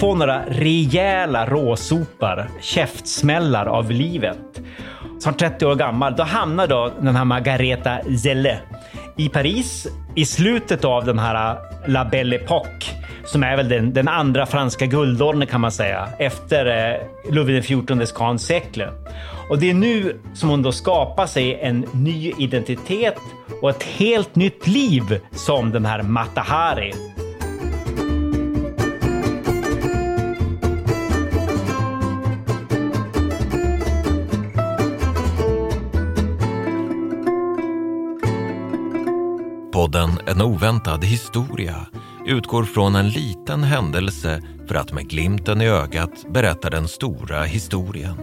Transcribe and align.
Få 0.00 0.14
några 0.14 0.44
rejäla 0.46 1.46
råsopar, 1.46 2.50
käftsmällar 2.60 3.66
av 3.66 3.90
livet. 3.90 4.60
Som 5.18 5.34
30 5.34 5.66
år 5.66 5.74
gammal, 5.74 6.16
då 6.16 6.22
hamnar 6.22 6.66
då 6.66 6.92
den 7.00 7.16
här 7.16 7.24
Margareta 7.24 7.98
Zelle 8.22 8.58
i 9.16 9.28
Paris 9.28 9.86
i 10.16 10.24
slutet 10.24 10.84
av 10.84 11.04
den 11.04 11.18
här 11.18 11.50
äh, 11.50 11.90
La 11.90 12.04
Belle 12.04 12.38
Époque 12.38 12.84
som 13.24 13.42
är 13.42 13.56
väl 13.56 13.68
den, 13.68 13.92
den 13.92 14.08
andra 14.08 14.46
franska 14.46 14.86
guldåldern 14.86 15.46
kan 15.46 15.60
man 15.60 15.72
säga 15.72 16.08
efter 16.18 16.66
eh, 16.66 17.32
Louis 17.32 17.66
XIVs 17.66 18.12
kansekel. 18.12 18.88
Och 19.50 19.58
det 19.58 19.70
är 19.70 19.74
nu 19.74 20.20
som 20.34 20.48
hon 20.48 20.62
då 20.62 20.72
skapar 20.72 21.26
sig 21.26 21.58
en 21.62 21.86
ny 21.92 22.32
identitet 22.38 23.18
och 23.62 23.70
ett 23.70 23.82
helt 23.82 24.34
nytt 24.34 24.66
liv 24.66 25.20
som 25.32 25.70
den 25.70 25.86
här 25.86 26.02
Matahari. 26.02 26.92
Podden 39.92 40.20
En 40.26 40.42
oväntad 40.42 41.04
historia 41.04 41.86
utgår 42.26 42.64
från 42.64 42.94
en 42.94 43.08
liten 43.08 43.62
händelse 43.62 44.42
för 44.68 44.74
att 44.74 44.92
med 44.92 45.08
glimten 45.08 45.60
i 45.60 45.68
ögat 45.68 46.10
berätta 46.28 46.70
den 46.70 46.88
stora 46.88 47.42
historien. 47.42 48.14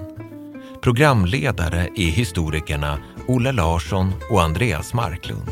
Programledare 0.82 1.90
är 1.96 2.10
historikerna 2.10 2.98
Olle 3.28 3.52
Larsson 3.52 4.14
och 4.32 4.42
Andreas 4.42 4.94
Marklund. 4.94 5.50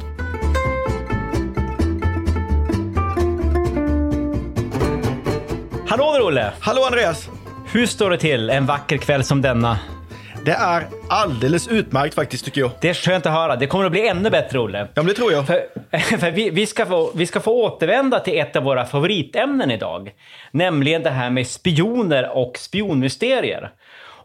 Hallå 5.87 6.11
där 6.13 6.21
Olle! 6.21 6.53
Hallå 6.59 6.83
Andreas! 6.85 7.29
Hur 7.71 7.85
står 7.85 8.09
det 8.09 8.17
till 8.17 8.49
en 8.49 8.65
vacker 8.65 8.97
kväll 8.97 9.23
som 9.23 9.41
denna? 9.41 9.79
Det 10.45 10.51
är 10.51 10.87
alldeles 11.09 11.67
utmärkt 11.67 12.15
faktiskt 12.15 12.45
tycker 12.45 12.61
jag. 12.61 12.71
Det 12.81 12.89
är 12.89 12.93
skönt 12.93 13.25
att 13.25 13.33
höra. 13.33 13.55
Det 13.55 13.67
kommer 13.67 13.85
att 13.85 13.91
bli 13.91 14.07
ännu 14.07 14.29
bättre, 14.29 14.59
Olle. 14.59 14.79
Ja, 14.79 14.87
men 14.95 15.05
det 15.05 15.13
tror 15.13 15.31
jag. 15.31 15.47
För, 15.47 15.61
för 16.17 16.31
vi, 16.31 16.49
vi, 16.49 16.65
ska 16.65 16.85
få, 16.85 17.11
vi 17.15 17.25
ska 17.25 17.39
få 17.39 17.63
återvända 17.63 18.19
till 18.19 18.39
ett 18.39 18.55
av 18.55 18.63
våra 18.63 18.85
favoritämnen 18.85 19.71
idag. 19.71 20.11
Nämligen 20.51 21.03
det 21.03 21.09
här 21.09 21.29
med 21.29 21.47
spioner 21.47 22.29
och 22.37 22.57
spionmysterier. 22.57 23.71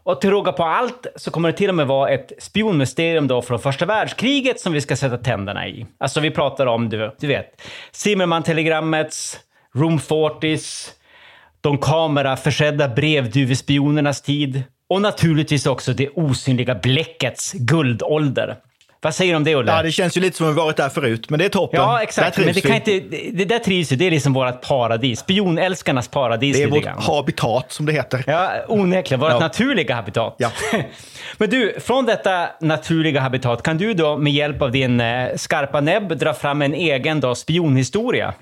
Och 0.03 0.21
till 0.21 0.29
råga 0.29 0.51
på 0.51 0.63
allt 0.63 1.07
så 1.15 1.31
kommer 1.31 1.51
det 1.51 1.57
till 1.57 1.69
och 1.69 1.75
med 1.75 1.87
vara 1.87 2.09
ett 2.09 2.31
spionmysterium 2.39 3.27
då 3.27 3.41
från 3.41 3.59
första 3.59 3.85
världskriget 3.85 4.59
som 4.59 4.73
vi 4.73 4.81
ska 4.81 4.95
sätta 4.95 5.17
tänderna 5.17 5.67
i. 5.67 5.85
Alltså 5.97 6.19
vi 6.19 6.31
pratar 6.31 6.65
om, 6.65 6.89
du, 6.89 7.15
du 7.19 7.27
vet, 7.27 7.61
Zimmermann-telegrammets, 7.91 9.39
Room 9.75 9.97
40s, 9.97 10.89
de 11.61 11.77
kameraförsedda 11.77 12.87
brevduvespionernas 12.87 14.21
tid 14.21 14.63
och 14.91 15.01
naturligtvis 15.01 15.65
också 15.65 15.93
det 15.93 16.09
osynliga 16.09 16.75
bläckets 16.75 17.53
guldålder. 17.53 18.55
Vad 19.01 19.15
säger 19.15 19.33
du 19.33 19.37
om 19.37 19.43
det, 19.43 19.55
Olle? 19.55 19.71
Ja, 19.71 19.83
det 19.83 19.91
känns 19.91 20.17
ju 20.17 20.21
lite 20.21 20.37
som 20.37 20.47
att 20.47 20.53
vi 20.53 20.57
varit 20.57 20.77
där 20.77 20.89
förut, 20.89 21.29
men 21.29 21.39
det 21.39 21.45
är 21.45 21.49
toppen. 21.49 21.79
Ja, 21.79 22.01
exakt. 22.03 22.37
Men 22.37 22.53
det, 22.53 22.61
kan 22.61 22.75
inte, 22.75 22.99
det, 23.33 23.45
där 23.45 23.59
trivs 23.59 23.91
ju. 23.91 23.95
Det 23.95 24.07
är 24.07 24.11
liksom 24.11 24.33
vårt 24.33 24.61
paradis. 24.61 25.19
Spionälskarnas 25.19 26.07
paradis. 26.07 26.57
det 26.57 26.63
är 26.63 26.67
vårt 26.67 26.83
grann. 26.83 27.01
habitat, 27.01 27.71
som 27.71 27.85
det 27.85 27.91
heter. 27.93 28.23
Ja, 28.27 28.51
onekligen. 28.67 29.19
Vårt 29.19 29.31
Ja. 29.31 29.39
naturliga 29.39 29.95
habitat. 29.95 30.35
Ja. 30.37 30.51
Men 31.37 31.49
du, 31.49 31.79
från 31.79 32.05
detta 32.05 32.49
naturliga 32.61 33.21
habitat, 33.21 33.63
kan 33.63 33.77
du 33.77 33.93
då 33.93 34.17
med 34.17 34.33
hjälp 34.33 34.61
av 34.61 34.71
din 34.71 34.99
eh, 35.01 35.35
skarpa 35.35 35.81
näbb 35.81 36.17
dra 36.17 36.33
fram 36.33 36.61
en 36.61 36.73
egen 36.73 37.19
då, 37.19 37.35
spionhistoria? 37.35 38.33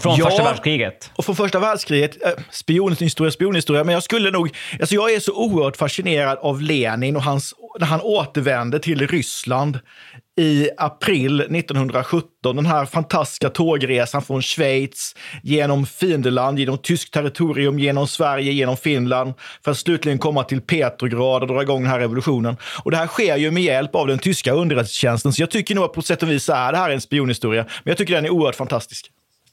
Från 0.00 0.16
Ja. 0.16 0.24
första 0.24 0.44
världskriget. 0.44 1.10
Och 1.16 1.24
från 1.24 1.36
första 1.36 1.58
världskriget, 1.58 2.24
äh, 2.26 2.30
spionhistoria, 2.50 3.30
spionhistoria, 3.30 3.84
men 3.84 3.94
jag 3.94 4.02
skulle 4.02 4.30
nog, 4.30 4.56
alltså 4.80 4.94
jag 4.94 5.14
är 5.14 5.20
så 5.20 5.32
oerhört 5.32 5.76
fascinerad 5.76 6.38
av 6.38 6.62
Lenin 6.62 7.16
och 7.16 7.22
hans, 7.22 7.54
när 7.80 7.86
han 7.86 8.00
återvände 8.00 8.78
till 8.78 9.06
Ryssland 9.06 9.78
i 10.40 10.68
april 10.76 11.40
1917. 11.40 12.56
Den 12.56 12.66
här 12.66 12.84
fantastiska 12.86 13.50
tågresan 13.50 14.22
från 14.22 14.42
Schweiz 14.42 15.14
genom 15.42 15.86
fiendeland, 15.86 16.58
genom 16.58 16.78
tyskt 16.78 17.12
territorium, 17.14 17.78
genom 17.78 18.06
Sverige, 18.08 18.52
genom 18.52 18.76
Finland, 18.76 19.34
för 19.64 19.70
att 19.70 19.78
slutligen 19.78 20.18
komma 20.18 20.44
till 20.44 20.60
Petrograd 20.60 21.42
och 21.42 21.48
dra 21.48 21.62
igång 21.62 21.82
den 21.82 21.90
här 21.90 21.98
revolutionen. 22.00 22.56
Och 22.84 22.90
det 22.90 22.96
här 22.96 23.06
sker 23.06 23.36
ju 23.36 23.50
med 23.50 23.62
hjälp 23.62 23.94
av 23.94 24.06
den 24.06 24.18
tyska 24.18 24.52
underrättelsetjänsten, 24.52 25.32
så 25.32 25.42
jag 25.42 25.50
tycker 25.50 25.74
nog 25.74 25.84
att 25.84 25.92
på 25.92 26.02
sätt 26.02 26.22
och 26.22 26.30
vis 26.30 26.48
är 26.48 26.72
det 26.72 26.78
här 26.78 26.90
en 26.90 27.00
spionhistoria. 27.00 27.62
Men 27.62 27.90
jag 27.90 27.96
tycker 27.96 28.14
den 28.14 28.24
är 28.24 28.30
oerhört 28.30 28.54
fantastisk. 28.56 29.10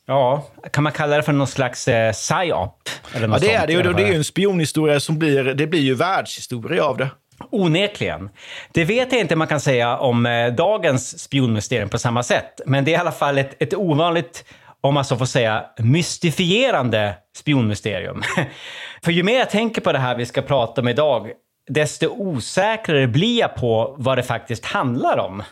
Ja, 0.07 0.47
kan 0.73 0.83
man 0.83 0.93
kalla 0.93 1.15
det 1.15 1.23
för 1.23 1.33
någon 1.33 1.47
slags 1.47 1.87
eh, 1.87 2.11
psyop? 2.11 2.89
Eller 3.13 3.27
Ja, 3.27 3.27
något 3.27 3.41
det 3.41 3.47
sånt 3.47 3.59
är 3.63 3.67
det 3.67 3.73
alla 3.73 3.93
Det 3.93 4.03
är 4.03 4.07
ju 4.07 4.15
en 4.15 4.23
spionhistoria 4.23 4.99
som 4.99 5.19
blir, 5.19 5.43
det 5.43 5.67
blir 5.67 5.79
ju 5.79 5.95
världshistoria 5.95 6.85
av 6.85 6.97
det. 6.97 7.09
Onekligen. 7.49 8.29
Det 8.71 8.85
vet 8.85 9.11
jag 9.11 9.21
inte 9.21 9.35
man 9.35 9.47
kan 9.47 9.59
säga 9.59 9.97
om 9.97 10.25
eh, 10.25 10.53
dagens 10.53 11.19
spionmysterium 11.19 11.89
på 11.89 11.99
samma 11.99 12.23
sätt. 12.23 12.61
Men 12.65 12.85
det 12.85 12.91
är 12.91 12.93
i 12.93 12.99
alla 12.99 13.11
fall 13.11 13.37
ett, 13.37 13.61
ett 13.61 13.73
ovanligt, 13.73 14.45
om 14.81 14.93
man 14.93 15.05
så 15.05 15.17
får 15.17 15.25
säga, 15.25 15.65
mystifierande 15.77 17.13
spionmysterium. 17.37 18.21
För 19.03 19.11
ju 19.11 19.23
mer 19.23 19.39
jag 19.39 19.49
tänker 19.49 19.81
på 19.81 19.91
det 19.91 19.99
här 19.99 20.17
vi 20.17 20.25
ska 20.25 20.41
prata 20.41 20.81
om 20.81 20.87
idag, 20.87 21.31
desto 21.69 22.07
osäkrare 22.07 23.07
blir 23.07 23.39
jag 23.39 23.55
på 23.55 23.95
vad 23.97 24.17
det 24.17 24.23
faktiskt 24.23 24.65
handlar 24.65 25.17
om. 25.17 25.43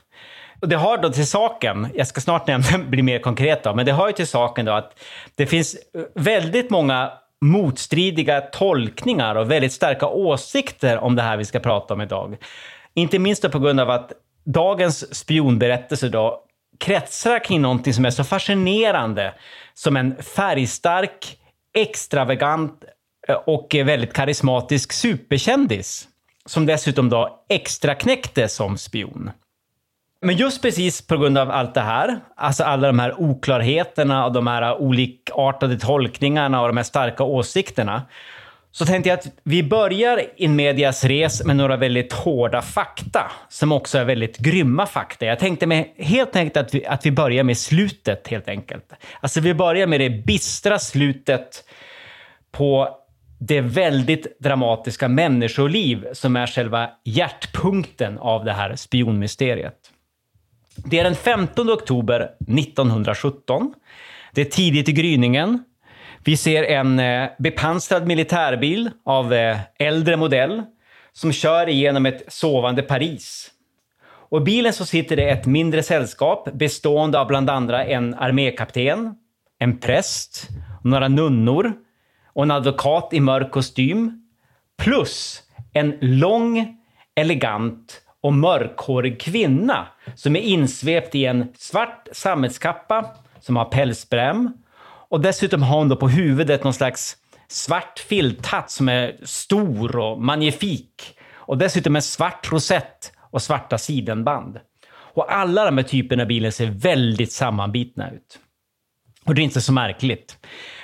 Och 0.62 0.70
det 0.70 0.76
har 0.76 0.98
då 0.98 1.10
till 1.10 1.28
saken, 1.28 1.88
jag 1.96 2.08
ska 2.08 2.22
snart 2.22 2.48
nämna, 2.48 2.78
bli 2.88 3.02
mer 3.02 3.20
konkret 3.20 3.64
då, 3.64 3.76
men 3.76 3.86
det 3.86 3.92
har 3.92 4.08
ju 4.08 4.14
till 4.14 4.28
saken 4.28 4.66
då 4.66 4.72
att 4.72 5.00
det 5.36 5.46
finns 5.46 5.78
väldigt 6.16 6.70
många 6.70 7.12
motstridiga 7.42 8.42
tolkningar 8.42 9.36
och 9.36 9.52
väldigt 9.52 9.74
starka 9.74 10.08
åsikter 10.08 10.98
om 10.98 11.16
det 11.16 11.22
här 11.22 11.38
vi 11.38 11.46
ska 11.46 11.60
prata 11.60 11.94
om 11.94 12.02
idag. 12.02 12.38
Inte 12.94 13.20
minst 13.20 13.42
då 13.42 13.50
på 13.50 13.60
grund 13.60 13.80
av 13.80 13.90
att 13.90 14.12
dagens 14.46 15.16
spionberättelse 15.16 16.10
då 16.10 16.44
kretsar 16.80 17.44
kring 17.44 17.62
någonting 17.62 17.94
som 17.94 18.06
är 18.06 18.10
så 18.10 18.24
fascinerande 18.24 19.34
som 19.74 19.98
en 19.98 20.16
färgstark, 20.24 21.38
extravagant 21.74 22.84
eh, 23.28 23.36
och 23.36 23.76
väldigt 23.86 24.14
karismatisk 24.14 24.94
superkändis 24.94 26.08
som 26.46 26.66
dessutom 26.66 27.10
då 27.10 27.46
extra 27.50 27.96
knäckte 27.96 28.48
som 28.48 28.78
spion. 28.78 29.32
Men 30.22 30.38
just 30.38 30.62
precis 30.62 31.08
på 31.08 31.18
grund 31.18 31.38
av 31.38 31.52
allt 31.52 31.74
det 31.74 31.82
här, 31.82 32.20
alltså 32.36 32.64
alla 32.64 32.88
de 32.88 33.00
här 33.00 33.22
oklarheterna 33.22 34.26
och 34.26 34.34
de 34.34 34.48
här 34.48 34.82
olikartade 34.82 35.80
tolkningarna 35.80 36.62
och 36.62 36.68
de 36.68 36.78
här 36.78 36.84
starka 36.84 37.24
åsikterna, 37.24 38.02
så 38.72 38.86
tänkte 38.86 39.10
jag 39.10 39.20
att 39.20 39.28
vi 39.44 39.64
börjar 39.64 40.22
in 40.36 40.56
medias 40.56 41.04
res 41.04 41.44
med 41.46 41.56
några 41.56 41.78
väldigt 41.78 42.14
hårda 42.14 42.62
fakta, 42.62 43.32
som 43.50 43.72
också 43.72 43.98
är 43.98 44.06
väldigt 44.06 44.38
grymma 44.38 44.86
fakta. 44.86 45.26
Jag 45.26 45.40
tänkte 45.40 45.68
mig 45.68 45.96
helt 45.98 46.36
enkelt 46.36 46.58
att 46.58 46.74
vi, 46.74 46.86
att 46.86 47.06
vi 47.06 47.12
börjar 47.12 47.44
med 47.44 47.58
slutet, 47.58 48.28
helt 48.28 48.50
enkelt. 48.50 48.94
Alltså 49.20 49.40
vi 49.40 49.54
börjar 49.54 49.88
med 49.88 50.00
det 50.00 50.10
bistra 50.10 50.80
slutet 50.80 51.64
på 52.52 52.90
det 53.40 53.62
väldigt 53.62 54.40
dramatiska 54.40 55.08
människoliv 55.08 56.08
som 56.14 56.36
är 56.36 56.48
själva 56.48 56.90
hjärtpunkten 57.04 58.18
av 58.18 58.46
det 58.46 58.54
här 58.54 58.76
spionmysteriet. 58.76 59.79
Det 60.86 61.00
är 61.00 61.04
den 61.04 61.16
15 61.16 61.70
oktober 61.70 62.30
1917. 62.40 63.74
Det 64.34 64.42
är 64.42 64.46
tidigt 64.46 64.90
i 64.90 64.92
gryningen. 64.92 65.64
Vi 66.24 66.38
ser 66.38 66.64
en 66.64 67.00
eh, 67.00 67.30
bepansrad 67.40 68.08
militärbil 68.08 68.92
av 69.06 69.34
eh, 69.34 69.58
äldre 69.80 70.18
modell 70.18 70.64
som 71.14 71.32
kör 71.32 71.70
igenom 71.70 72.06
ett 72.06 72.24
sovande 72.28 72.82
Paris. 72.82 73.52
Och 74.02 74.42
i 74.42 74.44
bilen 74.44 74.74
så 74.74 74.86
sitter 74.86 75.16
det 75.16 75.30
ett 75.30 75.46
mindre 75.46 75.84
sällskap 75.84 76.50
bestående 76.54 77.20
av 77.20 77.28
bland 77.28 77.50
andra 77.50 77.86
en 77.86 78.14
armékapten, 78.14 79.16
en 79.60 79.78
präst, 79.78 80.48
några 80.84 81.08
nunnor 81.08 81.74
och 82.34 82.44
en 82.44 82.52
advokat 82.52 83.10
i 83.14 83.20
mörk 83.20 83.52
kostym. 83.52 84.22
Plus 84.78 85.44
en 85.74 85.98
lång, 86.02 86.78
elegant 87.16 88.02
och 88.22 88.34
mörkhårig 88.34 89.22
kvinna 89.22 89.88
som 90.16 90.36
är 90.36 90.40
insvept 90.40 91.16
i 91.16 91.26
en 91.26 91.54
svart 91.58 92.08
sammetskappa 92.12 93.06
som 93.40 93.56
har 93.56 93.66
pälsbräm. 93.66 94.54
Och 95.10 95.22
dessutom 95.22 95.64
har 95.64 95.78
hon 95.78 95.90
då 95.90 95.96
på 95.96 96.10
huvudet 96.10 96.64
någon 96.64 96.74
slags 96.74 97.18
svart 97.48 98.00
filthatt 98.00 98.72
som 98.72 98.90
är 98.90 99.16
stor 99.24 99.96
och 99.96 100.22
magnifik. 100.22 101.18
Och 101.34 101.58
dessutom 101.58 101.96
en 101.96 102.02
svart 102.02 102.52
rosett 102.52 103.12
och 103.32 103.42
svarta 103.42 103.78
sidenband. 103.78 104.60
Och 104.92 105.34
alla 105.34 105.66
de 105.66 105.78
här 105.78 105.84
typerna 105.84 106.24
av 106.24 106.28
bilar 106.28 106.50
ser 106.50 106.66
väldigt 106.68 107.32
sammanbitna 107.32 108.12
ut. 108.12 108.40
Och 109.26 109.36
det 109.36 109.42
är 109.42 109.44
inte 109.44 109.62
så 109.62 109.74
märkligt. 109.74 110.38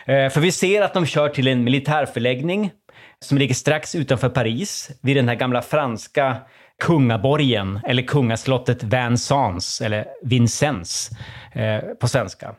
Eh, 0.06 0.30
för 0.30 0.42
vi 0.42 0.52
ser 0.52 0.82
att 0.82 0.94
de 0.94 1.06
kör 1.06 1.30
till 1.30 1.48
en 1.48 1.64
militärförläggning 1.64 2.72
som 3.20 3.38
ligger 3.38 3.56
strax 3.56 3.96
utanför 3.96 4.30
Paris, 4.30 4.92
vid 5.02 5.16
den 5.16 5.28
här 5.28 5.36
gamla 5.36 5.62
franska 5.62 6.38
kungaborgen, 6.84 7.80
eller 7.88 8.04
kungaslottet 8.04 8.84
Vincennes, 8.84 9.82
eller 9.82 10.06
Vincennes 10.24 11.10
eh, 11.52 11.80
på 11.80 12.08
svenska. 12.08 12.56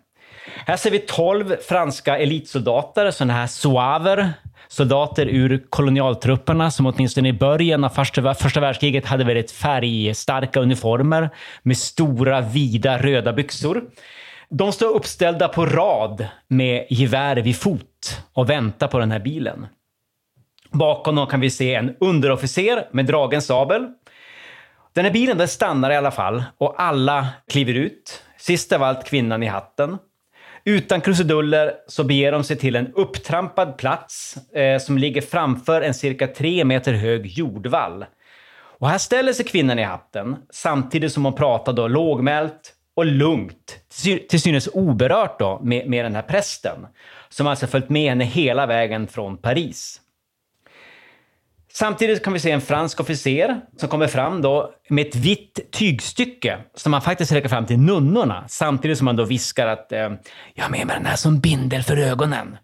Här 0.66 0.76
ser 0.76 0.90
vi 0.90 0.98
12 0.98 1.56
franska 1.68 2.18
elitsoldater, 2.18 3.10
sådana 3.10 3.32
här 3.32 3.46
soaver, 3.46 4.32
soldater 4.68 5.26
ur 5.26 5.66
kolonialtrupperna 5.70 6.70
som 6.70 6.86
åtminstone 6.86 7.28
i 7.28 7.32
början 7.32 7.84
av 7.84 7.88
första, 7.88 8.34
första 8.34 8.60
världskriget 8.60 9.06
hade 9.06 9.24
väldigt 9.24 9.50
färgstarka 9.50 10.60
uniformer 10.60 11.30
med 11.62 11.76
stora, 11.76 12.40
vida 12.40 12.98
röda 12.98 13.32
byxor. 13.32 13.84
De 14.48 14.72
står 14.72 14.88
uppställda 14.88 15.48
på 15.48 15.66
rad 15.66 16.26
med 16.48 16.86
gevär 16.90 17.36
vid 17.36 17.56
fot 17.56 18.22
och 18.32 18.50
väntar 18.50 18.88
på 18.88 18.98
den 18.98 19.12
här 19.12 19.18
bilen. 19.18 19.66
Bakom 20.70 21.16
dem 21.16 21.26
kan 21.26 21.40
vi 21.40 21.50
se 21.50 21.74
en 21.74 21.96
underofficer 22.00 22.88
med 22.92 23.06
dragen 23.06 23.42
sabel. 23.42 23.86
Den 24.96 25.04
här 25.04 25.12
bilen 25.12 25.38
den 25.38 25.48
stannar 25.48 25.90
i 25.90 25.96
alla 25.96 26.10
fall 26.10 26.44
och 26.58 26.82
alla 26.82 27.28
kliver 27.48 27.75
ut. 27.75 28.22
Sist 28.38 28.72
av 28.72 28.82
allt 28.82 29.04
kvinnan 29.04 29.43
i 29.43 29.46
hatten. 29.46 29.98
Utan 30.64 31.00
krusiduller 31.00 31.72
så 31.88 32.04
beger 32.04 32.32
de 32.32 32.44
sig 32.44 32.56
till 32.56 32.76
en 32.76 32.93
upptrampad 32.94 33.78
plats 33.78 34.37
eh, 34.52 34.78
som 34.78 34.98
ligger 34.98 35.20
framför 35.20 35.82
en 35.82 35.94
cirka 35.94 36.26
tre 36.26 36.64
meter 36.64 36.93
hög 36.93 37.26
jordvall. 37.26 38.04
Och 38.78 38.88
här 38.88 38.98
ställer 38.98 39.32
sig 39.32 39.44
kvinnan 39.44 39.78
i 39.78 39.82
hatten 39.82 40.37
samtidigt 40.50 41.12
som 41.12 41.25
hon 41.25 41.34
pratar 41.34 41.72
då 41.72 41.88
lågmält 41.88 42.72
och 42.94 43.06
lugnt, 43.06 43.78
till 44.28 44.40
synes 44.40 44.69
oberört 44.72 45.38
då, 45.38 45.60
med, 45.62 45.88
med 45.88 46.04
den 46.04 46.14
här 46.14 46.22
prästen 46.22 46.87
som 47.28 47.46
alltså 47.46 47.66
följt 47.66 47.88
med 47.88 48.08
henne 48.08 48.25
hela 48.25 48.66
vägen 48.66 49.06
från 49.06 49.37
Paris. 49.37 50.00
Samtidigt 51.78 52.25
kan 52.25 52.32
vi 52.32 52.38
se 52.38 52.50
en 52.50 52.61
fransk 52.61 53.00
officer 53.00 53.61
som 53.76 53.88
kommer 53.88 54.06
fram 54.06 54.43
då 54.43 54.73
med 54.88 55.06
ett 55.06 55.17
vitt 55.17 55.73
tygstycke 55.73 56.58
som 56.75 56.93
han 56.93 57.02
faktiskt 57.02 57.32
räcker 57.32 57.49
fram 57.49 57.67
till 57.67 57.78
nunnorna 57.78 58.44
samtidigt 58.49 58.99
som 58.99 59.06
han 59.06 59.17
då 59.17 59.25
viskar 59.25 59.67
att 59.67 59.93
eh, 59.93 59.99
“Jag 60.55 60.64
har 60.64 60.70
med 60.70 60.87
mig 60.87 60.96
den 60.96 61.06
här 61.06 61.17
som 61.17 61.40
bindel 61.40 61.82
för 61.82 61.96
ögonen”. 61.96 62.56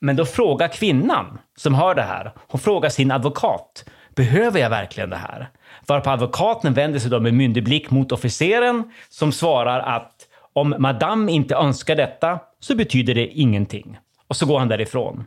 Men 0.00 0.16
då 0.16 0.24
frågar 0.24 0.68
kvinnan 0.68 1.38
som 1.56 1.74
hör 1.74 1.94
det 1.94 2.02
här, 2.02 2.32
hon 2.48 2.60
frågar 2.60 2.88
sin 2.88 3.10
advokat 3.10 3.84
“Behöver 4.14 4.60
jag 4.60 4.70
verkligen 4.70 5.10
det 5.10 5.16
här?” 5.16 5.50
Varpå 5.86 6.10
advokaten 6.10 6.74
vänder 6.74 6.98
sig 6.98 7.10
då 7.10 7.20
med 7.20 7.34
myndig 7.34 7.64
blick 7.64 7.90
mot 7.90 8.12
officeren 8.12 8.92
som 9.08 9.32
svarar 9.32 9.80
att 9.80 10.14
om 10.52 10.74
madame 10.78 11.32
inte 11.32 11.54
önskar 11.54 11.96
detta 11.96 12.38
så 12.60 12.76
betyder 12.76 13.14
det 13.14 13.26
ingenting. 13.26 13.98
Och 14.28 14.36
så 14.36 14.46
går 14.46 14.58
han 14.58 14.68
därifrån. 14.68 15.24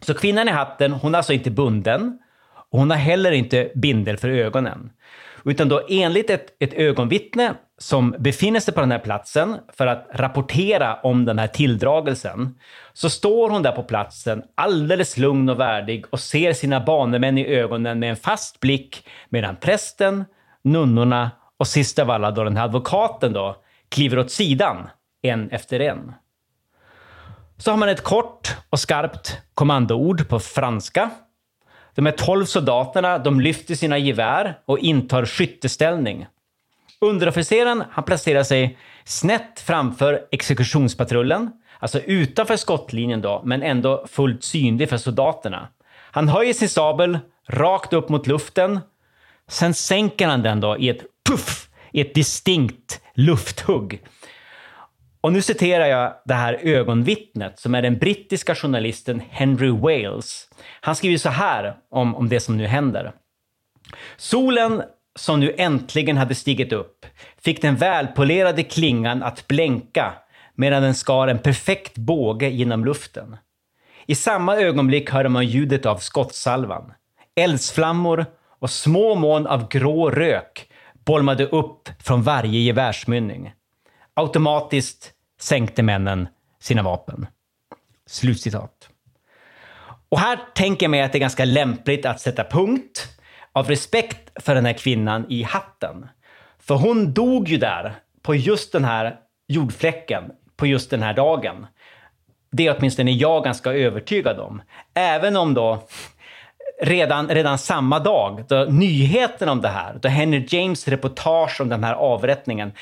Så 0.00 0.14
kvinnan 0.14 0.48
i 0.48 0.50
hatten, 0.50 0.92
hon 0.92 1.14
är 1.14 1.18
alltså 1.18 1.32
inte 1.32 1.50
bunden. 1.50 2.18
Och 2.70 2.78
hon 2.78 2.90
har 2.90 2.96
heller 2.96 3.32
inte 3.32 3.70
bindel 3.74 4.16
för 4.16 4.28
ögonen. 4.28 4.90
Utan 5.44 5.68
då 5.68 5.86
enligt 5.88 6.30
ett, 6.30 6.46
ett 6.60 6.72
ögonvittne 6.72 7.54
som 7.78 8.14
befinner 8.18 8.60
sig 8.60 8.74
på 8.74 8.80
den 8.80 8.92
här 8.92 8.98
platsen 8.98 9.56
för 9.72 9.86
att 9.86 10.08
rapportera 10.12 11.00
om 11.02 11.24
den 11.24 11.38
här 11.38 11.46
tilldragelsen, 11.46 12.58
så 12.92 13.10
står 13.10 13.50
hon 13.50 13.62
där 13.62 13.72
på 13.72 13.82
platsen 13.82 14.42
alldeles 14.54 15.16
lugn 15.16 15.48
och 15.48 15.60
värdig 15.60 16.04
och 16.10 16.20
ser 16.20 16.52
sina 16.52 16.80
banemän 16.80 17.38
i 17.38 17.46
ögonen 17.46 17.98
med 17.98 18.10
en 18.10 18.16
fast 18.16 18.60
blick 18.60 19.06
medan 19.28 19.56
prästen, 19.56 20.24
nunnorna 20.64 21.30
och 21.56 21.66
sist 21.66 21.98
av 21.98 22.10
alla 22.10 22.30
då 22.30 22.44
den 22.44 22.56
här 22.56 22.64
advokaten 22.64 23.32
då 23.32 23.56
kliver 23.88 24.18
åt 24.18 24.30
sidan 24.30 24.88
en 25.22 25.50
efter 25.50 25.80
en. 25.80 26.12
Så 27.58 27.70
har 27.70 27.78
man 27.78 27.88
ett 27.88 28.04
kort 28.04 28.56
och 28.70 28.80
skarpt 28.80 29.38
kommandoord 29.54 30.28
på 30.28 30.40
franska 30.40 31.10
de 31.98 32.06
här 32.06 32.12
tolv 32.12 32.44
soldaterna 32.44 33.18
de 33.18 33.40
lyfter 33.40 33.74
sina 33.74 33.98
gevär 33.98 34.58
och 34.64 34.78
intar 34.78 35.26
skytteställning. 35.26 36.26
Underofficeren 37.00 37.84
han 37.90 38.04
placerar 38.04 38.42
sig 38.42 38.78
snett 39.04 39.60
framför 39.66 40.20
exekutionspatrullen, 40.30 41.50
alltså 41.78 42.00
utanför 42.00 42.56
skottlinjen 42.56 43.20
då, 43.20 43.42
men 43.44 43.62
ändå 43.62 44.06
fullt 44.08 44.44
synlig 44.44 44.88
för 44.88 44.96
soldaterna. 44.96 45.68
Han 45.90 46.28
höjer 46.28 46.54
sin 46.54 46.68
sabel 46.68 47.18
rakt 47.48 47.92
upp 47.92 48.08
mot 48.08 48.26
luften. 48.26 48.80
Sen 49.48 49.74
sänker 49.74 50.26
han 50.26 50.42
den 50.42 50.60
då 50.60 50.78
i 50.78 50.88
ett 50.88 51.02
puff, 51.28 51.68
i 51.92 52.00
ett 52.00 52.14
distinkt 52.14 53.00
lufthugg. 53.14 54.00
Och 55.20 55.32
nu 55.32 55.42
citerar 55.42 55.86
jag 55.86 56.14
det 56.24 56.34
här 56.34 56.58
ögonvittnet 56.62 57.58
som 57.58 57.74
är 57.74 57.82
den 57.82 57.98
brittiska 57.98 58.54
journalisten 58.54 59.22
Henry 59.30 59.70
Wales. 59.70 60.48
Han 60.80 60.96
skriver 60.96 61.18
så 61.18 61.28
här 61.28 61.76
om, 61.90 62.16
om 62.16 62.28
det 62.28 62.40
som 62.40 62.56
nu 62.56 62.66
händer. 62.66 63.12
Solen 64.16 64.82
som 65.18 65.40
nu 65.40 65.54
äntligen 65.58 66.16
hade 66.16 66.34
stigit 66.34 66.72
upp 66.72 67.06
fick 67.40 67.62
den 67.62 67.76
välpolerade 67.76 68.62
klingan 68.62 69.22
att 69.22 69.48
blänka 69.48 70.12
medan 70.54 70.82
den 70.82 70.94
skar 70.94 71.28
en 71.28 71.38
perfekt 71.38 71.94
båge 71.94 72.48
genom 72.48 72.84
luften. 72.84 73.36
I 74.06 74.14
samma 74.14 74.56
ögonblick 74.56 75.10
hörde 75.10 75.28
man 75.28 75.46
ljudet 75.46 75.86
av 75.86 75.96
skottsalvan. 75.96 76.92
Eldsflammor 77.36 78.26
och 78.58 78.70
små 78.70 79.14
moln 79.14 79.46
av 79.46 79.68
grå 79.68 80.10
rök 80.10 80.68
bolmade 81.04 81.46
upp 81.46 81.88
från 82.02 82.22
varje 82.22 82.60
gevärsmynning. 82.60 83.52
Automatiskt 84.18 85.12
sänkte 85.40 85.82
männen 85.82 86.28
sina 86.60 86.82
vapen. 86.82 87.26
Slutcitat. 88.06 88.88
Och 90.08 90.18
här 90.20 90.38
tänker 90.54 90.84
jag 90.84 90.90
mig 90.90 91.02
att 91.02 91.12
det 91.12 91.18
är 91.18 91.20
ganska 91.20 91.44
lämpligt 91.44 92.06
att 92.06 92.20
sätta 92.20 92.44
punkt 92.44 93.08
av 93.52 93.68
respekt 93.68 94.42
för 94.42 94.54
den 94.54 94.66
här 94.66 94.72
kvinnan 94.72 95.26
i 95.28 95.42
hatten. 95.42 96.08
För 96.58 96.74
hon 96.74 97.12
dog 97.12 97.48
ju 97.48 97.56
där, 97.56 97.94
på 98.22 98.34
just 98.34 98.72
den 98.72 98.84
här 98.84 99.16
jordfläcken, 99.48 100.24
på 100.56 100.66
just 100.66 100.90
den 100.90 101.02
här 101.02 101.14
dagen. 101.14 101.66
Det 102.50 102.66
är 102.66 102.76
åtminstone 102.78 103.10
jag 103.10 103.44
ganska 103.44 103.72
övertygad 103.72 104.38
om. 104.38 104.62
Även 104.94 105.36
om 105.36 105.54
då 105.54 105.82
redan, 106.82 107.28
redan 107.28 107.58
samma 107.58 107.98
dag, 107.98 108.44
då 108.48 108.64
nyheten 108.64 109.48
om 109.48 109.60
det 109.60 109.68
här, 109.68 109.98
då 110.02 110.08
Henry 110.08 110.46
James 110.48 110.88
reportage 110.88 111.60
om 111.60 111.68
den 111.68 111.84
här 111.84 111.94
avrättningen 111.94 112.72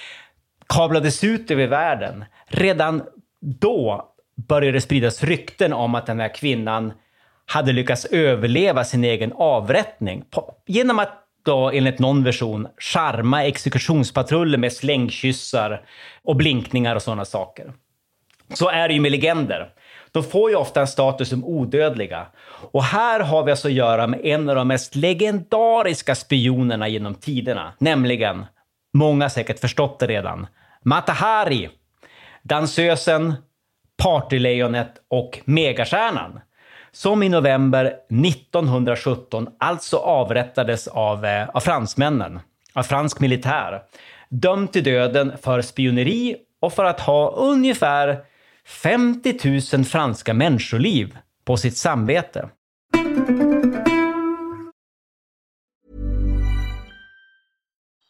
kablades 0.69 1.25
ut 1.25 1.51
över 1.51 1.67
världen. 1.67 2.25
Redan 2.47 3.03
då 3.41 4.13
började 4.49 4.77
det 4.77 4.81
spridas 4.81 5.25
rykten 5.25 5.73
om 5.73 5.95
att 5.95 6.07
den 6.07 6.21
här 6.21 6.35
kvinnan 6.35 6.93
hade 7.47 7.73
lyckats 7.73 8.05
överleva 8.05 8.85
sin 8.85 9.05
egen 9.05 9.33
avrättning 9.33 10.25
genom 10.67 10.99
att 10.99 11.23
då 11.45 11.71
enligt 11.71 11.99
någon 11.99 12.25
version 12.25 12.69
charma 12.79 13.45
exekutionspatruller 13.45 14.59
med 14.59 14.73
slängkyssar 14.73 15.83
och 16.25 16.37
blinkningar 16.37 16.97
och 16.97 17.03
sådana 17.03 17.25
saker. 17.25 17.73
Så 18.55 18.69
är 18.69 18.89
det 18.89 18.95
ju 18.95 19.01
med 19.01 19.13
legender. 19.13 19.69
De 20.13 20.23
får 20.25 20.51
ju 20.51 20.57
ofta 20.57 20.81
en 20.81 20.87
status 20.87 21.29
som 21.29 21.45
odödliga. 21.45 22.27
Och 22.73 22.85
här 22.85 23.21
har 23.21 23.45
vi 23.45 23.51
alltså 23.51 23.69
att 23.69 23.75
göra 23.75 24.07
med 24.07 24.21
en 24.25 24.49
av 24.49 24.57
de 24.57 24.69
mest 24.69 24.95
legendariska 24.97 26.15
spionerna 26.15 26.89
genom 26.89 27.15
tiderna, 27.15 27.73
nämligen 27.79 28.47
Många 28.97 29.31
säkert 29.31 29.59
förstått 29.59 29.99
det 29.99 30.07
redan. 30.07 30.47
Matahari, 30.83 31.69
dansösen, 32.43 33.35
partylejonet 34.03 34.95
och 35.09 35.41
megastjärnan. 35.45 36.41
Som 36.93 37.23
i 37.23 37.29
november 37.29 37.85
1917 38.27 39.49
alltså 39.59 39.97
avrättades 39.97 40.89
av, 40.89 41.25
eh, 41.25 41.49
av 41.49 41.61
fransmännen, 41.61 42.41
av 42.75 42.83
fransk 42.83 43.21
militär. 43.21 43.83
Dömd 44.29 44.73
till 44.73 44.85
döden 44.85 45.33
för 45.43 45.63
spioneri 45.63 46.37
och 46.61 46.73
för 46.73 46.85
att 46.85 47.01
ha 47.01 47.31
ungefär 47.31 48.19
50 48.67 49.77
000 49.77 49.85
franska 49.85 50.35
människoliv 50.35 51.19
på 51.45 51.57
sitt 51.57 51.77
samvete. 51.77 52.49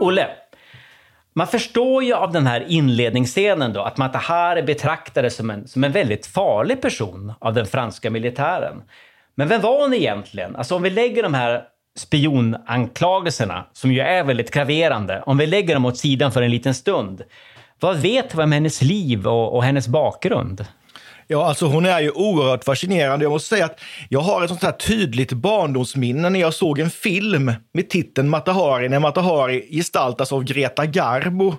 Olle, 0.00 0.26
man 1.32 1.46
förstår 1.46 2.04
ju 2.04 2.14
av 2.14 2.32
den 2.32 2.46
här 2.46 2.64
inledningsscenen 2.68 3.72
då 3.72 3.82
att 3.82 3.96
Matahari 3.96 4.62
betraktades 4.62 5.36
som 5.36 5.50
en, 5.50 5.68
som 5.68 5.84
en 5.84 5.92
väldigt 5.92 6.26
farlig 6.26 6.82
person 6.82 7.32
av 7.38 7.54
den 7.54 7.66
franska 7.66 8.10
militären. 8.10 8.82
Men 9.34 9.48
vem 9.48 9.60
var 9.60 9.80
hon 9.80 9.94
egentligen? 9.94 10.56
Alltså 10.56 10.76
om 10.76 10.82
vi 10.82 10.90
lägger 10.90 11.22
de 11.22 11.34
här 11.34 11.62
spionanklagelserna, 11.96 13.64
som 13.72 13.92
ju 13.92 14.00
är 14.00 14.24
väldigt 14.24 14.50
graverande, 14.50 15.22
om 15.26 15.38
vi 15.38 15.46
lägger 15.46 15.74
dem 15.74 15.84
åt 15.84 15.98
sidan 15.98 16.32
för 16.32 16.42
en 16.42 16.50
liten 16.50 16.74
stund. 16.74 17.22
Vad 17.80 17.96
vet 17.96 18.34
vi 18.34 18.42
om 18.42 18.52
hennes 18.52 18.82
liv 18.82 19.26
och, 19.26 19.54
och 19.56 19.64
hennes 19.64 19.88
bakgrund? 19.88 20.66
Ja, 21.30 21.46
alltså 21.46 21.66
hon 21.66 21.86
är 21.86 22.00
ju 22.00 22.10
oerhört 22.10 22.64
fascinerande. 22.64 23.24
Jag 23.24 23.30
måste 23.30 23.48
säga 23.48 23.64
att 23.64 23.80
jag 24.08 24.20
har 24.20 24.42
ett 24.42 24.48
sånt 24.48 24.62
här 24.62 24.72
tydligt 24.72 25.32
barndomsminne 25.32 26.30
när 26.30 26.40
jag 26.40 26.54
såg 26.54 26.78
en 26.78 26.90
film 26.90 27.52
med 27.74 27.88
titeln 27.90 28.28
Matahari, 28.28 28.88
när 28.88 28.98
Matahari 28.98 29.68
gestaltas 29.70 30.32
av 30.32 30.44
Greta 30.44 30.86
Garbo. 30.86 31.54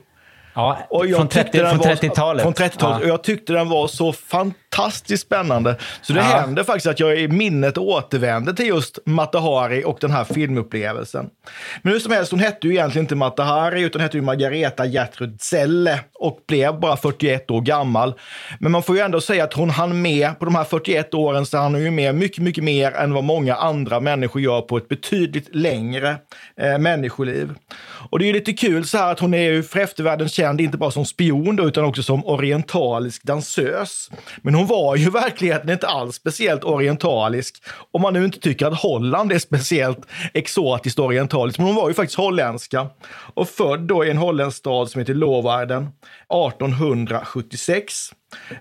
Ja, 0.60 0.88
från 0.90 1.30
30-talet. 1.30 2.44
Från 2.44 2.54
30-talet. 2.54 2.80
Ja. 2.82 3.00
Och 3.00 3.08
jag 3.08 3.24
tyckte 3.24 3.54
den 3.54 3.70
var 3.70 3.88
så 3.88 4.14
fantastiskt 4.14 5.24
spännande. 5.24 5.76
Så 6.02 6.14
det 6.14 6.20
ja. 6.20 6.26
händer 6.26 6.64
faktiskt 6.64 6.88
att 6.88 7.00
jag 7.00 7.20
i 7.20 7.28
minnet 7.28 7.78
återvänder 7.78 8.54
till 8.54 8.68
just 8.68 9.00
Matahari 9.06 9.84
och 9.86 9.98
den 10.02 10.12
här 10.12 10.24
filmupplevelsen. 10.24 11.30
Men 11.82 11.94
hur 11.94 12.00
som 12.00 12.12
helst, 12.12 12.32
hon 12.32 12.40
hette 12.40 12.68
ju 12.68 12.74
egentligen 12.74 13.04
inte 13.04 13.16
Matahari 13.16 13.82
utan 13.82 14.02
hette 14.02 14.18
ju 14.18 14.24
Margareta 14.24 14.86
Gertrud 14.86 15.42
Zelle 15.42 16.00
och 16.14 16.40
blev 16.48 16.80
bara 16.80 16.98
41 16.98 17.52
år 17.52 17.62
gammal. 17.62 18.14
Men 18.60 18.72
man 18.72 18.84
får 18.84 18.96
ju 18.96 19.02
ändå 19.02 19.22
säga 19.22 19.44
att 19.44 19.54
hon 19.54 19.70
hann 19.70 20.02
med 20.02 20.40
på 20.40 20.46
de 20.46 20.56
här 20.56 20.64
41 20.64 21.14
åren 21.14 21.46
så 21.46 21.58
han 21.58 21.76
är 21.76 21.80
ju 21.80 21.92
med 21.92 22.16
mycket, 22.16 22.44
mycket 22.44 22.64
mer 22.64 22.92
än 22.92 23.14
vad 23.14 23.24
många 23.24 23.56
andra 23.56 24.00
människor 24.00 24.42
gör 24.42 24.62
på 24.62 24.78
ett 24.78 24.88
betydligt 24.88 25.56
längre 25.56 26.16
eh, 26.58 26.78
människoliv. 26.78 27.54
Och 28.12 28.20
det 28.20 28.26
är 28.26 28.28
ju 28.28 28.34
lite 28.34 28.54
kul 28.54 28.86
så 28.86 28.98
här 28.98 29.12
att 29.12 29.20
hon 29.20 29.34
är 29.34 29.52
ju 29.52 29.64
för 29.64 29.80
eftervärlden 29.80 30.30
känd 30.30 30.49
inte 30.58 30.78
bara 30.78 30.92
som 30.92 31.06
spion 31.06 31.56
då, 31.56 31.68
utan 31.68 31.86
också 31.86 32.04
som 32.04 32.26
orientalisk 32.26 33.24
dansös. 33.24 34.10
Men 34.42 34.56
hon 34.56 34.68
var 34.68 34.96
ju 34.96 35.06
i 35.06 35.10
verkligheten 35.10 35.70
inte 35.70 35.88
alls 35.88 36.16
speciellt 36.16 36.64
orientalisk, 36.64 37.64
om 37.92 38.02
man 38.02 38.14
nu 38.14 38.26
inte 38.26 38.40
tycker 38.40 38.66
att 38.66 38.82
Holland 38.82 39.32
är 39.32 39.40
speciellt 39.40 40.06
exotiskt 40.34 41.00
orientaliskt. 41.00 41.60
Men 41.60 41.68
hon 41.68 41.76
var 41.76 41.88
ju 41.88 41.94
faktiskt 41.94 42.18
holländska 42.18 42.88
och 43.34 43.50
född 43.50 43.80
då 43.80 44.06
i 44.06 44.10
en 44.10 44.18
holländsk 44.18 44.58
stad 44.58 44.90
som 44.90 45.00
heter 45.00 45.14
Lovarden 45.14 45.84
1876. 45.84 47.94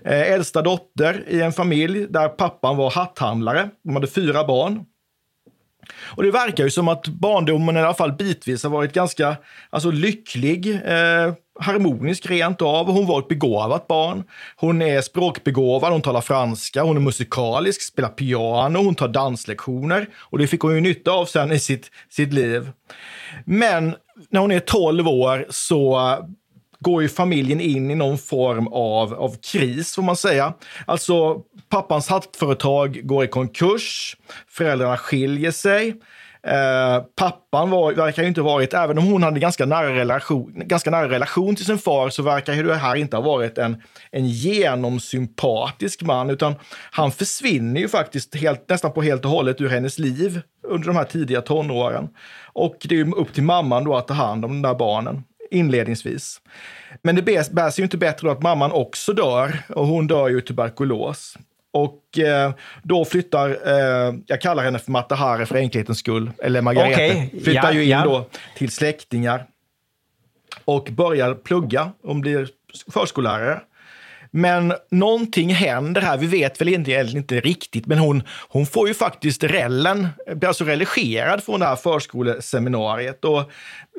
Eh, 0.05 0.31
äldsta 0.31 0.61
dotter 0.61 1.23
i 1.27 1.41
en 1.41 1.53
familj 1.53 2.07
där 2.09 2.29
pappan 2.29 2.77
var 2.77 2.91
hatthandlare. 2.91 3.69
De 3.83 3.93
hade 3.93 4.07
fyra 4.07 4.47
barn. 4.47 4.85
Och 6.01 6.23
det 6.23 6.31
verkar 6.31 6.63
ju 6.63 6.69
som 6.69 6.87
att 6.87 7.07
barndomen 7.07 7.77
i 7.77 7.79
alla 7.79 7.93
fall 7.93 8.11
bitvis 8.11 8.63
har 8.63 8.69
varit 8.69 8.93
ganska 8.93 9.37
alltså, 9.69 9.91
lycklig, 9.91 10.81
eh, 10.85 11.33
harmonisk 11.59 12.29
rent 12.29 12.61
av. 12.61 12.91
Hon 12.91 13.07
var 13.07 13.19
ett 13.19 13.27
begåvat 13.27 13.87
barn. 13.87 14.23
Hon 14.55 14.81
är 14.81 15.01
språkbegåvad, 15.01 15.91
hon 15.91 16.01
talar 16.01 16.21
franska, 16.21 16.83
hon 16.83 16.97
är 16.97 17.01
musikalisk, 17.01 17.81
spelar 17.81 18.09
piano, 18.09 18.79
hon 18.79 18.95
tar 18.95 19.07
danslektioner. 19.07 20.07
Och 20.17 20.37
det 20.37 20.47
fick 20.47 20.61
hon 20.61 20.75
ju 20.75 20.81
nytta 20.81 21.11
av 21.11 21.25
sen 21.25 21.51
i 21.51 21.59
sitt, 21.59 21.91
sitt 22.09 22.33
liv. 22.33 22.71
Men 23.45 23.95
när 24.29 24.39
hon 24.39 24.51
är 24.51 24.59
12 24.59 25.07
år 25.07 25.45
så 25.49 25.99
går 26.79 27.01
ju 27.01 27.09
familjen 27.09 27.61
in 27.61 27.91
i 27.91 27.95
någon 27.95 28.17
form 28.17 28.67
av, 28.67 29.13
av 29.13 29.35
kris, 29.51 29.95
får 29.95 30.03
man 30.03 30.15
säga. 30.15 30.53
Alltså, 30.85 31.41
pappans 31.69 32.07
hattföretag 32.07 32.99
går 33.03 33.25
i 33.25 33.27
konkurs, 33.27 34.17
föräldrarna 34.47 34.97
skiljer 34.97 35.51
sig. 35.51 35.95
Eh, 36.47 37.03
pappan 37.15 37.69
var, 37.69 37.93
verkar 37.93 38.21
ju 38.21 38.27
inte 38.27 38.41
ha 38.41 38.53
varit, 38.53 38.73
även 38.73 38.97
om 38.97 39.05
hon 39.05 39.23
hade 39.23 39.39
ganska 39.39 39.65
nära 39.65 39.95
relation, 39.95 40.53
ganska 40.55 40.91
nära 40.91 41.09
relation 41.09 41.55
till 41.55 41.65
sin 41.65 41.77
far, 41.77 42.09
så 42.09 42.23
verkar 42.23 42.63
det 42.63 42.75
här 42.75 42.95
inte 42.95 43.17
ha 43.17 43.23
varit 43.23 43.57
en, 43.57 43.81
en 44.11 44.27
genomsympatisk 44.27 46.01
man, 46.01 46.29
utan 46.29 46.55
han 46.91 47.11
försvinner 47.11 47.81
ju 47.81 47.87
faktiskt 47.87 48.35
helt, 48.35 48.69
nästan 48.69 48.91
på 48.91 49.01
helt 49.01 49.25
och 49.25 49.31
hållet 49.31 49.61
ur 49.61 49.69
hennes 49.69 49.99
liv 49.99 50.41
under 50.67 50.87
de 50.87 50.95
här 50.95 51.03
tidiga 51.03 51.41
tonåren. 51.41 52.09
Och 52.53 52.77
det 52.81 52.99
är 52.99 53.17
upp 53.17 53.33
till 53.33 53.43
mamman 53.43 53.83
då 53.83 53.95
att 53.95 54.07
ta 54.07 54.13
hand 54.13 54.45
om 54.45 54.51
de 54.51 54.69
där 54.69 54.75
barnen 54.75 55.23
inledningsvis. 55.51 56.41
Men 57.01 57.15
det 57.15 57.21
bär 57.21 57.69
sig 57.69 57.81
ju 57.81 57.83
inte 57.83 57.97
bättre 57.97 58.27
då 58.27 58.31
att 58.31 58.41
mamman 58.41 58.71
också 58.71 59.13
dör 59.13 59.57
och 59.69 59.87
hon 59.87 60.07
dör 60.07 60.29
ju 60.29 60.41
tuberkulos. 60.41 61.37
Och 61.71 62.19
eh, 62.19 62.51
då 62.83 63.05
flyttar, 63.05 63.49
eh, 63.49 64.13
jag 64.27 64.41
kallar 64.41 64.63
henne 64.63 64.79
för 64.79 64.91
Matahari 64.91 65.45
för 65.45 65.55
enkelhetens 65.55 65.99
skull, 65.99 66.31
eller 66.43 66.61
Margareta, 66.61 66.93
okay. 66.95 67.29
flyttar 67.43 67.63
ja, 67.63 67.71
ju 67.71 67.83
in 67.83 67.89
ja. 67.89 68.03
då 68.03 68.25
till 68.55 68.71
släktingar 68.71 69.45
och 70.65 70.89
börjar 70.91 71.33
plugga. 71.33 71.91
Hon 72.03 72.21
blir 72.21 72.49
förskollärare. 72.93 73.61
Men 74.31 74.73
någonting 74.91 75.53
händer 75.53 76.01
här. 76.01 76.17
Vi 76.17 76.27
vet 76.27 76.61
väl 76.61 76.69
inte, 76.69 76.91
inte 76.91 77.39
riktigt, 77.39 77.85
men 77.85 77.97
hon, 77.97 78.23
hon 78.49 78.65
får 78.65 78.87
ju 78.87 78.93
faktiskt 78.93 79.43
rellen, 79.43 80.07
blir 80.35 80.47
alltså 80.47 80.63
religerad 80.63 81.43
från 81.43 81.59
det 81.59 81.65
här 81.65 81.75
förskoleseminariet. 81.75 83.25
Och 83.25 83.51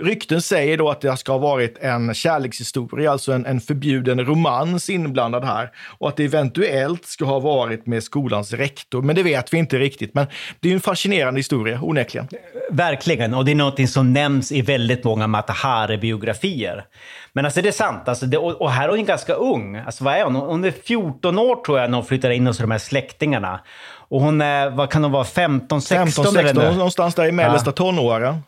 rykten 0.03 0.43
säger 0.43 0.79
då 0.79 0.91
att 0.91 1.01
det 1.01 1.17
ska 1.17 1.33
ha 1.33 1.39
varit 1.39 1.79
en 1.79 2.15
kärlekshistoria, 2.15 3.13
alltså 3.13 3.33
en, 3.33 3.47
en 3.47 3.61
förbjuden 3.61 4.25
romans 4.25 4.91
inblandad 4.91 5.45
här. 5.45 5.71
Och 5.99 6.09
att 6.09 6.17
det 6.17 6.25
eventuellt 6.25 7.07
ska 7.07 7.25
ha 7.25 7.41
varit 7.41 7.87
med 7.87 8.03
skolans 8.03 8.53
rektor, 8.53 9.03
men 9.03 9.17
det 9.17 9.23
vet 9.23 9.53
vi 9.53 9.59
inte 9.59 9.79
riktigt. 9.79 10.15
Men 10.15 10.27
det 10.61 10.71
är 10.71 10.75
en 10.75 10.81
fascinerande 10.81 11.39
historia, 11.39 11.79
onekligen. 11.83 12.29
Verkligen, 12.71 13.35
och 13.35 13.45
det 13.45 13.51
är 13.51 13.55
någonting 13.55 13.89
som 13.89 14.13
nämns 14.13 14.53
i 14.53 14.63
väldigt 14.63 15.05
många 15.05 15.27
Matahari-biografier. 15.27 16.85
Men 17.33 17.45
alltså 17.45 17.63
det 17.63 17.69
är 17.69 17.73
sant, 17.73 18.09
alltså 18.09 18.27
det, 18.27 18.39
och 18.39 18.71
här 18.71 18.89
är 18.89 18.97
hon 18.97 19.05
ganska 19.05 19.33
ung. 19.33 19.77
Alltså 19.77 20.05
vad 20.05 20.20
är 20.21 20.25
hon? 20.25 20.35
Hon 20.35 20.65
är 20.65 20.71
14 20.71 21.39
år 21.39 21.57
tror 21.65 21.79
jag 21.79 21.91
när 21.91 21.99
hon 21.99 22.07
flyttar 22.07 22.31
in 22.31 22.47
hos 22.47 22.59
de 22.59 22.71
här 22.71 22.79
släktingarna. 22.79 23.61
Och 24.09 24.21
hon 24.21 24.41
är, 24.41 24.71
vad 24.71 24.91
kan 24.91 25.03
hon 25.03 25.13
vara, 25.13 25.25
15, 25.25 25.83
16? 25.83 26.25
15, 26.25 26.45
16, 26.45 26.77
någonstans 26.77 27.15
där 27.15 27.27
i 27.27 27.33
mellersta 27.33 27.71
ja. 27.71 27.73
tonåren. 27.73 28.43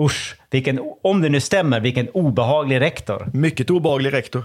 Usch, 0.00 0.36
vilken, 0.50 0.80
om 1.02 1.22
det 1.22 1.28
nu 1.28 1.40
stämmer, 1.40 1.80
vilken 1.80 2.08
obehaglig 2.08 2.80
rektor. 2.80 3.30
Mycket 3.32 3.70
obehaglig 3.70 4.12
rektor. 4.12 4.44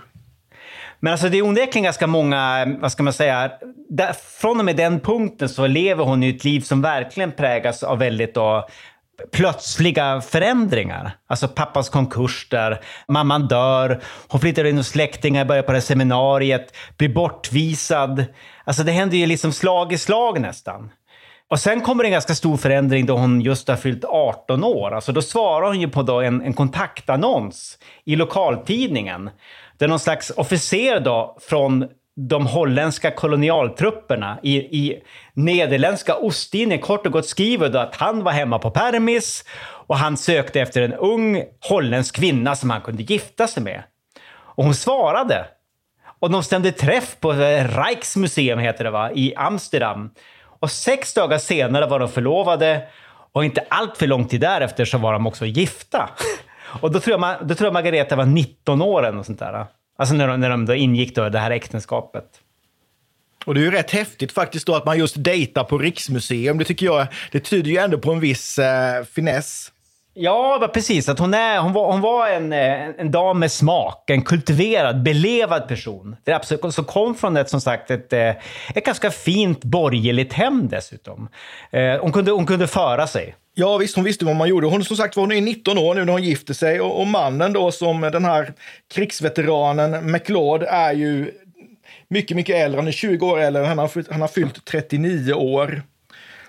Men 0.99 1.11
alltså 1.11 1.29
det 1.29 1.37
är 1.37 1.41
onekligen 1.41 1.83
ganska 1.83 2.07
många, 2.07 2.65
vad 2.79 2.91
ska 2.91 3.03
man 3.03 3.13
säga, 3.13 3.51
där, 3.89 4.13
från 4.41 4.59
och 4.59 4.65
med 4.65 4.75
den 4.75 4.99
punkten 4.99 5.49
så 5.49 5.67
lever 5.67 6.03
hon 6.03 6.23
ju 6.23 6.35
ett 6.35 6.43
liv 6.43 6.61
som 6.61 6.81
verkligen 6.81 7.31
prägas 7.31 7.83
av 7.83 7.99
väldigt 7.99 8.33
då, 8.33 8.67
plötsliga 9.31 10.21
förändringar. 10.21 11.17
Alltså 11.27 11.47
pappas 11.47 11.89
konkurs 11.89 12.47
där, 12.49 12.81
mamman 13.07 13.47
dör, 13.47 14.01
hon 14.27 14.41
flyttar 14.41 14.65
in 14.65 14.77
hos 14.77 14.87
släktingar, 14.87 15.45
börjar 15.45 15.63
på 15.63 15.71
det 15.71 15.77
här 15.77 15.81
seminariet, 15.81 16.75
blir 16.97 17.09
bortvisad. 17.09 18.25
Alltså 18.63 18.83
det 18.83 18.91
händer 18.91 19.17
ju 19.17 19.25
liksom 19.25 19.51
slag 19.51 19.93
i 19.93 19.97
slag 19.97 20.41
nästan. 20.41 20.89
Och 21.49 21.59
sen 21.59 21.81
kommer 21.81 22.03
en 22.03 22.11
ganska 22.11 22.35
stor 22.35 22.57
förändring 22.57 23.05
då 23.05 23.17
hon 23.17 23.41
just 23.41 23.67
har 23.67 23.75
fyllt 23.75 24.05
18 24.05 24.63
år. 24.63 24.91
Alltså 24.91 25.11
då 25.11 25.21
svarar 25.21 25.67
hon 25.67 25.81
ju 25.81 25.89
på 25.89 26.01
då 26.01 26.21
en, 26.21 26.41
en 26.41 26.53
kontaktannons 26.53 27.77
i 28.05 28.15
lokaltidningen. 28.15 29.29
Där 29.77 29.87
någon 29.87 29.99
slags 29.99 30.29
officer 30.29 30.99
då 30.99 31.37
från 31.41 31.87
de 32.15 32.47
holländska 32.47 33.11
kolonialtrupperna 33.11 34.39
i, 34.43 34.55
i 34.57 35.01
nederländska 35.33 36.15
Ostindien 36.15 36.81
kort 36.81 37.05
och 37.05 37.11
gott 37.11 37.25
skriver 37.25 37.69
då 37.69 37.79
att 37.79 37.95
han 37.95 38.23
var 38.23 38.31
hemma 38.31 38.59
på 38.59 38.71
permis 38.71 39.45
och 39.87 39.97
han 39.97 40.17
sökte 40.17 40.61
efter 40.61 40.81
en 40.81 40.93
ung 40.93 41.43
holländsk 41.69 42.15
kvinna 42.15 42.55
som 42.55 42.69
han 42.69 42.81
kunde 42.81 43.03
gifta 43.03 43.47
sig 43.47 43.63
med. 43.63 43.83
Och 44.27 44.63
hon 44.63 44.75
svarade. 44.75 45.45
Och 46.19 46.31
de 46.31 46.43
stämde 46.43 46.71
träff 46.71 47.17
på 47.19 47.33
eh, 47.33 47.83
Rijksmuseum 47.83 48.59
heter 48.59 48.83
det 48.83 48.91
va, 48.91 49.11
i 49.11 49.35
Amsterdam. 49.35 50.09
Och 50.59 50.71
sex 50.71 51.13
dagar 51.13 51.37
senare 51.37 51.85
var 51.85 51.99
de 51.99 52.09
förlovade 52.09 52.81
och 53.31 53.45
inte 53.45 53.65
allt 53.69 53.97
för 53.97 54.07
lång 54.07 54.25
tid 54.27 54.41
därefter 54.41 54.85
så 54.85 54.97
var 54.97 55.13
de 55.13 55.27
också 55.27 55.45
gifta. 55.45 56.09
Och 56.81 56.91
då 56.91 56.99
tror 56.99 57.19
jag, 57.19 57.47
då 57.47 57.55
tror 57.55 57.67
jag 57.67 57.73
Margareta 57.73 58.15
var 58.15 58.25
19 58.25 58.81
år 58.81 59.05
eller 59.05 59.23
sånt 59.23 59.39
där. 59.39 59.65
Alltså 59.97 60.15
när 60.15 60.27
de, 60.27 60.39
när 60.39 60.49
de 60.49 60.65
då 60.65 60.75
ingick 60.75 61.15
då 61.15 61.29
det 61.29 61.39
här 61.39 61.51
äktenskapet. 61.51 62.25
Och 63.45 63.53
det 63.53 63.59
är 63.59 63.63
ju 63.63 63.71
rätt 63.71 63.91
häftigt 63.91 64.31
faktiskt 64.31 64.67
då 64.67 64.75
att 64.75 64.85
man 64.85 64.97
just 64.97 65.23
dejtar 65.23 65.63
på 65.63 65.77
Riksmuseum. 65.77 66.57
Det 66.57 66.63
tycker 66.65 66.85
jag, 66.85 67.07
det 67.31 67.39
tyder 67.39 67.71
ju 67.71 67.77
ändå 67.77 67.97
på 67.97 68.11
en 68.11 68.19
viss 68.19 68.59
eh, 68.59 69.03
finess. 69.03 69.71
Ja, 70.17 70.69
precis. 70.73 71.09
Att 71.09 71.19
hon, 71.19 71.33
är, 71.33 71.59
hon 71.59 71.73
var, 71.73 71.91
hon 71.91 72.01
var 72.01 72.27
en, 72.27 72.53
en, 72.53 72.93
en 72.97 73.11
dam 73.11 73.39
med 73.39 73.51
smak, 73.51 74.09
en 74.09 74.21
kultiverad, 74.21 75.03
belevad 75.03 75.67
person. 75.67 76.15
Det 76.23 76.31
är 76.31 76.35
absolut, 76.35 76.73
som 76.73 76.85
kom 76.85 77.15
från 77.15 77.37
ett, 77.37 77.49
som 77.49 77.61
sagt, 77.61 77.91
ett, 77.91 78.13
eh, 78.13 78.29
ett 78.75 78.85
ganska 78.85 79.11
fint 79.11 79.63
borgerligt 79.63 80.33
hem 80.33 80.67
dessutom. 80.67 81.29
Eh, 81.71 81.99
hon 82.01 82.11
kunde, 82.11 82.31
hon 82.31 82.45
kunde 82.45 82.67
föra 82.67 83.07
sig. 83.07 83.35
Ja, 83.57 83.77
visst, 83.77 83.95
hon 83.95 84.05
visste 84.05 84.25
vad 84.25 84.35
man 84.35 84.47
gjorde. 84.49 84.67
Hon 84.67 84.83
som 84.83 84.97
sagt 84.97 85.15
var 85.15 85.23
hon 85.23 85.31
är 85.31 85.41
19 85.41 85.77
år 85.77 85.95
nu 85.95 86.05
när 86.05 86.13
hon 86.13 86.23
gifter 86.23 86.53
sig 86.53 86.81
och, 86.81 86.99
och 86.99 87.07
mannen 87.07 87.53
då 87.53 87.71
som 87.71 88.01
den 88.01 88.25
här 88.25 88.53
krigsveteranen 88.93 90.11
McLeod 90.11 90.63
är 90.63 90.93
ju 90.93 91.31
mycket, 92.07 92.37
mycket 92.37 92.55
äldre. 92.55 92.79
Han 92.79 92.87
är 92.87 92.91
20 92.91 93.27
år 93.27 93.39
äldre. 93.39 93.63
Han 93.63 93.77
har, 93.77 94.11
han 94.11 94.21
har 94.21 94.27
fyllt 94.27 94.65
39 94.65 95.33
år. 95.33 95.83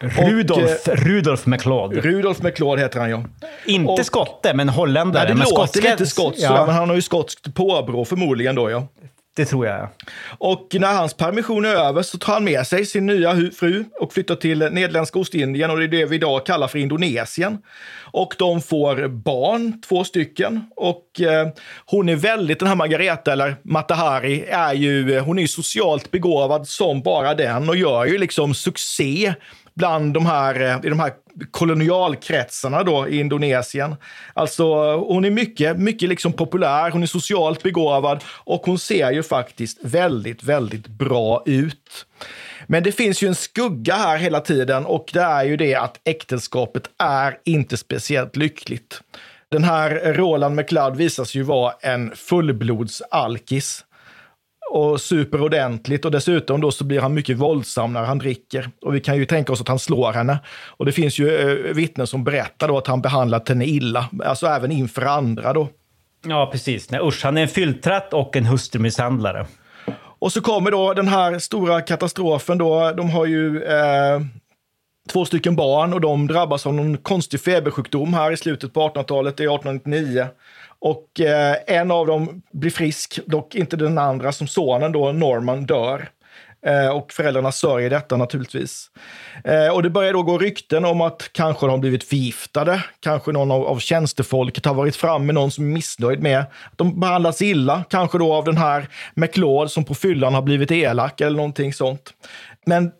Rudolf, 0.01 0.89
och, 0.89 0.89
eh, 0.89 1.05
Rudolf 1.05 1.47
McLeod. 1.47 1.97
Rudolf 1.97 2.43
McLeod 2.43 2.79
heter 2.79 3.01
han, 3.01 3.11
ja. 3.11 3.25
Inte 3.67 3.93
och, 3.93 4.07
skotte, 4.07 4.55
men 4.55 4.69
holländare. 4.69 5.23
Nej, 5.23 5.33
det 5.33 5.39
men 5.39 5.49
låter 5.51 5.67
skotska, 5.67 5.91
lite 5.91 6.07
skotskt, 6.07 6.43
ja. 6.43 6.67
men 6.67 6.75
han 6.75 6.89
har 6.89 6.97
ju 6.97 7.03
skotskt 7.03 7.55
påbrå 7.55 8.05
förmodligen 8.05 8.55
då, 8.55 8.71
ja. 8.71 8.89
Det 9.37 9.45
tror 9.45 9.67
jag. 9.67 9.89
Och 10.39 10.69
när 10.73 10.95
hans 10.95 11.15
permission 11.15 11.65
är 11.65 11.75
över 11.75 12.03
så 12.03 12.19
tar 12.19 12.33
han 12.33 12.45
med 12.45 12.67
sig 12.67 12.87
sin 12.87 13.07
nya 13.07 13.35
fru 13.35 13.85
och 14.01 14.13
flyttar 14.13 14.35
till 14.35 14.59
Nederländska 14.59 15.19
Ostindien 15.19 15.71
och 15.71 15.79
det 15.79 15.85
är 15.85 15.89
det 15.89 16.05
vi 16.05 16.17
idag 16.17 16.47
kallar 16.47 16.69
för 16.69 16.79
Indonesien. 16.79 17.59
Och 18.01 18.35
de 18.39 18.63
får 18.63 19.09
barn, 19.09 19.81
två 19.81 20.05
stycken. 20.05 20.65
Och 20.77 21.21
eh, 21.21 21.49
hon 21.87 22.09
är 22.09 22.17
väldigt, 22.17 22.59
den 22.59 22.69
här 22.69 22.75
Margareta, 22.75 23.33
eller 23.33 23.57
Matahari, 23.63 24.45
är 24.49 24.75
ju, 24.75 25.17
eh, 25.17 25.25
hon 25.25 25.39
är 25.39 25.47
socialt 25.47 26.11
begåvad 26.11 26.69
som 26.69 27.03
bara 27.03 27.35
den 27.35 27.69
och 27.69 27.77
gör 27.77 28.05
ju 28.07 28.19
liksom 28.19 28.55
succé 28.55 29.35
bland 29.77 30.15
de 30.15 30.27
här, 30.27 30.61
eh, 30.61 30.87
i 30.87 30.89
de 30.89 31.01
här 31.01 31.13
kolonialkretsarna 31.51 32.83
då 32.83 33.09
i 33.09 33.19
Indonesien. 33.21 33.97
Alltså 34.35 34.97
hon 34.97 35.25
är 35.25 35.31
mycket, 35.31 35.79
mycket 35.79 36.09
liksom 36.09 36.33
populär, 36.33 36.91
hon 36.91 37.03
är 37.03 37.07
socialt 37.07 37.63
begåvad 37.63 38.25
och 38.27 38.63
hon 38.65 38.79
ser 38.79 39.13
ju 39.13 39.23
faktiskt 39.23 39.79
väldigt, 39.83 40.43
väldigt 40.43 40.87
bra 40.87 41.43
ut. 41.47 42.07
Men 42.67 42.83
det 42.83 42.93
finns 42.93 43.23
ju 43.23 43.29
en 43.29 43.35
skugga 43.35 43.95
här 43.95 44.19
hela 44.19 44.41
tiden 44.41 44.87
och 44.87 45.11
det 45.13 45.21
är 45.21 45.45
ju 45.45 45.57
det 45.57 45.75
att 45.75 46.01
äktenskapet 46.05 46.91
är 46.99 47.39
inte 47.45 47.77
speciellt 47.77 48.37
lyckligt. 48.37 49.01
Den 49.49 49.65
här 49.65 50.13
Roland 50.13 50.57
McLeod 50.57 50.97
visas 50.97 51.35
ju 51.35 51.43
vara 51.43 51.73
en 51.81 52.17
fullblodsalkis 52.17 53.85
och 54.71 55.01
super 55.01 55.43
ordentligt 55.43 56.05
och 56.05 56.11
dessutom 56.11 56.61
då 56.61 56.71
så 56.71 56.85
blir 56.85 57.01
han 57.01 57.15
mycket 57.15 57.37
våldsam 57.37 57.93
när 57.93 58.05
han 58.05 58.19
dricker. 58.19 58.71
Och 58.83 58.95
vi 58.95 59.01
kan 59.01 59.17
ju 59.17 59.25
tänka 59.25 59.53
oss 59.53 59.61
att 59.61 59.69
han 59.69 59.79
slår 59.79 60.13
henne. 60.13 60.39
Och 60.67 60.87
det 60.87 60.93
finns 60.93 61.19
ju 61.19 61.37
eh, 61.37 61.75
vittnen 61.75 62.07
som 62.07 62.25
berättar 62.25 62.69
då 62.69 62.79
att 62.79 62.87
han 62.87 63.01
behandlat 63.01 63.49
henne 63.49 63.65
illa, 63.65 64.09
alltså 64.25 64.47
även 64.47 64.73
inför 64.73 65.03
andra 65.03 65.53
då. 65.53 65.69
Ja, 66.27 66.49
precis. 66.53 66.91
Nej, 66.91 67.01
usch, 67.03 67.25
han 67.25 67.39
är 67.39 67.43
en 67.43 67.49
fylltratt 67.49 68.13
och 68.13 68.37
en 68.37 68.47
hustrumisshandlare. 68.47 69.47
Och 70.19 70.33
så 70.33 70.41
kommer 70.41 70.71
då 70.71 70.95
den 70.95 71.09
här 71.09 71.39
stora 71.39 71.81
katastrofen 71.81 72.59
då. 72.59 72.93
De 72.93 73.11
har 73.11 73.27
ju 73.27 73.63
eh, 73.63 74.21
två 75.13 75.25
stycken 75.25 75.57
barn 75.57 75.93
och 75.93 76.01
de 76.01 76.27
drabbas 76.27 76.67
av 76.67 76.75
någon 76.75 76.97
konstig 76.97 77.41
febersjukdom 77.41 78.15
här 78.15 78.33
i 78.33 78.37
slutet 78.37 78.73
på 78.73 78.89
1800-talet, 78.89 79.37
det 79.37 79.45
är 79.45 79.55
1899. 79.55 80.27
Och 80.79 81.21
eh, 81.21 81.57
en 81.67 81.91
av 81.91 82.07
dem 82.07 82.43
blir 82.53 82.71
frisk, 82.71 83.19
dock 83.27 83.55
inte 83.55 83.77
den 83.77 83.99
andra 83.99 84.33
som 84.33 84.47
sonen 84.47 84.93
då, 84.93 85.13
Norman, 85.13 85.67
dör. 85.67 86.09
Eh, 86.67 86.89
och 86.89 87.13
föräldrarna 87.13 87.53
sörjer 87.53 87.91
detta 87.91 88.17
naturligtvis. 88.17 88.91
Eh, 89.45 89.69
och 89.69 89.83
det 89.83 89.91
börjar 89.91 90.13
då 90.13 90.23
gå 90.23 90.39
rykten 90.39 90.85
om 90.85 91.01
att 91.01 91.31
kanske 91.33 91.67
de 91.67 91.71
har 91.71 91.79
blivit 91.79 92.05
förgiftade. 92.05 92.85
Kanske 93.01 93.33
någon 93.33 93.51
av, 93.51 93.67
av 93.67 93.79
tjänstefolket 93.79 94.65
har 94.65 94.75
varit 94.75 94.97
framme, 94.97 95.33
någon 95.33 95.51
som 95.51 95.65
är 95.65 95.75
missnöjd 95.75 96.23
med 96.23 96.41
att 96.41 96.49
de 96.77 97.01
behandlas 97.01 97.43
illa. 97.43 97.85
Kanske 97.91 98.19
då 98.19 98.35
av 98.35 98.45
den 98.45 98.57
här 98.57 98.89
McLeod 99.15 99.71
som 99.71 99.85
på 99.85 99.95
fyllan 99.95 100.35
har 100.35 100.43
blivit 100.43 100.71
elak 100.71 101.21
eller 101.21 101.37
någonting 101.37 101.73
sånt. 101.73 102.15
Men 102.67 102.93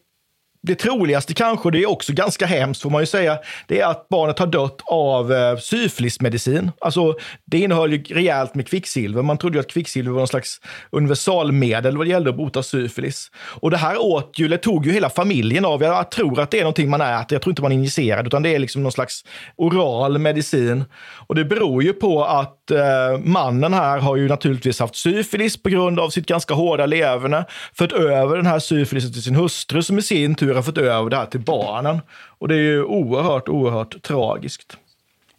det 0.67 0.75
troligaste 0.75 1.35
kanske, 1.35 1.71
det 1.71 1.83
är 1.83 1.91
också 1.91 2.13
ganska 2.13 2.47
hemskt 2.47 2.83
får 2.83 2.91
man 2.91 3.03
ju 3.03 3.07
säga, 3.07 3.39
det 3.67 3.81
är 3.81 3.87
att 3.87 4.09
barnet 4.09 4.39
har 4.39 4.47
dött 4.47 4.81
av 4.87 5.33
eh, 5.33 5.57
syfilismedicin. 5.57 6.71
Alltså, 6.81 7.15
det 7.45 7.59
innehöll 7.59 7.93
ju 7.93 8.03
rejält 8.03 8.55
med 8.55 8.69
kvicksilver. 8.69 9.23
Man 9.23 9.39
trodde 9.39 9.57
ju 9.57 9.61
att 9.61 9.71
kvicksilver 9.71 10.11
var 10.11 10.19
någon 10.19 10.29
slags 10.29 10.61
universalmedel 10.91 11.97
vad 11.97 12.07
det 12.07 12.11
gällde 12.11 12.31
att 12.31 12.37
bota 12.37 12.63
syfilis. 12.63 13.31
Och 13.37 13.71
det 13.71 13.77
här 13.77 14.03
åt 14.03 14.39
ju, 14.39 14.47
eller 14.47 14.57
tog 14.57 14.87
ju 14.87 14.93
hela 14.93 15.11
familjen 15.11 15.65
av. 15.65 15.83
Jag 15.83 16.11
tror 16.11 16.41
att 16.41 16.51
det 16.51 16.59
är 16.59 16.63
någonting 16.63 16.91
man 16.91 17.01
äter. 17.01 17.35
Jag 17.35 17.43
tror 17.43 17.53
inte 17.53 17.63
man 17.63 17.73
injicerar 17.73 18.27
utan 18.27 18.43
det 18.43 18.55
är 18.55 18.59
liksom 18.59 18.83
någon 18.83 18.93
slags 18.93 19.25
oral 19.57 20.19
medicin. 20.19 20.85
Och 21.27 21.35
det 21.35 21.45
beror 21.45 21.83
ju 21.83 21.93
på 21.93 22.25
att 22.25 22.71
eh, 22.71 22.79
mannen 23.25 23.75
här 23.75 23.99
har 23.99 24.17
ju 24.17 24.29
naturligtvis 24.29 24.81
haft 24.81 24.97
syfilis 24.97 25.63
på 25.63 25.69
grund 25.69 26.01
av 26.01 26.11
sitt 26.11 26.27
ganska 26.27 26.55
hårda 26.55 26.87
leverne. 26.87 27.45
Fört 27.75 27.93
över 27.93 28.37
den 28.37 28.47
här 28.47 28.59
syfilisen 28.59 29.13
till 29.13 29.23
sin 29.23 29.35
hustru 29.35 29.83
som 29.83 29.99
i 29.99 30.03
sin 30.03 30.35
tur 30.35 30.56
har 30.57 30.63
fått 30.63 30.79
över 30.79 31.11
det 31.11 31.17
här 31.17 31.27
till 31.27 31.41
barnen. 31.41 32.01
Och 32.39 32.49
det 32.49 32.55
är 32.55 32.59
ju 32.59 32.85
oerhört, 32.85 33.49
oerhört 33.49 34.03
tragiskt. 34.03 34.77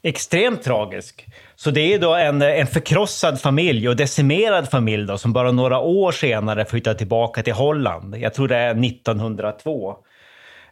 Extremt 0.04 0.64
tragiskt. 0.64 1.26
Så 1.56 1.72
det 1.72 1.94
är 1.94 2.00
då 2.00 2.16
en, 2.16 2.42
en 2.42 2.68
förkrossad 2.68 3.42
familj 3.42 3.90
och 3.90 3.96
decimerad 3.96 4.70
familj 4.70 5.08
då, 5.08 5.18
som 5.18 5.34
bara 5.34 5.52
några 5.52 5.80
år 5.80 6.12
senare 6.12 6.66
flyttar 6.66 6.94
tillbaka 6.94 7.44
till 7.44 7.54
Holland. 7.54 8.18
Jag 8.18 8.34
tror 8.34 8.48
det 8.48 8.58
är 8.58 8.86
1902. 8.86 9.96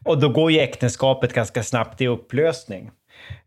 Och 0.06 0.20
då 0.20 0.30
går 0.30 0.52
ju 0.52 0.60
äktenskapet 0.60 1.34
ganska 1.34 1.64
snabbt 1.64 2.02
i 2.02 2.08
upplösning. 2.08 2.92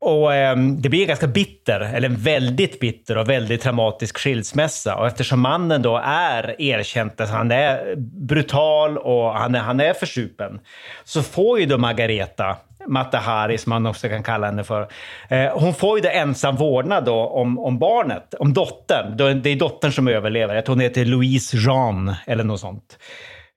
Och 0.00 0.34
eh, 0.34 0.56
det 0.56 0.88
blir 0.88 1.00
en 1.00 1.06
ganska 1.08 1.26
bitter, 1.26 1.80
eller 1.80 2.08
en 2.08 2.16
väldigt 2.16 2.80
bitter 2.80 3.18
och 3.18 3.28
väldigt 3.28 3.60
traumatisk 3.60 4.18
skilsmässa. 4.18 4.96
Och 4.96 5.06
eftersom 5.06 5.40
mannen 5.40 5.82
då 5.82 6.00
är 6.04 6.60
erkänt, 6.60 7.20
alltså 7.20 7.36
han 7.36 7.50
är 7.50 7.94
brutal 8.26 8.98
och 8.98 9.32
han 9.32 9.54
är, 9.54 9.58
han 9.58 9.80
är 9.80 9.92
försupen, 9.92 10.60
så 11.04 11.22
får 11.22 11.60
ju 11.60 11.66
då 11.66 11.78
Margareta, 11.78 12.56
Matahari 12.86 13.58
som 13.58 13.70
man 13.70 13.86
också 13.86 14.08
kan 14.08 14.22
kalla 14.22 14.46
henne 14.46 14.64
för, 14.64 14.88
eh, 15.28 15.58
hon 15.58 15.74
får 15.74 15.98
ju 15.98 16.02
då 16.02 16.08
ensam 16.08 16.56
vårdnad 16.56 17.04
då 17.04 17.26
om, 17.26 17.58
om 17.58 17.78
barnet, 17.78 18.34
om 18.34 18.52
dottern. 18.52 19.16
Det 19.42 19.50
är 19.50 19.56
dottern 19.56 19.92
som 19.92 20.08
överlever. 20.08 20.54
Jag 20.54 20.64
tror 20.64 20.74
hon 20.74 20.82
heter 20.82 21.04
Louise 21.04 21.56
Jean 21.56 22.14
eller 22.26 22.44
något 22.44 22.60
sånt. 22.60 22.98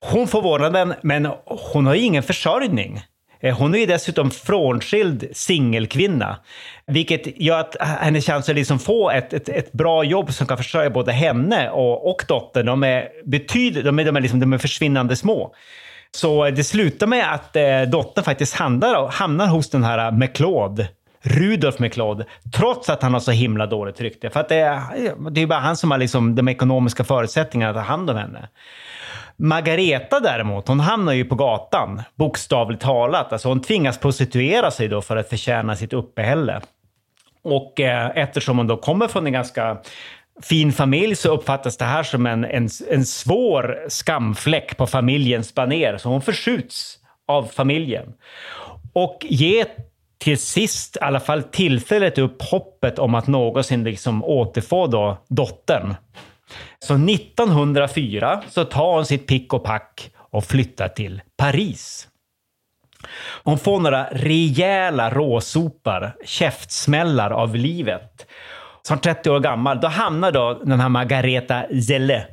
Hon 0.00 0.28
får 0.28 0.42
vårdnaden, 0.42 0.94
men 1.02 1.28
hon 1.72 1.86
har 1.86 1.94
ingen 1.94 2.22
försörjning. 2.22 3.00
Eh, 3.42 3.58
hon 3.58 3.74
är 3.74 3.78
ju 3.78 3.86
dessutom 3.86 4.30
frånskild 4.30 5.28
singelkvinna, 5.32 6.36
vilket 6.86 7.40
gör 7.40 7.60
att 7.60 7.76
hennes 7.80 8.26
chanser 8.26 8.52
att 8.52 8.56
liksom 8.56 8.78
få 8.78 9.10
ett, 9.10 9.32
ett, 9.32 9.48
ett, 9.48 9.72
bra 9.72 10.04
jobb 10.04 10.32
som 10.32 10.46
kan 10.46 10.56
försörja 10.56 10.90
både 10.90 11.12
henne 11.12 11.70
och, 11.70 12.10
och 12.10 12.24
dottern, 12.28 12.66
de 12.66 12.84
är, 12.84 13.08
betyd, 13.24 13.84
de 13.84 13.98
är, 13.98 14.04
de 14.04 14.16
är, 14.16 14.20
liksom, 14.20 14.40
de 14.40 14.52
är 14.52 14.58
försvinnande 14.58 15.16
små. 15.16 15.54
Så 16.14 16.50
det 16.50 16.64
slutar 16.64 17.06
med 17.06 17.34
att 17.34 17.56
eh, 17.56 17.82
dottern 17.82 18.24
faktiskt 18.24 18.54
hamnar, 18.54 19.08
hamnar 19.08 19.46
hos 19.46 19.70
den 19.70 19.84
här 19.84 20.12
McLeod, 20.12 20.86
Rudolf 21.22 21.78
McLeod, 21.78 22.24
trots 22.56 22.90
att 22.90 23.02
han 23.02 23.12
har 23.12 23.20
så 23.20 23.30
himla 23.30 23.66
dåligt 23.66 24.00
rykte. 24.00 24.30
För 24.30 24.40
att 24.40 24.48
det, 24.48 24.82
det 25.30 25.40
är 25.40 25.46
bara 25.46 25.58
han 25.58 25.76
som 25.76 25.90
har 25.90 25.98
liksom 25.98 26.34
de 26.34 26.48
ekonomiska 26.48 27.04
förutsättningarna 27.04 27.70
att 27.70 27.86
ta 27.86 27.92
hand 27.92 28.10
om 28.10 28.16
henne. 28.16 28.48
Margareta 29.36 30.20
däremot, 30.20 30.68
hon 30.68 30.80
hamnar 30.80 31.12
ju 31.12 31.24
på 31.24 31.34
gatan, 31.34 32.02
bokstavligt 32.14 32.82
talat. 32.82 33.32
Alltså 33.32 33.48
hon 33.48 33.62
tvingas 33.62 33.98
prostituera 33.98 34.70
sig 34.70 34.88
då 34.88 35.02
för 35.02 35.16
att 35.16 35.28
förtjäna 35.28 35.76
sitt 35.76 35.92
uppehälle. 35.92 36.60
Och 37.44 37.80
eh, 37.80 38.10
eftersom 38.14 38.58
hon 38.58 38.66
då 38.66 38.76
kommer 38.76 39.08
från 39.08 39.26
en 39.26 39.32
ganska 39.32 39.76
fin 40.42 40.72
familj 40.72 41.16
så 41.16 41.34
uppfattas 41.34 41.76
det 41.76 41.84
här 41.84 42.02
som 42.02 42.26
en, 42.26 42.44
en, 42.44 42.68
en 42.90 43.04
svår 43.04 43.84
skamfläck 43.88 44.76
på 44.76 44.86
familjens 44.86 45.54
baner. 45.54 45.96
Så 45.98 46.08
hon 46.08 46.22
förskjuts 46.22 46.98
av 47.28 47.42
familjen. 47.44 48.12
Och 48.92 49.26
ger 49.28 49.66
till 50.18 50.38
sist 50.38 50.96
i 50.96 51.00
alla 51.00 51.20
fall 51.20 51.42
tillfället 51.42 52.18
upp 52.18 52.42
hoppet 52.42 52.98
om 52.98 53.14
att 53.14 53.26
någonsin 53.26 53.84
liksom 53.84 54.24
återfå 54.24 54.86
då 54.86 55.18
dottern. 55.28 55.94
Så 56.78 56.94
1904 56.94 58.42
så 58.48 58.64
tar 58.64 58.94
hon 58.94 59.06
sitt 59.06 59.26
pick 59.26 59.52
och 59.52 59.64
pack 59.64 60.10
och 60.16 60.44
flyttar 60.44 60.88
till 60.88 61.22
Paris. 61.36 62.08
Hon 63.44 63.58
får 63.58 63.80
några 63.80 64.04
rejäla 64.04 65.10
råsopar, 65.10 66.14
käftsmällar 66.24 67.30
av 67.30 67.56
livet. 67.56 68.26
Som 68.82 68.98
30 68.98 69.30
år 69.30 69.40
gammal, 69.40 69.80
då 69.80 69.88
hamnar 69.88 70.32
då 70.32 70.60
den 70.64 70.80
här 70.80 70.88
Margareta 70.88 71.64
Zelle 71.88 72.26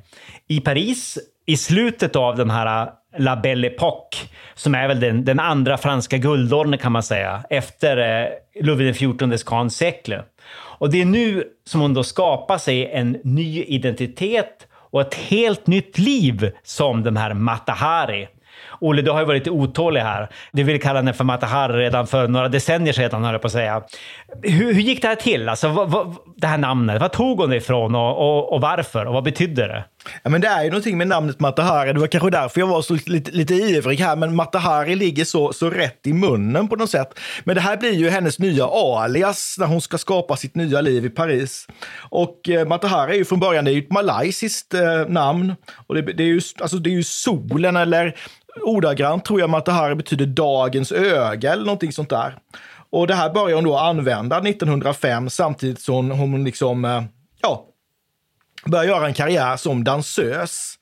i 0.48 0.62
Paris 0.62 1.18
i 1.46 1.58
slutet 1.58 2.16
av 2.16 2.36
den 2.36 2.50
här 2.50 2.82
äh, 2.82 2.94
La 3.18 3.36
Belle 3.36 3.68
Époque, 3.70 4.18
som 4.56 4.76
är 4.76 4.88
väl 4.88 5.00
den, 5.00 5.26
den 5.26 5.40
andra 5.40 5.78
franska 5.78 6.18
guldåldern 6.18 6.78
kan 6.78 6.92
man 6.92 7.04
säga, 7.04 7.44
efter 7.50 7.98
eh, 7.98 8.28
Louis 8.64 8.98
XIVs 8.98 9.44
Grand 9.44 9.74
Secle. 9.74 10.24
Och 10.80 10.90
det 10.90 11.02
är 11.02 11.06
nu 11.06 11.44
som 11.66 11.82
hon 11.82 11.94
då 11.94 12.04
skapar 12.04 12.58
sig 12.58 12.92
en 12.92 13.18
ny 13.24 13.64
identitet 13.64 14.68
och 14.72 15.02
ett 15.02 15.16
helt 15.16 15.68
nytt 15.68 15.98
liv 15.98 16.52
som 16.64 17.04
den 17.04 17.18
här 17.18 17.34
Matahari. 17.34 18.28
Olle, 18.82 19.02
du 19.02 19.12
har 19.12 19.20
ju 19.20 19.26
varit 19.26 19.48
otålig 19.48 20.02
här. 20.02 20.30
Du 20.52 20.64
vill 20.64 20.82
kalla 20.82 21.00
henne 21.00 21.14
för 21.14 21.24
Matahari 21.24 21.78
redan 21.78 22.08
för 22.08 22.28
några 22.28 22.50
decennier 22.50 22.94
sedan, 22.94 23.24
höll 23.24 23.34
jag 23.34 23.42
på 23.42 23.48
att 23.48 23.54
säga. 23.54 23.84
Hur, 24.44 24.74
hur 24.74 24.82
gick 24.82 25.02
det 25.02 25.08
här 25.08 25.16
till? 25.16 25.50
Alltså, 25.50 25.68
vad, 25.68 25.92
vad, 25.92 26.16
det 26.38 26.48
här 26.48 26.58
namnet, 26.58 27.02
vad 27.02 27.12
tog 27.12 27.40
hon 27.40 27.50
det 27.50 27.56
ifrån 27.56 27.96
och, 27.96 28.18
och, 28.18 28.54
och 28.54 28.62
varför? 28.62 29.06
Och 29.06 29.14
vad 29.14 29.24
betydde 29.24 29.68
det? 29.68 29.84
Ja, 30.24 30.30
men 30.30 30.42
det 30.42 30.48
är 30.48 30.64
ju 30.64 30.70
någonting 30.70 30.98
med 30.98 31.08
namnet 31.08 31.40
Matahari. 31.40 31.94
Det 31.94 32.00
var 32.00 32.08
kanske 32.08 32.30
därför 32.30 32.60
jag 32.60 32.68
var 32.68 32.82
så 32.82 32.98
lite, 33.06 33.32
lite 33.32 33.54
ivrig 33.54 34.00
här. 34.00 34.16
Men 34.16 34.36
Matahari 34.36 34.96
ligger 34.96 35.26
så, 35.26 35.54
så 35.54 35.70
rätt 35.70 36.08
i 36.08 36.14
munnen 36.14 36.68
på 36.68 36.76
något 36.76 36.90
sätt. 36.90 37.20
Men 37.44 37.56
det 37.56 37.62
här 37.62 37.78
blir 37.78 37.94
ju 37.94 38.10
hennes 38.10 38.40
nya 38.40 38.66
alias 38.66 39.56
när 39.60 39.66
hon 39.66 39.82
ska 39.82 39.98
skapa 39.98 40.36
sitt 40.36 40.56
nya 40.56 40.82
liv 40.82 41.06
i 41.06 41.10
Paris. 41.10 41.68
Och 42.10 42.50
eh, 42.50 42.68
Matahari 42.68 43.14
är 43.14 43.18
ju 43.18 43.26
från 43.26 43.40
början 43.40 43.66
det 43.66 43.72
är 43.72 43.74
ju 43.74 43.82
ett 43.82 43.92
malaysiskt 43.92 44.74
eh, 44.74 45.08
namn. 45.08 45.56
Och 45.88 45.96
det, 45.96 46.02
det, 46.02 46.24
är 46.24 46.28
ju, 46.28 46.42
alltså, 46.62 46.78
det 46.78 46.90
är 46.90 46.94
ju 46.94 47.04
solen 47.04 47.76
eller 47.76 48.16
ordagrant 48.64 49.26
tror 49.26 49.40
jag 49.40 49.50
Matahari 49.50 49.96
betyder 49.96 50.26
dagens 50.26 50.92
öga 50.92 51.54
eller 51.54 51.66
någonting 51.66 51.92
sånt 51.92 52.10
där. 52.10 52.38
Och 52.90 53.08
det 53.08 53.16
här 53.16 53.30
börjar 53.30 53.56
hon 53.56 53.64
då 53.64 53.78
använda 53.78 54.38
1905 54.38 55.30
samtidigt 55.30 55.82
som 55.82 56.12
hon 56.12 56.44
liksom, 56.44 56.86
eh, 56.86 57.04
ja, 57.42 57.66
börjar 58.66 58.86
göra 58.86 59.08
en 59.08 59.14
karriär 59.14 59.58
som 59.58 59.84
dansös. 59.84 60.79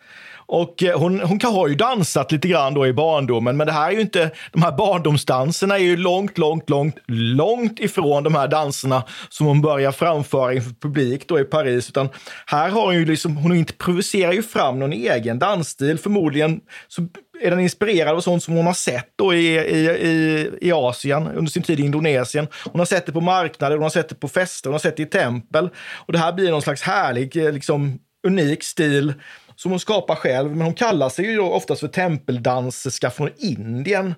Och 0.47 0.83
eh, 0.83 0.99
hon, 0.99 1.19
hon 1.19 1.39
har 1.43 1.67
ju 1.67 1.75
dansat 1.75 2.31
lite 2.31 2.47
grann 2.47 2.73
då 2.73 2.87
i 2.87 2.93
barndomen, 2.93 3.57
men 3.57 3.67
det 3.67 3.73
här 3.73 3.87
är 3.87 3.91
ju 3.91 4.01
inte, 4.01 4.31
de 4.51 4.61
här 4.61 4.71
barndomsdanserna 4.71 5.75
är 5.75 5.83
ju 5.83 5.97
långt, 5.97 6.37
långt, 6.37 6.69
långt, 6.69 6.95
långt 7.07 7.79
ifrån 7.79 8.23
de 8.23 8.35
här 8.35 8.47
danserna 8.47 9.03
som 9.29 9.47
hon 9.47 9.61
börjar 9.61 9.91
framföra 9.91 10.53
inför 10.53 10.71
publik 10.81 11.27
då 11.27 11.39
i 11.39 11.43
Paris. 11.43 11.89
Utan 11.89 12.09
här 12.45 12.69
har 12.69 12.85
hon 12.85 12.95
ju 12.95 13.05
liksom, 13.05 13.37
hon 13.37 13.55
improviserar 13.55 14.31
ju 14.31 14.43
fram 14.43 14.79
någon 14.79 14.93
egen 14.93 15.39
dansstil. 15.39 15.97
Förmodligen 15.97 16.61
så 16.87 17.01
är 17.41 17.51
den 17.51 17.59
inspirerad 17.59 18.15
av 18.15 18.21
sånt 18.21 18.43
som 18.43 18.53
hon 18.53 18.65
har 18.65 18.73
sett 18.73 19.13
då 19.15 19.33
i, 19.33 19.57
i, 19.57 19.89
i, 19.89 20.49
i 20.61 20.71
Asien 20.71 21.27
under 21.27 21.51
sin 21.51 21.63
tid 21.63 21.79
i 21.79 21.83
Indonesien. 21.83 22.47
Hon 22.71 22.79
har 22.79 22.85
sett 22.85 23.05
det 23.05 23.11
på 23.11 23.21
marknader, 23.21 23.75
hon 23.75 23.83
har 23.83 23.89
sett 23.89 24.09
det 24.09 24.15
på 24.15 24.27
fester, 24.27 24.69
hon 24.69 24.73
har 24.73 24.79
sett 24.79 24.97
det 24.97 25.03
i 25.03 25.05
tempel. 25.05 25.69
Och 25.93 26.13
det 26.13 26.19
här 26.19 26.33
blir 26.33 26.51
någon 26.51 26.61
slags 26.61 26.81
härlig, 26.81 27.45
eh, 27.45 27.51
liksom 27.53 27.99
unik 28.27 28.63
stil 28.63 29.13
som 29.57 29.71
hon 29.71 29.79
skapar 29.79 30.15
själv. 30.15 30.49
Men 30.49 30.61
hon 30.61 30.73
kallar 30.73 31.09
sig 31.09 31.25
ju 31.25 31.39
oftast 31.39 31.79
för 31.79 31.87
tempeldanserska 31.87 33.09
från 33.09 33.29
Indien 33.37 34.13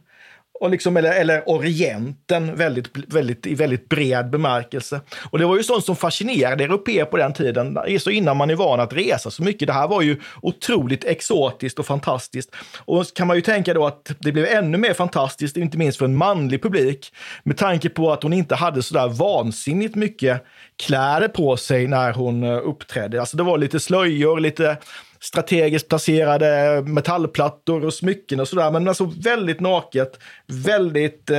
och 0.59 0.69
liksom, 0.69 0.97
eller, 0.97 1.11
eller 1.11 1.49
Orienten 1.49 2.55
väldigt, 2.55 2.87
väldigt, 3.07 3.47
i 3.47 3.55
väldigt 3.55 3.89
bred 3.89 4.29
bemärkelse. 4.29 5.01
Och 5.31 5.39
det 5.39 5.45
var 5.45 5.57
ju 5.57 5.63
sånt 5.63 5.85
som 5.85 5.95
fascinerade 5.95 6.63
europeer 6.63 7.05
på 7.05 7.17
den 7.17 7.33
tiden, 7.33 7.77
så 7.99 8.09
innan 8.09 8.37
man 8.37 8.49
är 8.49 8.55
van 8.55 8.79
att 8.79 8.93
resa 8.93 9.31
så 9.31 9.43
mycket. 9.43 9.67
Det 9.67 9.73
här 9.73 9.87
var 9.87 10.01
ju 10.01 10.17
otroligt 10.41 11.03
exotiskt 11.03 11.79
och 11.79 11.85
fantastiskt. 11.85 12.55
Och 12.77 13.05
kan 13.15 13.27
man 13.27 13.35
ju 13.35 13.41
tänka 13.41 13.73
då 13.73 13.85
att 13.85 14.11
det 14.19 14.31
blev 14.31 14.45
ännu 14.45 14.77
mer 14.77 14.93
fantastiskt, 14.93 15.57
inte 15.57 15.77
minst 15.77 15.97
för 15.97 16.05
en 16.05 16.15
manlig 16.15 16.63
publik, 16.63 17.13
med 17.43 17.57
tanke 17.57 17.89
på 17.89 18.11
att 18.11 18.23
hon 18.23 18.33
inte 18.33 18.55
hade 18.55 18.83
så 18.83 18.93
där 18.93 19.07
vansinnigt 19.07 19.95
mycket 19.95 20.43
kläder 20.75 21.27
på 21.27 21.57
sig 21.57 21.87
när 21.87 22.13
hon 22.13 22.43
eh, 22.43 22.57
uppträdde. 22.63 23.19
Alltså 23.19 23.37
det 23.37 23.43
var 23.43 23.57
lite 23.57 23.79
slöjor, 23.79 24.39
lite 24.39 24.77
strategiskt 25.21 25.89
placerade 25.89 26.81
metallplattor 26.85 27.85
och 27.85 27.93
smycken 27.93 28.39
och 28.39 28.47
sådär. 28.47 28.71
Men 28.71 28.87
alltså 28.87 29.05
väldigt 29.05 29.59
naket, 29.59 30.19
väldigt 30.47 31.29
eh, 31.29 31.37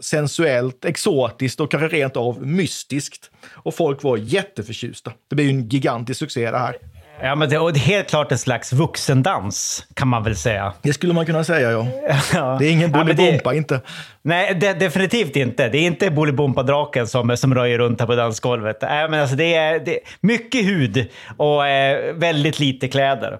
sensuellt, 0.00 0.84
exotiskt 0.84 1.60
och 1.60 1.70
kanske 1.70 1.88
rent 1.88 2.16
av 2.16 2.46
mystiskt. 2.46 3.30
Och 3.50 3.74
folk 3.74 4.02
var 4.02 4.16
jätteförtjusta. 4.16 5.12
Det 5.28 5.34
blev 5.34 5.46
ju 5.46 5.52
en 5.52 5.68
gigantisk 5.68 6.18
succé 6.18 6.50
det 6.50 6.58
här. 6.58 6.76
Ja, 7.22 7.34
men 7.34 7.48
det 7.50 7.56
är 7.56 7.78
helt 7.78 8.08
klart 8.08 8.32
en 8.32 8.38
slags 8.38 8.72
vuxendans, 8.72 9.86
kan 9.94 10.08
man 10.08 10.22
väl 10.22 10.36
säga. 10.36 10.72
Det 10.82 10.92
skulle 10.92 11.14
man 11.14 11.26
kunna 11.26 11.44
säga, 11.44 11.70
ja. 11.70 11.86
ja. 12.34 12.56
Det 12.58 12.66
är 12.66 12.70
ingen 12.70 12.92
Bolibompa, 12.92 13.40
ja, 13.44 13.54
inte. 13.54 13.80
Nej, 14.28 14.54
de, 14.54 14.72
definitivt 14.72 15.36
inte. 15.36 15.68
Det 15.68 15.78
är 15.78 15.86
inte 15.86 16.10
Bolibompa-draken 16.10 17.06
som, 17.06 17.36
som 17.36 17.54
röjer 17.54 17.78
runt 17.78 18.00
här 18.00 18.06
på 18.06 18.14
dansgolvet. 18.14 18.82
Äh, 18.82 18.88
men 18.88 19.14
alltså 19.14 19.36
det, 19.36 19.54
är, 19.54 19.80
det 19.80 19.94
är 19.94 20.00
mycket 20.20 20.64
hud 20.64 21.06
och 21.36 21.66
eh, 21.66 22.14
väldigt 22.14 22.60
lite 22.60 22.88
kläder. 22.88 23.38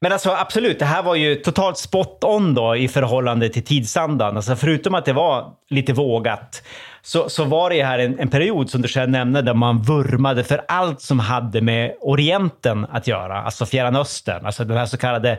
Men 0.00 0.12
alltså 0.12 0.30
absolut, 0.30 0.78
det 0.78 0.84
här 0.84 1.02
var 1.02 1.14
ju 1.14 1.34
totalt 1.34 1.78
spot 1.78 2.24
on 2.24 2.54
då 2.54 2.76
i 2.76 2.88
förhållande 2.88 3.48
till 3.48 3.64
tidsandan. 3.64 4.36
Alltså 4.36 4.56
förutom 4.56 4.94
att 4.94 5.04
det 5.04 5.12
var 5.12 5.52
lite 5.70 5.92
vågat 5.92 6.62
så, 7.04 7.28
så 7.28 7.44
var 7.44 7.70
det 7.70 7.84
här 7.84 7.98
en, 7.98 8.18
en 8.18 8.28
period 8.28 8.70
som 8.70 8.82
du 8.82 8.88
själv 8.88 9.10
nämnde 9.10 9.42
där 9.42 9.54
man 9.54 9.82
vurmade 9.82 10.44
för 10.44 10.64
allt 10.68 11.00
som 11.00 11.18
hade 11.18 11.60
med 11.60 11.94
Orienten 12.00 12.86
att 12.90 13.06
göra, 13.06 13.42
alltså 13.42 13.66
Fjärran 13.66 13.96
Östern, 13.96 14.46
alltså 14.46 14.64
den 14.64 14.76
här 14.76 14.86
så 14.86 14.96
kallade 14.96 15.38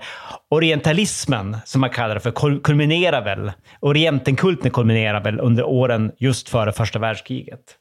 orientalismen 0.50 1.58
som 1.66 1.82
man 1.82 1.90
kallar 1.90 2.16
det 2.16 2.22
för, 2.22 2.62
kulminerar 2.64 3.24
väl, 3.24 3.52
Orientenkulten 3.80 4.72
kulminerar 4.84 5.22
väl 5.24 5.40
under 5.40 5.64
åren 5.64 6.12
just 6.18 6.50
före 6.50 6.72
första 6.72 7.00
världskriget. 7.00 7.78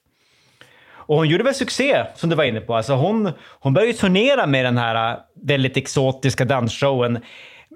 Och 0.91 1.17
hon 1.17 1.29
gjorde 1.29 1.45
väl 1.45 1.55
succé, 1.55 2.05
som 2.15 2.31
du 2.31 2.37
var 2.37 2.45
inne 2.45 2.61
på. 2.61 2.77
Alltså 2.77 2.95
hon, 2.95 3.33
hon 3.61 3.75
började 3.75 3.93
turnera 3.93 4.47
med 4.47 4.65
den 4.65 4.79
här 4.79 5.13
äh, 5.13 5.19
väldigt 5.35 5.77
exotiska 5.77 6.45
dansshowen 6.45 7.19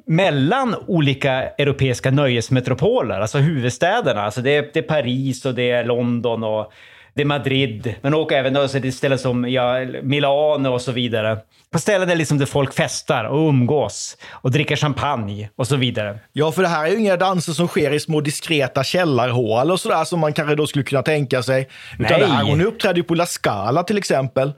mellan 0.06 0.74
olika 0.86 1.32
europeiska 1.58 2.10
nöjesmetropoler, 2.10 3.20
alltså 3.20 3.38
huvudstäderna. 3.38 4.22
Alltså 4.22 4.40
det, 4.40 4.56
är, 4.56 4.70
det 4.72 4.78
är 4.78 4.82
Paris 4.82 5.44
och 5.44 5.54
det 5.54 5.70
är 5.70 5.84
London 5.84 6.44
och 6.44 6.72
det 7.14 7.22
är 7.22 7.26
Madrid, 7.26 7.94
men 8.02 8.14
åker 8.14 8.36
även 8.36 8.68
till 8.68 8.92
ställen 8.92 9.18
som 9.18 9.50
ja, 9.50 9.84
Milano 10.02 10.68
och 10.68 10.80
så 10.80 10.92
vidare. 10.92 11.38
På 11.72 11.78
ställen 11.78 12.08
där, 12.08 12.16
liksom 12.16 12.38
där 12.38 12.46
folk 12.46 12.74
festar 12.74 13.24
och 13.24 13.48
umgås 13.48 14.16
och 14.30 14.50
dricker 14.50 14.76
champagne 14.76 15.50
och 15.56 15.66
så 15.66 15.76
vidare. 15.76 16.18
Ja, 16.32 16.52
för 16.52 16.62
det 16.62 16.68
här 16.68 16.84
är 16.84 16.90
ju 16.90 16.98
inga 16.98 17.16
danser 17.16 17.52
som 17.52 17.68
sker 17.68 17.90
i 17.90 18.00
små 18.00 18.20
diskreta 18.20 18.84
källarhål 18.84 19.70
och 19.70 19.80
sådär 19.80 20.04
som 20.04 20.20
man 20.20 20.32
kanske 20.32 20.54
då 20.54 20.66
skulle 20.66 20.84
kunna 20.84 21.02
tänka 21.02 21.42
sig. 21.42 21.68
Utan 21.98 22.06
Nej. 22.10 22.20
Det 22.20 22.26
här, 22.26 22.44
hon 22.44 22.60
uppträdde 22.60 23.00
ju 23.00 23.04
på 23.04 23.14
La 23.14 23.26
Scala 23.26 23.82
till 23.82 23.98
exempel. 23.98 24.52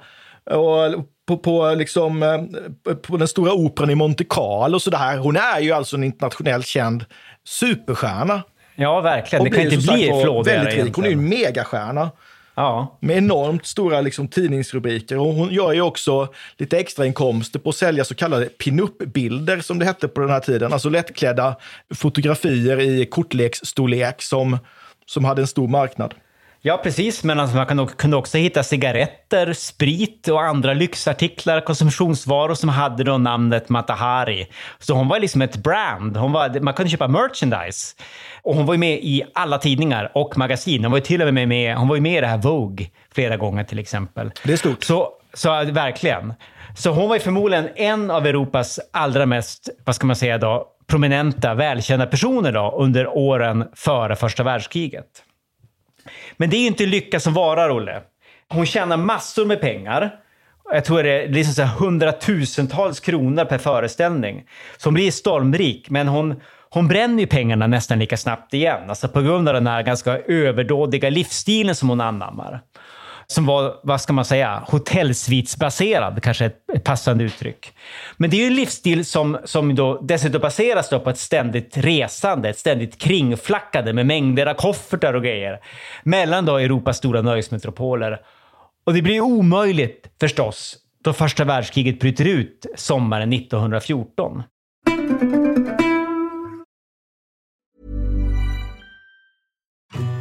Och 0.51 1.05
på, 1.29 1.37
på, 1.37 1.75
liksom, 1.75 2.23
eh, 2.23 2.95
på 2.95 3.17
den 3.17 3.29
stora 3.29 3.53
operan 3.53 3.91
i 3.91 3.95
Monte 3.95 4.25
Carlo 4.25 4.75
och 4.75 4.83
sådär. 4.83 5.17
Hon 5.17 5.37
är 5.37 5.61
ju 5.61 5.73
alltså 5.73 5.97
en 5.97 6.05
internationellt 6.05 6.67
känd 6.67 7.05
superstjärna. 7.45 8.43
Ja, 8.77 9.01
verkligen. 9.01 9.45
det 9.45 9.51
kan 9.51 9.61
inte 9.61 9.77
bli 9.77 10.21
flådigare. 10.23 10.91
Hon 10.95 11.05
är 11.05 11.09
ju 11.09 11.13
en 11.13 11.29
megastjärna. 11.29 12.11
Ja. 12.59 12.99
Med 13.01 13.17
enormt 13.19 13.67
stora 13.67 14.01
liksom, 14.01 14.29
tidningsrubriker. 14.29 15.19
Och 15.19 15.35
hon 15.35 15.53
gör 15.53 15.73
ju 15.73 15.81
också 15.81 16.29
lite 16.57 16.79
extrainkomster 16.79 17.59
på 17.59 17.69
att 17.69 17.77
sälja 17.77 18.05
så 18.05 18.15
kallade 18.15 18.45
pinup-bilder 18.47 19.61
som 19.61 19.79
det 19.79 19.85
hette 19.85 20.09
på 20.09 20.21
den 20.21 20.31
här 20.31 20.41
tiden. 20.41 20.73
Alltså 20.73 20.89
lättklädda 20.89 21.57
fotografier 21.95 22.81
i 22.81 23.07
kortleksstorlek 23.07 24.23
som, 24.23 24.59
som 25.07 25.25
hade 25.25 25.43
en 25.43 25.47
stor 25.47 25.69
marknad. 25.69 26.15
Ja, 26.61 26.81
precis. 26.83 27.25
Men 27.25 27.41
alltså 27.41 27.57
man 27.57 27.87
kunde 27.87 28.17
också 28.17 28.39
hitta 28.39 28.63
cigaretter, 28.63 29.53
sprit 29.53 30.29
och 30.29 30.43
andra 30.43 30.75
lyxartiklar, 30.75 31.61
konsumtionsvaror 31.61 32.55
som 32.55 32.69
hade 32.69 33.05
då 33.05 33.19
namnet 33.19 33.69
Matahari. 33.69 34.47
Så 34.79 34.95
hon 34.95 35.09
var 35.09 35.19
liksom 35.19 35.43
ett 35.43 35.57
brand. 35.57 36.17
Hon 36.17 36.33
var, 36.33 36.61
man 36.61 36.75
kunde 36.75 36.91
köpa 36.91 37.09
merchandise. 37.09 37.97
Och 38.43 38.55
hon 38.55 38.67
var 38.67 38.75
ju 38.75 38.79
med 38.79 38.99
i 39.03 39.23
alla 39.35 39.59
tidningar 39.59 40.11
och 40.15 40.39
magasin. 40.39 40.85
Hon 40.85 40.91
var 40.91 40.99
ju 40.99 41.05
till 41.05 41.23
och 41.23 41.35
med 41.35 41.49
med, 41.49 41.77
hon 41.77 41.89
var 41.89 41.95
ju 41.95 42.01
med 42.01 42.19
i 42.19 42.21
det 42.21 42.27
här 42.27 42.39
Vogue 42.39 42.87
flera 43.15 43.37
gånger 43.37 43.65
till 43.65 43.79
exempel. 43.79 44.31
Det 44.45 44.53
är 44.53 44.57
stort. 44.57 44.85
Så, 44.85 45.09
så 45.35 45.65
verkligen. 45.65 46.35
Så 46.77 46.91
hon 46.91 47.09
var 47.09 47.17
ju 47.17 47.21
förmodligen 47.21 47.69
en 47.77 48.11
av 48.11 48.27
Europas 48.27 48.81
allra 48.93 49.27
mest, 49.27 49.69
vad 49.85 49.95
ska 49.95 50.07
man 50.07 50.17
säga 50.17 50.39
då, 50.39 50.67
prominenta, 50.87 51.55
välkända 51.55 52.07
personer 52.07 52.53
då 52.53 52.75
under 52.79 53.09
åren 53.17 53.65
före 53.77 54.17
första 54.17 54.43
världskriget. 54.43 55.25
Men 56.39 56.51
det 56.51 56.57
är 56.57 56.61
ju 56.61 56.67
inte 56.67 56.87
lycka 56.87 57.21
som 57.21 57.35
varar, 57.35 57.71
Olle. 57.71 58.03
Hon 58.49 58.67
tjänar 58.67 58.97
massor 58.97 59.47
med 59.47 59.61
pengar. 59.61 60.15
jag 60.73 60.85
tror 60.85 61.03
det 61.03 61.11
är 61.11 61.29
liksom 61.29 61.55
så 61.55 61.63
här 61.63 61.77
hundratusentals 61.77 63.01
kronor 63.01 63.45
per 63.45 63.59
föreställning. 63.59 64.45
Så 64.77 64.87
hon 64.87 64.95
blir 64.95 65.11
stormrik, 65.11 65.91
men 65.91 66.09
hon, 66.09 66.41
hon 66.71 66.89
bränner 66.89 67.21
ju 67.21 67.27
pengarna 67.27 67.67
nästan 67.67 67.99
lika 67.99 68.17
snabbt 68.17 68.55
igen. 68.55 68.89
Alltså 68.89 69.09
på 69.09 69.21
grund 69.21 69.49
av 69.49 69.55
den 69.55 69.67
här 69.67 69.83
ganska 69.83 70.19
överdådiga 70.19 71.11
livsstilen 71.11 71.75
som 71.75 71.89
hon 71.89 72.01
anammar. 72.01 72.61
Som 73.33 73.47
var, 73.47 73.81
vad 73.83 74.01
ska 74.01 74.13
man 74.13 74.25
säga, 74.25 74.63
hotellsvitsbaserad, 74.67 76.23
kanske 76.23 76.45
ett, 76.45 76.71
ett 76.75 76.85
passande 76.85 77.25
uttryck. 77.25 77.73
Men 78.17 78.31
det 78.31 78.37
är 78.37 78.41
ju 78.41 78.47
en 78.47 78.55
livsstil 78.55 79.05
som, 79.05 79.39
som 79.45 79.75
då 79.75 80.01
dessutom 80.01 80.41
baseras 80.41 80.89
då 80.89 81.01
på 81.01 81.11
ett 81.11 81.19
ständigt 81.19 81.77
resande, 81.77 82.49
ett 82.49 82.59
ständigt 82.59 82.99
kringflackande 82.99 83.93
med 83.93 84.07
mängder 84.07 84.47
av 84.47 84.55
koffertar 84.55 85.15
och 85.15 85.23
grejer 85.23 85.61
mellan 86.03 86.45
då 86.45 86.57
Europas 86.57 86.97
stora 86.97 87.23
nöjesmetropoler. 87.23 88.21
Och 88.87 88.95
det 88.95 89.03
blir 89.03 89.21
omöjligt 89.21 90.07
förstås 90.21 90.77
då 91.05 91.13
första 91.13 91.45
världskriget 91.45 92.01
bryter 92.01 92.25
ut 92.25 92.67
sommaren 92.77 93.33
1914. 93.33 94.43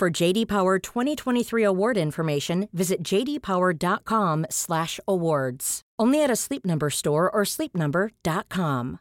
For 0.00 0.22
JD 0.22 0.46
Power 0.46 0.78
2023 0.78 1.64
award 1.64 1.96
information, 1.96 2.68
visit 2.72 3.02
jdpower.com/awards. 3.02 5.80
Only 6.02 6.24
at 6.24 6.30
a 6.30 6.36
Sleep 6.36 6.66
Number 6.66 6.90
store 6.90 7.30
or 7.30 7.44
sleepnumber.com. 7.44 8.98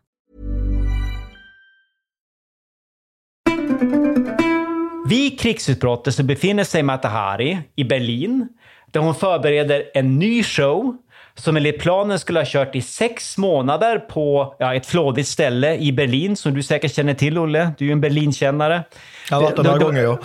Vid 5.10 5.40
krigsutbrottet 5.40 6.16
så 6.16 6.24
befinner 6.24 6.64
sig 6.64 6.84
Mata 6.84 7.08
Hari 7.08 7.58
i 7.76 7.84
Berlin 7.84 8.48
där 8.92 9.00
hon 9.00 9.16
förbereder 9.16 9.84
en 9.94 10.20
ny 10.20 10.44
show 10.44 10.96
som 11.36 11.58
enligt 11.58 11.80
planen 11.80 12.20
skulle 12.20 12.40
ha 12.40 12.46
kört 12.46 12.76
i 12.76 12.82
sex 12.82 13.38
månader 13.38 14.00
på 14.00 14.56
ja, 14.60 14.76
ett 14.76 14.86
flådigt 14.86 15.28
ställe 15.28 15.78
i 15.78 15.92
Berlin 15.92 16.36
som 16.36 16.54
du 16.54 16.64
säkert 16.64 16.94
känner 16.94 17.14
till, 17.14 17.38
Olle. 17.38 17.72
Du 17.78 17.86
är 17.86 17.88
ju 17.88 17.92
en 17.92 18.02
Berlinkännare. 18.02 18.84
Jag 19.30 19.38
har 19.38 19.44
varit 19.44 19.56
där 19.56 19.64
några 19.64 19.78
gånger, 19.78 20.02
ja. 20.02 20.20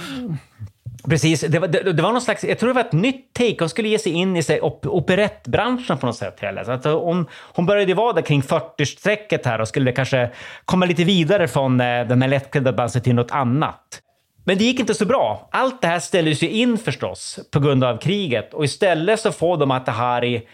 Precis. 1.09 1.41
Det 1.41 1.59
var, 1.59 1.69
det, 1.69 1.93
det, 1.93 2.03
var 2.03 2.13
någon 2.13 2.21
slags, 2.21 2.45
jag 2.45 2.59
tror 2.59 2.69
det 2.69 2.75
var 2.75 2.81
ett 2.81 2.93
nytt 2.93 3.35
take. 3.35 3.57
Hon 3.59 3.69
skulle 3.69 3.89
ge 3.89 3.99
sig 3.99 4.13
in 4.13 4.37
i 4.37 4.43
sig, 4.43 4.61
op, 4.61 4.87
operettbranschen 4.87 5.99
på 5.99 6.07
något 6.07 6.17
sätt. 6.17 6.41
Heller. 6.41 6.71
Alltså, 6.71 6.99
hon, 6.99 7.27
hon 7.33 7.67
började 7.67 7.95
vara 7.95 8.13
där 8.13 8.23
kring 8.23 8.43
40-strecket 8.43 9.45
här 9.45 9.61
och 9.61 9.69
skulle 9.69 9.93
kanske 9.93 10.31
komma 10.65 10.87
lite 10.87 11.05
vidare 11.05 11.49
från 11.49 11.81
eh, 11.81 12.07
den 12.07 12.23
här 12.23 12.29
lättklädda 12.29 12.73
dansen 12.73 13.03
till 13.03 13.15
något 13.15 13.31
annat. 13.31 14.01
Men 14.45 14.59
det 14.59 14.65
gick 14.65 14.81
inte 14.81 14.95
så 14.95 15.05
bra. 15.05 15.49
Allt 15.53 15.83
det 15.83 15.89
här 15.89 15.99
ställdes 15.99 16.43
ju 16.43 16.49
in 16.49 16.79
förstås 16.79 17.41
på 17.51 17.61
grund 17.61 17.85
av 17.85 17.99
kriget 17.99 18.55
och 18.55 18.65
istället 18.65 19.21
så 19.21 19.33
får 19.33 19.57
de 19.57 19.71
Atahari 19.71 20.47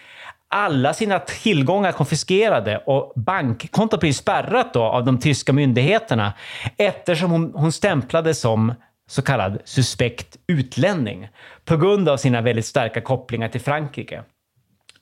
alla 0.49 0.95
sina 0.95 1.19
tillgångar 1.19 1.93
konfiskerade 1.93 2.83
och 2.87 3.13
bankkontot 3.17 4.01
blir 4.01 4.13
spärrat 4.13 4.75
då 4.75 4.83
av 4.83 5.05
de 5.05 5.21
tyska 5.21 5.53
myndigheterna 5.53 6.33
eftersom 6.77 7.31
hon, 7.31 7.53
hon 7.55 7.73
stämplades 7.73 8.41
som 8.41 8.75
så 9.09 9.23
kallad 9.23 9.59
suspekt 9.65 10.37
utlänning 10.47 11.29
på 11.65 11.77
grund 11.77 12.09
av 12.09 12.17
sina 12.17 12.41
väldigt 12.41 12.67
starka 12.67 13.01
kopplingar 13.01 13.49
till 13.49 13.61
Frankrike. 13.61 14.23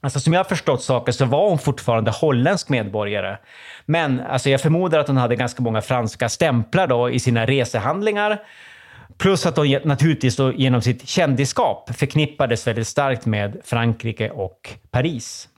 Alltså 0.00 0.20
som 0.20 0.32
jag 0.32 0.40
har 0.40 0.44
förstått 0.44 0.82
saker 0.82 1.12
så 1.12 1.24
var 1.24 1.48
hon 1.48 1.58
fortfarande 1.58 2.10
holländsk 2.10 2.68
medborgare. 2.68 3.38
Men 3.86 4.20
alltså 4.20 4.50
jag 4.50 4.60
förmodar 4.60 4.98
att 4.98 5.08
hon 5.08 5.16
hade 5.16 5.36
ganska 5.36 5.62
många 5.62 5.82
franska 5.82 6.28
stämplar 6.28 6.86
då 6.86 7.10
i 7.10 7.20
sina 7.20 7.46
resehandlingar. 7.46 8.42
Plus 9.18 9.46
att 9.46 9.56
hon 9.56 9.76
naturligtvis 9.84 10.36
då 10.36 10.52
genom 10.52 10.82
sitt 10.82 11.08
kändisskap 11.08 11.90
förknippades 11.96 12.66
väldigt 12.66 12.86
starkt 12.86 13.26
med 13.26 13.60
Frankrike 13.64 14.30
och 14.30 14.74
Paris. 14.90 15.48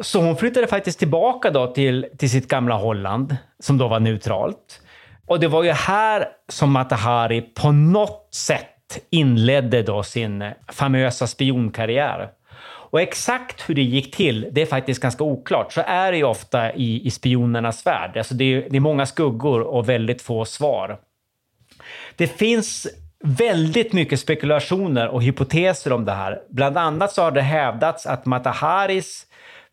Så 0.00 0.20
hon 0.20 0.36
flyttade 0.36 0.66
faktiskt 0.66 0.98
tillbaka 0.98 1.50
då 1.50 1.66
till, 1.66 2.06
till 2.18 2.30
sitt 2.30 2.48
gamla 2.48 2.74
Holland, 2.74 3.36
som 3.58 3.78
då 3.78 3.88
var 3.88 4.00
neutralt. 4.00 4.80
Och 5.28 5.40
det 5.40 5.48
var 5.48 5.62
ju 5.62 5.70
här 5.70 6.28
som 6.48 6.72
Matahari 6.72 7.40
på 7.40 7.72
något 7.72 8.28
sätt 8.34 9.06
inledde 9.10 9.82
då 9.82 10.02
sin 10.02 10.50
famösa 10.68 11.26
spionkarriär. 11.26 12.28
Och 12.90 13.00
exakt 13.00 13.68
hur 13.68 13.74
det 13.74 13.82
gick 13.82 14.16
till, 14.16 14.48
det 14.52 14.62
är 14.62 14.66
faktiskt 14.66 15.02
ganska 15.02 15.24
oklart. 15.24 15.72
Så 15.72 15.82
är 15.86 16.12
det 16.12 16.18
ju 16.18 16.24
ofta 16.24 16.72
i, 16.72 17.06
i 17.06 17.10
spionernas 17.10 17.86
värld. 17.86 18.16
Alltså 18.16 18.34
det, 18.34 18.44
är, 18.44 18.66
det 18.70 18.76
är 18.76 18.80
många 18.80 19.06
skuggor 19.06 19.60
och 19.60 19.88
väldigt 19.88 20.22
få 20.22 20.44
svar. 20.44 20.98
Det 22.16 22.26
finns 22.26 22.86
väldigt 23.24 23.92
mycket 23.92 24.20
spekulationer 24.20 25.08
och 25.08 25.22
hypoteser 25.22 25.92
om 25.92 26.04
det 26.04 26.12
här. 26.12 26.40
Bland 26.50 26.78
annat 26.78 27.12
så 27.12 27.22
har 27.22 27.30
det 27.30 27.42
hävdats 27.42 28.06
att 28.06 28.26
Mataharis 28.26 29.26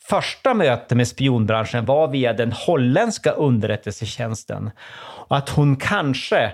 första 0.10 0.54
möte 0.54 0.96
med 0.96 1.08
spionbranschen 1.08 1.86
var 1.86 2.08
via 2.08 2.34
den 2.34 2.52
holländska 2.52 3.32
underrättelsetjänsten. 3.32 4.72
Och 5.28 5.38
att 5.38 5.50
hon 5.50 5.76
kanske, 5.76 6.52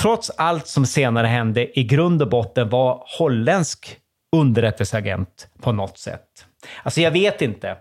trots 0.00 0.30
allt 0.30 0.66
som 0.66 0.86
senare 0.86 1.26
hände, 1.26 1.78
i 1.78 1.84
grund 1.84 2.22
och 2.22 2.28
botten 2.28 2.68
var 2.68 3.02
holländsk 3.18 3.96
underrättelseagent 4.36 5.48
på 5.62 5.72
något 5.72 5.98
sätt. 5.98 6.46
Alltså 6.82 7.00
jag 7.00 7.10
vet 7.10 7.42
inte. 7.42 7.76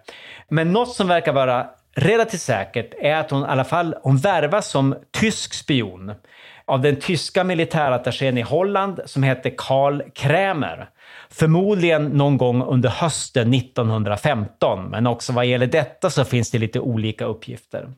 Men 0.49 0.71
något 0.71 0.95
som 0.95 1.07
verkar 1.07 1.33
vara 1.33 1.67
relativt 1.95 2.41
säkert 2.41 2.93
är 3.01 3.15
att 3.15 3.31
hon 3.31 3.41
i 3.41 3.45
alla 3.45 3.63
fall 3.63 3.95
hon 4.03 4.17
värvas 4.17 4.69
som 4.69 4.95
tysk 5.11 5.53
spion 5.53 6.11
av 6.69 6.81
den 6.81 6.95
tyska 6.95 7.43
militärattachén 7.43 8.37
i 8.37 8.41
Holland 8.41 8.99
som 9.05 9.23
hette 9.23 9.49
Karl 9.49 10.01
Krämer. 10.15 10.89
Förmodligen 11.29 12.05
någon 12.05 12.37
gång 12.37 12.63
under 12.63 12.89
hösten 12.89 13.53
1915, 13.53 14.89
men 14.89 15.07
också 15.07 15.33
vad 15.33 15.45
gäller 15.45 15.67
detta 15.67 16.09
så 16.09 16.25
finns 16.25 16.51
det 16.51 16.57
lite 16.57 16.79
olika 16.79 17.25
uppgifter. 17.25 17.91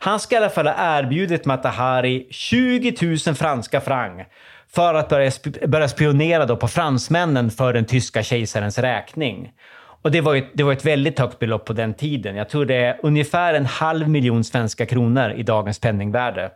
Han 0.00 0.20
ska 0.20 0.34
i 0.34 0.38
alla 0.38 0.50
fall 0.50 0.66
ha 0.66 0.98
erbjudit 0.98 1.44
Matahari 1.44 2.26
20 2.30 2.94
000 3.26 3.34
franska 3.34 3.80
franc 3.80 4.24
för 4.74 4.94
att 4.94 5.08
börja, 5.08 5.30
sp 5.36 5.46
börja 5.66 5.88
spionera 5.88 6.46
då 6.46 6.56
på 6.56 6.68
fransmännen 6.68 7.50
för 7.50 7.72
den 7.72 7.84
tyska 7.84 8.22
kejsarens 8.22 8.78
räkning. 8.78 9.52
Och 10.02 10.10
det 10.10 10.20
var, 10.20 10.36
ett, 10.36 10.50
det 10.54 10.62
var 10.62 10.72
ett 10.72 10.84
väldigt 10.84 11.18
högt 11.18 11.38
belopp 11.38 11.64
på 11.64 11.72
den 11.72 11.94
tiden. 11.94 12.36
Jag 12.36 12.48
tror 12.48 12.66
det 12.66 12.74
är 12.74 13.00
ungefär 13.02 13.54
en 13.54 13.66
halv 13.66 14.08
miljon 14.08 14.44
svenska 14.44 14.86
kronor 14.86 15.30
i 15.30 15.42
dagens 15.42 15.78
penningvärde. 15.78 16.50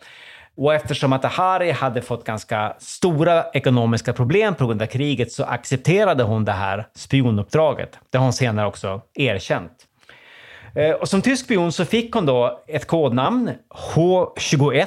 Och 0.56 0.74
eftersom 0.74 1.12
att 1.12 1.24
Ahari 1.24 1.70
hade 1.70 2.02
fått 2.02 2.24
ganska 2.24 2.76
stora 2.78 3.44
ekonomiska 3.52 4.12
problem 4.12 4.54
på 4.54 4.66
grund 4.66 4.82
av 4.82 4.86
kriget 4.86 5.32
så 5.32 5.44
accepterade 5.44 6.22
hon 6.22 6.44
det 6.44 6.52
här 6.52 6.86
spionuppdraget. 6.94 7.98
Det 8.10 8.18
har 8.18 8.24
hon 8.24 8.32
senare 8.32 8.66
också 8.66 9.00
erkänt. 9.14 9.72
Eh, 10.74 10.90
och 10.90 11.08
som 11.08 11.22
tysk 11.22 11.44
spion 11.44 11.72
så 11.72 11.84
fick 11.84 12.14
hon 12.14 12.26
då 12.26 12.64
ett 12.68 12.86
kodnamn, 12.86 13.50
H21. 13.94 14.86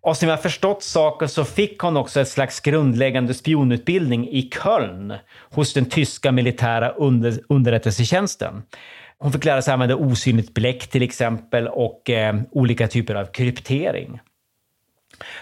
Och 0.00 0.16
som 0.16 0.28
jag 0.28 0.42
förstått 0.42 0.82
saken 0.82 1.28
så 1.28 1.44
fick 1.44 1.78
hon 1.78 1.96
också 1.96 2.20
ett 2.20 2.28
slags 2.28 2.60
grundläggande 2.60 3.34
spionutbildning 3.34 4.28
i 4.28 4.50
Köln 4.62 5.14
hos 5.50 5.74
den 5.74 5.84
tyska 5.84 6.32
militära 6.32 6.88
under, 6.88 7.40
underrättelsetjänsten. 7.48 8.62
Hon 9.18 9.32
fick 9.32 9.44
lära 9.44 9.62
sig 9.62 9.72
använda 9.72 9.96
osynligt 9.96 10.54
bläck 10.54 10.86
till 10.86 11.02
exempel 11.02 11.68
och 11.68 12.10
eh, 12.10 12.36
olika 12.50 12.88
typer 12.88 13.14
av 13.14 13.26
kryptering. 13.26 14.20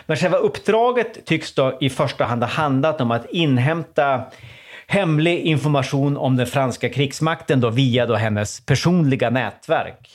Men 0.07 0.17
själva 0.17 0.37
uppdraget 0.37 1.25
tycks 1.27 1.55
då 1.55 1.79
i 1.81 1.91
första 1.91 2.25
hand 2.25 2.43
ha 2.43 2.51
handlat 2.51 3.01
om 3.01 3.11
att 3.11 3.31
inhämta 3.31 4.25
hemlig 4.87 5.41
information 5.41 6.17
om 6.17 6.37
den 6.37 6.47
franska 6.47 6.89
krigsmakten 6.89 7.61
då 7.61 7.71
via 7.71 8.07
då 8.07 8.15
hennes 8.15 8.67
personliga 8.67 9.31
nätverk. 9.31 10.11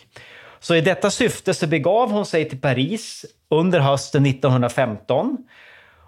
Så 0.59 0.75
i 0.75 0.81
detta 0.81 1.09
syfte 1.09 1.53
så 1.53 1.67
begav 1.67 2.11
hon 2.11 2.25
sig 2.25 2.49
till 2.49 2.61
Paris 2.61 3.25
under 3.49 3.79
hösten 3.79 4.25
1915 4.25 5.37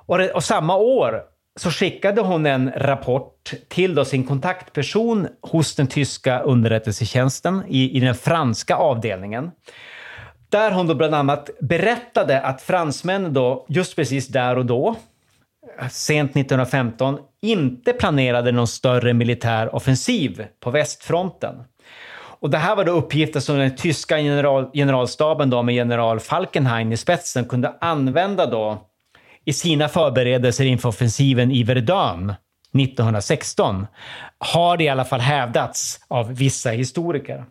och, 0.06 0.20
och 0.20 0.44
samma 0.44 0.76
år 0.76 1.22
så 1.60 1.72
skickade 1.72 2.22
hon 2.22 2.46
en 2.46 2.72
rapport 2.76 3.54
till 3.70 3.96
då 3.96 4.06
sin 4.06 4.24
kontaktperson 4.24 5.28
hos 5.42 5.76
den 5.76 5.88
tyska 5.88 6.40
underrättelsetjänsten 6.40 7.64
i, 7.68 7.98
i 7.98 8.00
den 8.00 8.16
franska 8.16 8.76
avdelningen. 8.76 9.52
Där 10.52 10.72
hon 10.72 10.88
då 10.88 10.96
bland 10.96 11.16
annat 11.16 11.50
berättade 11.60 12.42
att 12.42 12.62
fransmännen 12.62 13.34
då, 13.34 13.66
just 13.70 13.96
precis 13.96 14.28
där 14.28 14.58
och 14.58 14.66
då, 14.66 14.96
sent 15.92 16.32
1915, 16.32 17.18
inte 17.42 17.94
planerade 17.94 18.52
någon 18.52 18.68
större 18.68 19.14
militär 19.14 19.76
offensiv 19.76 20.46
på 20.60 20.72
västfronten. 20.72 21.64
Och 22.14 22.50
det 22.50 22.58
här 22.58 22.76
var 22.76 22.86
då 22.86 22.92
uppgifter 22.92 23.40
som 23.40 23.58
den 23.58 23.76
tyska 23.76 24.20
general, 24.20 24.70
generalstaben 24.74 25.50
då 25.50 25.64
med 25.64 25.76
general 25.76 26.20
Falkenhayn 26.20 26.92
i 26.92 26.98
spetsen 26.98 27.46
kunde 27.46 27.74
använda 27.82 28.46
då 28.46 28.82
i 29.46 29.54
sina 29.54 29.88
förberedelser 29.88 30.66
inför 30.66 30.90
offensiven 30.90 31.52
i 31.52 31.64
Verdun 31.64 32.34
1916, 32.74 33.88
har 34.38 34.78
det 34.78 34.84
i 34.84 34.90
alla 34.90 35.06
fall 35.06 35.20
hävdats 35.20 36.00
av 36.08 36.36
vissa 36.36 36.70
historiker. 36.70 37.46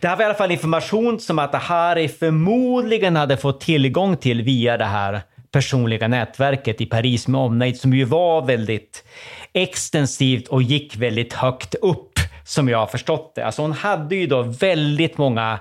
Det 0.00 0.08
här 0.08 0.16
var 0.16 0.22
i 0.22 0.26
alla 0.26 0.34
fall 0.34 0.50
information 0.50 1.20
som 1.20 1.38
Atahari 1.38 2.08
förmodligen 2.08 3.16
hade 3.16 3.36
fått 3.36 3.60
tillgång 3.60 4.16
till 4.16 4.42
via 4.42 4.76
det 4.76 4.84
här 4.84 5.20
personliga 5.52 6.08
nätverket 6.08 6.80
i 6.80 6.86
Paris 6.86 7.28
med 7.28 7.40
omnejd 7.40 7.76
som 7.76 7.94
ju 7.94 8.04
var 8.04 8.46
väldigt 8.46 9.04
extensivt 9.52 10.48
och 10.48 10.62
gick 10.62 10.96
väldigt 10.96 11.32
högt 11.32 11.74
upp 11.74 12.18
som 12.44 12.68
jag 12.68 12.78
har 12.78 12.86
förstått 12.86 13.32
det. 13.34 13.46
Alltså 13.46 13.62
hon 13.62 13.72
hade 13.72 14.16
ju 14.16 14.26
då 14.26 14.42
väldigt 14.42 15.18
många 15.18 15.58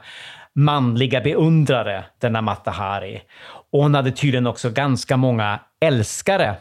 manliga 0.55 1.21
beundrare, 1.21 2.03
denna 2.21 2.41
Matahari. 2.41 3.21
Och 3.71 3.83
hon 3.83 3.95
hade 3.95 4.11
tydligen 4.11 4.47
också 4.47 4.69
ganska 4.69 5.17
många 5.17 5.59
älskare 5.81 6.55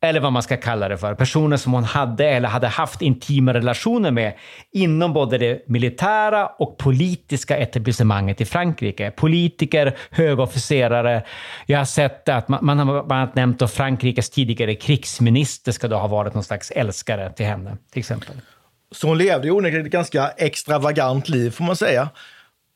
eller 0.00 0.20
vad 0.20 0.32
man 0.32 0.42
ska 0.42 0.56
kalla 0.56 0.88
det 0.88 0.98
för, 0.98 1.14
personer 1.14 1.56
som 1.56 1.72
hon 1.72 1.84
hade 1.84 2.28
eller 2.28 2.48
hade 2.48 2.66
haft 2.66 3.02
intima 3.02 3.54
relationer 3.54 4.10
med 4.10 4.32
inom 4.72 5.12
både 5.12 5.38
det 5.38 5.68
militära 5.68 6.46
och 6.46 6.78
politiska 6.78 7.56
etablissemanget 7.56 8.40
i 8.40 8.44
Frankrike. 8.44 9.10
Politiker, 9.10 9.96
högofficerare. 10.10 11.22
Jag 11.66 11.78
har 11.78 11.84
sett 11.84 12.28
att 12.28 12.48
man, 12.48 12.64
man 12.64 12.78
har 12.78 12.84
bland 12.84 13.12
annat 13.12 13.34
nämnt 13.34 13.62
att 13.62 13.72
Frankrikes 13.72 14.30
tidigare 14.30 14.74
krigsminister 14.74 15.72
ska 15.72 15.88
då 15.88 15.96
ha 15.96 16.06
varit 16.06 16.34
någon 16.34 16.44
slags 16.44 16.70
älskare 16.70 17.32
till 17.32 17.46
henne, 17.46 17.76
till 17.92 18.00
exempel. 18.00 18.34
Så 18.92 19.08
hon 19.08 19.18
levde 19.18 19.46
ju 19.46 19.52
onekligen 19.52 19.86
ett 19.86 19.92
ganska 19.92 20.28
extravagant 20.28 21.28
liv, 21.28 21.50
får 21.50 21.64
man 21.64 21.76
säga. 21.76 22.08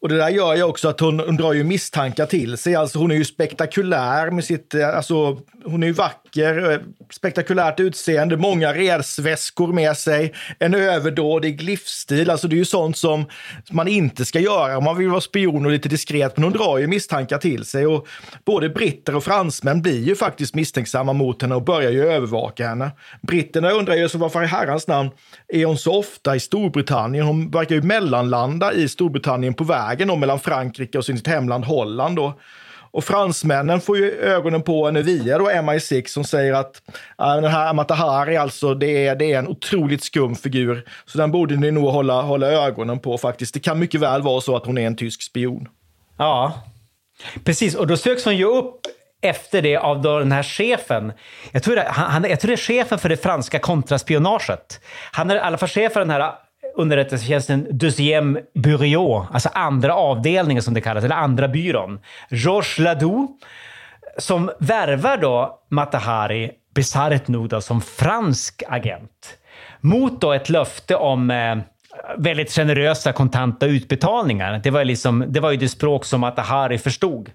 Och 0.03 0.09
det 0.09 0.17
där 0.17 0.29
gör 0.29 0.55
ju 0.55 0.63
också 0.63 0.89
att 0.89 1.01
hon, 1.01 1.21
hon 1.21 1.37
drar 1.37 1.53
ju 1.53 1.65
misstankar 1.65 2.27
till 2.27 2.57
sig. 2.57 2.75
Alltså 2.75 2.99
hon 2.99 3.11
är 3.11 3.15
ju 3.15 3.25
spektakulär 3.25 4.31
med 4.31 4.45
sitt, 4.45 4.75
eh, 4.75 4.97
alltså 4.97 5.39
hon 5.65 5.83
är 5.83 5.87
ju 5.87 5.93
vacker, 5.93 6.71
eh, 6.71 6.79
spektakulärt 7.11 7.81
utseende, 7.81 8.37
många 8.37 8.75
resväskor 8.75 9.73
med 9.73 9.97
sig, 9.97 10.33
en 10.59 10.75
överdådig 10.75 11.63
livsstil. 11.63 12.31
Alltså 12.31 12.49
det 12.49 12.55
är 12.55 12.59
ju 12.59 12.65
sånt 12.65 12.97
som 12.97 13.25
man 13.71 13.89
inte 13.89 14.25
ska 14.25 14.41
göra 14.41 14.79
om 14.79 14.85
man 14.85 14.99
vill 14.99 15.09
vara 15.09 15.21
spion 15.21 15.67
och 15.67 15.73
lite 15.73 15.89
diskret. 15.89 16.37
Men 16.37 16.45
hon 16.45 16.53
drar 16.53 16.79
ju 16.79 16.87
misstankar 16.87 17.39
till 17.39 17.65
sig 17.65 17.87
och 17.87 18.07
både 18.45 18.69
britter 18.69 19.17
och 19.17 19.25
fransmän 19.25 19.83
blir 19.83 20.03
ju 20.03 20.17
faktiskt 20.17 20.55
misstänksamma 20.55 21.13
mot 21.13 21.43
henne 21.43 21.55
och 21.55 21.65
börjar 21.65 21.91
ju 21.91 22.07
övervaka 22.07 22.69
henne. 22.69 22.91
Britterna 23.23 23.71
undrar 23.71 23.95
ju 23.95 24.09
så 24.09 24.19
varför 24.19 24.43
i 24.43 24.47
herrans 24.47 24.89
namn 24.89 25.11
är 25.49 25.67
hon 25.67 25.79
så 25.79 25.99
ofta 25.99 26.37
i 26.37 26.41
Storbritannien? 26.41 27.27
Hon 27.27 27.51
verkar 27.51 27.75
ju 27.75 27.83
mellanlanda 27.83 28.73
i 28.73 28.89
Storbritannien 28.89 29.55
på 29.55 29.65
vägen 29.93 30.21
mellan 30.21 30.41
Frankrike 30.41 30.99
och 30.99 31.05
sitt 31.05 31.27
hemland 31.27 31.65
Holland. 31.65 32.17
Då. 32.17 32.35
Och 32.93 33.05
fransmännen 33.05 33.81
får 33.81 33.97
ju 33.97 34.11
ögonen 34.21 34.63
på 34.63 34.87
henne 34.87 35.03
via 35.03 35.39
då 35.39 35.51
MI6 35.51 36.07
som 36.07 36.25
säger 36.25 36.53
att 36.53 36.83
äh, 37.21 37.35
den 37.35 37.53
här 37.53 37.71
Amatahari 37.71 38.37
alltså, 38.37 38.75
det 38.75 39.07
är, 39.07 39.17
det 39.17 39.33
är 39.33 39.39
en 39.39 39.49
otroligt 39.49 40.05
skum 40.05 40.37
figur. 40.37 40.85
Så 41.07 41.19
den 41.19 41.31
borde 41.31 41.57
ni 41.57 41.71
nog 41.71 41.85
hålla, 41.85 42.23
hålla 42.23 42.47
ögonen 42.47 42.99
på 42.99 43.19
faktiskt. 43.19 43.55
Det 43.55 43.61
kan 43.61 43.79
mycket 43.79 44.01
väl 44.01 44.23
vara 44.23 44.41
så 44.41 44.57
att 44.57 44.67
hon 44.67 44.79
är 44.79 44.87
en 44.87 44.97
tysk 44.97 45.23
spion. 45.23 45.69
Ja, 46.19 46.63
precis. 47.45 47.75
Och 47.75 47.87
då 47.87 47.97
söks 47.97 48.25
hon 48.25 48.37
ju 48.37 48.45
upp 48.45 48.81
efter 49.23 49.63
det 49.63 49.77
av 49.77 50.03
då 50.03 50.19
den 50.19 50.33
här 50.33 50.43
chefen. 50.43 51.13
Jag 51.53 51.63
tror, 51.63 51.77
det, 51.77 51.87
han, 51.89 52.25
jag 52.25 52.41
tror 52.41 52.49
det 52.49 52.55
är 52.55 52.57
chefen 52.57 52.99
för 52.99 53.09
det 53.09 53.17
franska 53.17 53.59
kontraspionaget. 53.59 54.81
Han 55.13 55.31
är 55.31 55.37
i 55.37 55.39
alla 55.39 55.59
fall 55.59 55.69
chef 55.69 55.93
för 55.93 56.01
den 56.01 56.11
här 56.11 56.33
underrättelsetjänsten 56.75 57.67
Deuxième 57.71 58.41
Bureau, 58.55 59.27
alltså 59.33 59.49
andra 59.53 59.95
avdelningen 59.95 60.63
som 60.63 60.75
det 60.75 60.81
kallas, 60.81 61.05
eller 61.05 61.17
andra 61.17 61.49
byrån. 61.49 62.01
Georges 62.31 62.79
Ladoux, 62.79 63.33
som 64.19 64.51
värvar 64.59 65.17
då 65.17 65.59
Matahari, 65.69 66.51
bisarrt 66.75 67.29
nog 67.29 67.49
då, 67.49 67.61
som 67.61 67.81
fransk 67.81 68.63
agent. 68.69 69.39
Mot 69.81 70.21
då 70.21 70.33
ett 70.33 70.49
löfte 70.49 70.97
om 70.97 71.31
eh, 71.31 71.57
väldigt 72.17 72.53
generösa 72.53 73.13
kontanta 73.13 73.67
utbetalningar. 73.67 74.61
Det 74.65 74.71
var, 74.71 74.85
liksom, 74.85 75.25
det 75.29 75.41
var 75.41 75.51
ju 75.51 75.57
det 75.57 75.69
språk 75.69 76.05
som 76.05 76.21
Matahari 76.21 76.79
förstod. 76.79 77.31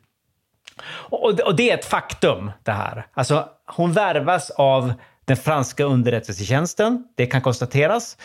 Och, 0.90 1.40
och 1.40 1.56
det 1.56 1.72
är 1.72 1.78
ett 1.78 1.86
faktum 1.86 2.52
det 2.64 2.72
här. 2.72 3.06
Alltså, 3.14 3.46
hon 3.66 3.94
värvas 3.94 4.50
av 4.50 4.94
den 5.26 5.38
franska 5.38 5.84
underrättelsetjänsten. 5.84 7.04
Det 7.16 7.26
kan 7.26 7.42
konstateras 7.42 8.18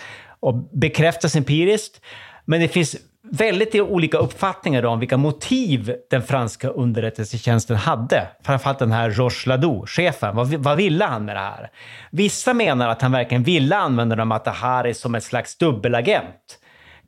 och 0.42 0.54
bekräftas 0.54 1.36
empiriskt. 1.36 2.00
Men 2.44 2.60
det 2.60 2.68
finns 2.68 2.96
väldigt 3.30 3.74
olika 3.74 4.18
uppfattningar 4.18 4.84
om 4.84 5.00
vilka 5.00 5.16
motiv 5.16 5.94
den 6.10 6.22
franska 6.22 6.68
underrättelsetjänsten 6.68 7.76
hade. 7.76 8.28
Framförallt 8.44 8.78
den 8.78 8.92
här 8.92 9.10
Georges 9.10 9.46
Ladoux, 9.46 9.90
chefen. 9.90 10.36
Vad, 10.36 10.48
vad 10.48 10.76
ville 10.76 11.04
han 11.04 11.24
med 11.24 11.36
det 11.36 11.40
här? 11.40 11.70
Vissa 12.10 12.54
menar 12.54 12.88
att 12.88 13.02
han 13.02 13.12
verkligen 13.12 13.42
ville 13.42 13.76
använda 13.76 14.24
Matahari 14.24 14.94
som 14.94 15.14
ett 15.14 15.24
slags 15.24 15.56
dubbelagent. 15.56 16.58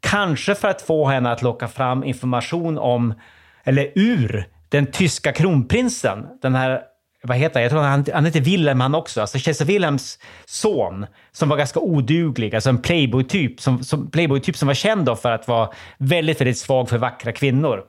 Kanske 0.01 0.55
för 0.55 0.69
att 0.69 0.83
få 0.83 1.07
henne 1.07 1.33
att 1.33 1.43
locka 1.43 1.69
fram 1.69 2.05
information 2.05 2.79
om, 2.79 3.15
eller 3.65 3.93
ur, 3.95 4.47
den 4.69 4.87
tyska 4.87 5.33
kronprinsen. 5.33 6.27
Den 6.43 6.55
här 6.55 6.83
vad 7.27 7.37
heter 7.37 7.55
han? 7.55 7.63
Jag 7.63 7.71
tror 7.71 7.81
han, 7.81 8.05
han 8.15 8.25
heter 8.25 8.41
Wilhelm 8.41 8.81
han 8.81 8.95
också. 8.95 9.21
Alltså 9.21 9.39
Kejsar 9.39 9.65
Willems 9.65 10.19
son 10.45 11.07
som 11.33 11.49
var 11.49 11.57
ganska 11.57 11.81
oduglig. 11.81 12.55
Alltså 12.55 12.71
en 12.71 12.83
playboy-typ 12.83 13.61
som, 13.61 13.85
som, 13.85 14.11
playboy 14.11 14.41
som 14.55 14.69
var 14.69 14.75
känd 14.75 15.19
för 15.19 15.31
att 15.31 15.49
vara 15.49 15.69
väldigt, 15.99 16.41
väldigt 16.41 16.59
svag 16.59 16.89
för 16.89 16.99
vackra 16.99 17.33
kvinnor. 17.33 17.83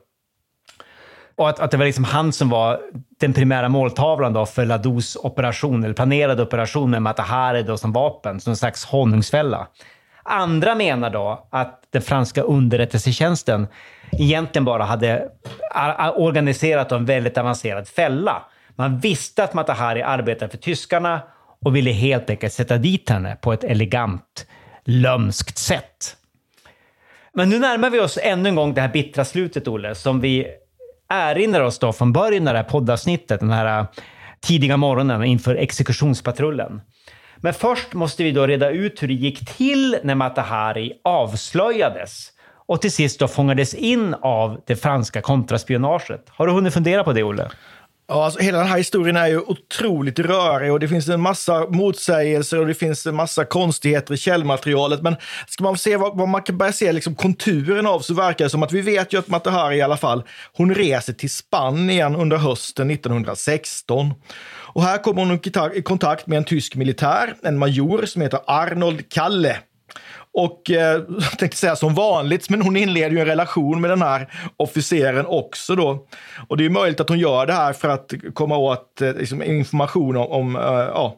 Och 1.36 1.48
att, 1.48 1.60
att 1.60 1.70
det 1.70 1.76
var 1.76 1.84
liksom 1.84 2.04
han 2.04 2.32
som 2.32 2.48
var 2.48 2.80
den 3.20 3.32
primära 3.32 3.68
måltavlan 3.68 4.32
då 4.32 4.46
för 4.46 4.64
Ladous 4.64 5.16
operation, 5.16 5.84
eller 5.84 5.94
planerade 5.94 6.42
operation 6.42 6.90
med 6.90 7.02
Matahari 7.02 7.62
då 7.62 7.76
som 7.76 7.92
vapen, 7.92 8.40
som 8.40 8.50
en 8.50 8.56
slags 8.56 8.84
honungsfälla. 8.84 9.66
Andra 10.22 10.74
menar 10.74 11.10
då 11.10 11.48
att 11.50 11.82
den 11.90 12.02
franska 12.02 12.42
underrättelsetjänsten 12.42 13.66
egentligen 14.12 14.64
bara 14.64 14.84
hade 14.84 15.28
organiserat 16.14 16.92
en 16.92 17.04
väldigt 17.04 17.38
avancerad 17.38 17.88
fälla 17.88 18.42
man 18.76 18.98
visste 18.98 19.44
att 19.44 19.54
Matahari 19.54 20.02
arbetade 20.02 20.50
för 20.50 20.58
tyskarna 20.58 21.22
och 21.64 21.76
ville 21.76 21.90
helt 21.90 22.30
enkelt 22.30 22.52
sätta 22.52 22.78
dit 22.78 23.10
henne 23.10 23.36
på 23.36 23.52
ett 23.52 23.64
elegant, 23.64 24.46
lömskt 24.84 25.58
sätt. 25.58 26.16
Men 27.34 27.48
nu 27.48 27.58
närmar 27.58 27.90
vi 27.90 28.00
oss 28.00 28.18
ännu 28.22 28.48
en 28.48 28.54
gång 28.54 28.74
det 28.74 28.80
här 28.80 28.88
bittra 28.88 29.24
slutet, 29.24 29.68
Olle, 29.68 29.94
som 29.94 30.20
vi 30.20 30.46
erinrar 31.08 31.60
oss 31.60 31.78
då 31.78 31.92
från 31.92 32.12
början 32.12 32.48
av 32.48 32.54
det 32.54 32.60
här 32.60 32.68
poddavsnittet, 32.68 33.40
den 33.40 33.50
här 33.50 33.80
eh, 33.80 33.86
tidiga 34.40 34.76
morgonen 34.76 35.24
inför 35.24 35.54
exekutionspatrullen. 35.54 36.80
Men 37.36 37.54
först 37.54 37.92
måste 37.92 38.24
vi 38.24 38.32
då 38.32 38.46
reda 38.46 38.70
ut 38.70 39.02
hur 39.02 39.08
det 39.08 39.14
gick 39.14 39.56
till 39.56 39.98
när 40.02 40.14
Matahari 40.14 40.92
avslöjades 41.04 42.32
och 42.66 42.80
till 42.80 42.92
sist 42.92 43.20
då 43.20 43.28
fångades 43.28 43.74
in 43.74 44.14
av 44.14 44.60
det 44.66 44.76
franska 44.76 45.22
kontraspionaget. 45.22 46.24
Har 46.28 46.46
du 46.46 46.52
hunnit 46.52 46.74
fundera 46.74 47.04
på 47.04 47.12
det, 47.12 47.22
Olle? 47.22 47.48
Ja, 48.08 48.24
alltså, 48.24 48.40
hela 48.40 48.58
den 48.58 48.66
här 48.66 48.78
historien 48.78 49.16
är 49.16 49.26
ju 49.26 49.40
otroligt 49.40 50.18
rörig 50.18 50.72
och 50.72 50.80
det 50.80 50.88
finns 50.88 51.08
en 51.08 51.20
massa 51.20 51.66
motsägelser 51.66 52.60
och 52.60 52.66
det 52.66 52.74
finns 52.74 53.06
en 53.06 53.14
massa 53.14 53.44
konstigheter 53.44 54.14
i 54.14 54.16
källmaterialet. 54.16 55.02
Men 55.02 55.16
ska 55.46 55.64
man 55.64 55.78
se 55.78 55.96
vad, 55.96 56.18
vad 56.18 56.28
man 56.28 56.42
kan 56.42 56.58
börja 56.58 56.72
se 56.72 56.92
liksom 56.92 57.14
konturen 57.14 57.86
av 57.86 58.00
så 58.00 58.14
verkar 58.14 58.44
det 58.44 58.50
som 58.50 58.62
att 58.62 58.72
vi 58.72 58.80
vet 58.80 59.12
ju 59.12 59.18
att 59.18 59.28
Matahari 59.28 59.76
i 59.76 59.82
alla 59.82 59.96
fall, 59.96 60.22
hon 60.52 60.74
reser 60.74 61.12
till 61.12 61.30
Spanien 61.30 62.16
under 62.16 62.36
hösten 62.36 62.90
1916. 62.90 64.14
Och 64.76 64.82
här 64.82 64.98
kommer 64.98 65.24
hon 65.24 65.40
i 65.74 65.82
kontakt 65.82 66.26
med 66.26 66.36
en 66.36 66.44
tysk 66.44 66.74
militär, 66.74 67.34
en 67.42 67.58
major 67.58 68.06
som 68.06 68.22
heter 68.22 68.40
Arnold 68.46 69.08
Kalle. 69.08 69.56
Och 70.36 70.70
eh, 70.70 70.76
jag 70.76 71.06
tänkte 71.38 71.56
säga 71.56 71.76
som 71.76 71.94
vanligt, 71.94 72.50
men 72.50 72.62
hon 72.62 72.76
inleder 72.76 73.10
ju 73.10 73.20
en 73.20 73.26
relation 73.26 73.80
med 73.80 73.90
den 73.90 74.02
här 74.02 74.32
officeren 74.56 75.26
också 75.26 75.74
då. 75.74 76.06
Och 76.48 76.56
det 76.56 76.64
är 76.64 76.70
möjligt 76.70 77.00
att 77.00 77.08
hon 77.08 77.18
gör 77.18 77.46
det 77.46 77.52
här 77.52 77.72
för 77.72 77.88
att 77.88 78.12
komma 78.34 78.56
åt 78.56 79.00
eh, 79.00 79.12
liksom, 79.12 79.42
information 79.42 80.16
om, 80.16 80.26
om, 80.26 80.56
eh, 80.56 80.62
ja, 80.62 81.16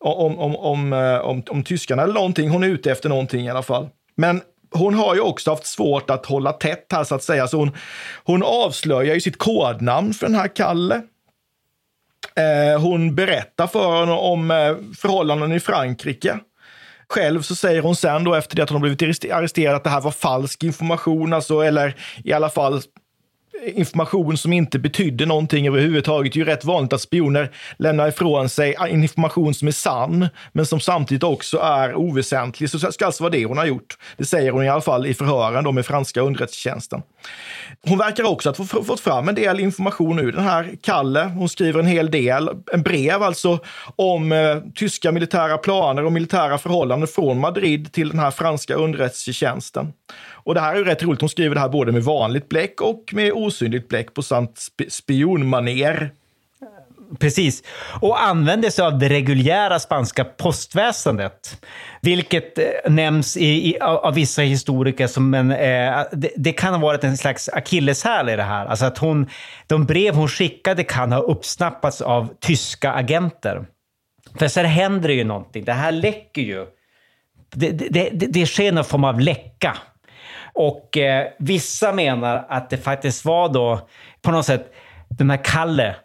om, 0.00 0.38
om, 0.38 0.56
om, 0.56 0.92
eh, 0.92 1.18
om, 1.18 1.42
om 1.50 1.62
tyskarna 1.62 2.02
eller 2.02 2.14
någonting. 2.14 2.50
Hon 2.50 2.64
är 2.64 2.68
ute 2.68 2.90
efter 2.90 3.08
någonting 3.08 3.46
i 3.46 3.50
alla 3.50 3.62
fall. 3.62 3.88
Men 4.16 4.40
hon 4.70 4.94
har 4.94 5.14
ju 5.14 5.20
också 5.20 5.50
haft 5.50 5.66
svårt 5.66 6.10
att 6.10 6.26
hålla 6.26 6.52
tätt 6.52 6.86
här 6.92 7.04
så 7.04 7.14
att 7.14 7.22
säga. 7.22 7.48
Så 7.48 7.56
hon, 7.56 7.70
hon 8.24 8.42
avslöjar 8.42 9.14
ju 9.14 9.20
sitt 9.20 9.38
kodnamn 9.38 10.14
för 10.14 10.26
den 10.26 10.34
här 10.34 10.48
Kalle. 10.48 11.02
Eh, 12.36 12.80
hon 12.80 13.14
berättar 13.14 13.66
för 13.66 13.86
honom 13.86 14.18
om 14.18 14.50
eh, 14.50 14.76
förhållanden 14.96 15.52
i 15.52 15.60
Frankrike. 15.60 16.38
Själv 17.12 17.42
så 17.42 17.54
säger 17.56 17.82
hon 17.82 17.96
sen 17.96 18.24
då 18.24 18.34
efter 18.34 18.56
det 18.56 18.62
att 18.62 18.70
hon 18.70 18.82
har 18.82 18.88
blivit 18.88 19.32
arresterad 19.32 19.74
att 19.74 19.84
det 19.84 19.90
här 19.90 20.00
var 20.00 20.10
falsk 20.10 20.64
information, 20.64 21.32
alltså, 21.32 21.60
eller 21.60 21.96
i 22.24 22.32
alla 22.32 22.50
fall 22.50 22.82
information 23.66 24.36
som 24.36 24.52
inte 24.52 24.78
betydde 24.78 25.26
någonting 25.26 25.66
överhuvudtaget. 25.66 26.32
Det 26.32 26.36
är 26.36 26.44
ju 26.44 26.50
rätt 26.50 26.64
vanligt 26.64 26.92
att 26.92 27.00
spioner 27.00 27.50
lämnar 27.76 28.08
ifrån 28.08 28.48
sig 28.48 28.76
information 28.88 29.54
som 29.54 29.68
är 29.68 29.72
sann, 29.72 30.28
men 30.52 30.66
som 30.66 30.80
samtidigt 30.80 31.22
också 31.22 31.58
är 31.58 31.94
oväsentlig. 31.94 32.70
Så 32.70 32.78
det 32.78 32.92
ska 32.92 33.06
alltså 33.06 33.22
vara 33.22 33.30
det 33.30 33.44
hon 33.44 33.58
har 33.58 33.66
gjort. 33.66 33.98
Det 34.16 34.24
säger 34.24 34.50
hon 34.50 34.64
i 34.64 34.68
alla 34.68 34.80
fall 34.80 35.06
i 35.06 35.14
förhören 35.14 35.64
då 35.64 35.72
med 35.72 35.86
franska 35.86 36.20
underrättelsetjänsten. 36.20 37.02
Hon 37.82 37.98
verkar 37.98 38.24
också 38.24 38.48
ha 38.58 38.84
fått 38.84 39.00
fram 39.00 39.28
en 39.28 39.34
del 39.34 39.60
information 39.60 40.18
ur 40.18 40.32
den 40.32 40.44
här 40.44 40.70
Kalle. 40.82 41.24
Hon 41.24 41.48
skriver 41.48 41.80
en 41.80 41.86
hel 41.86 42.10
del, 42.10 42.50
en 42.72 42.82
brev 42.82 43.22
alltså, 43.22 43.58
om 43.96 44.32
eh, 44.32 44.56
tyska 44.74 45.12
militära 45.12 45.58
planer 45.58 46.04
och 46.04 46.12
militära 46.12 46.58
förhållanden 46.58 47.08
från 47.08 47.40
Madrid 47.40 47.92
till 47.92 48.08
den 48.08 48.18
här 48.18 48.30
franska 48.30 48.74
underrättelsetjänsten. 48.74 49.92
Och 50.48 50.54
det 50.54 50.60
här 50.60 50.74
är 50.74 50.78
ju 50.78 50.84
rätt 50.84 51.02
roligt. 51.02 51.20
Hon 51.20 51.30
skriver 51.30 51.54
det 51.54 51.60
här 51.60 51.68
både 51.68 51.92
med 51.92 52.02
vanligt 52.02 52.48
bläck 52.48 52.80
och 52.80 53.10
med 53.12 53.32
osynligt 53.48 53.88
bläck 53.88 54.14
på 54.14 54.22
sant 54.22 54.58
sp 54.66 54.78
spionmaner. 54.88 56.12
Precis. 57.18 57.62
Och 58.00 58.22
använder 58.22 58.70
sig 58.70 58.84
av 58.84 58.98
det 58.98 59.08
reguljära 59.08 59.78
spanska 59.78 60.24
postväsendet. 60.24 61.64
Vilket 62.00 62.58
eh, 62.58 62.64
nämns 62.86 63.36
i, 63.36 63.70
i, 63.70 63.78
av 63.80 64.14
vissa 64.14 64.42
historiker 64.42 65.06
som 65.06 65.34
en... 65.34 65.50
Eh, 65.50 66.04
det, 66.12 66.30
det, 66.36 66.52
kan 66.52 66.74
ha 66.74 66.80
varit 66.80 67.04
en 67.04 67.16
slags 67.16 67.48
akilleshäl 67.48 68.28
i 68.28 68.36
det 68.36 68.42
här. 68.42 68.66
Alltså 68.66 68.84
att 68.84 68.98
hon, 68.98 69.26
de 69.66 69.84
brev 69.84 70.14
hon 70.14 70.28
skickade 70.28 70.84
kan 70.84 71.12
ha 71.12 71.20
uppsnappats 71.20 72.00
av 72.00 72.28
tyska 72.40 72.92
agenter. 72.92 73.66
För 74.38 74.48
sen 74.48 74.66
händer 74.66 75.08
det 75.08 75.14
ju 75.14 75.24
någonting. 75.24 75.64
Det 75.64 75.72
här 75.72 75.92
läcker 75.92 76.42
ju. 76.42 76.66
Det, 77.54 77.70
det, 77.70 78.10
det, 78.12 78.26
det 78.26 78.46
sker 78.46 78.72
någon 78.72 78.84
form 78.84 79.04
av 79.04 79.20
läcka. 79.20 79.76
Och 80.58 80.96
eh, 80.96 81.26
vissa 81.38 81.92
menar 81.92 82.46
att 82.48 82.70
det 82.70 82.76
faktiskt 82.76 83.24
var 83.24 83.48
då 83.48 83.88
på 84.22 84.30
något 84.30 84.46
sätt 84.46 84.72
den 85.08 85.30
här 85.30 85.40
Kalle 85.44 85.96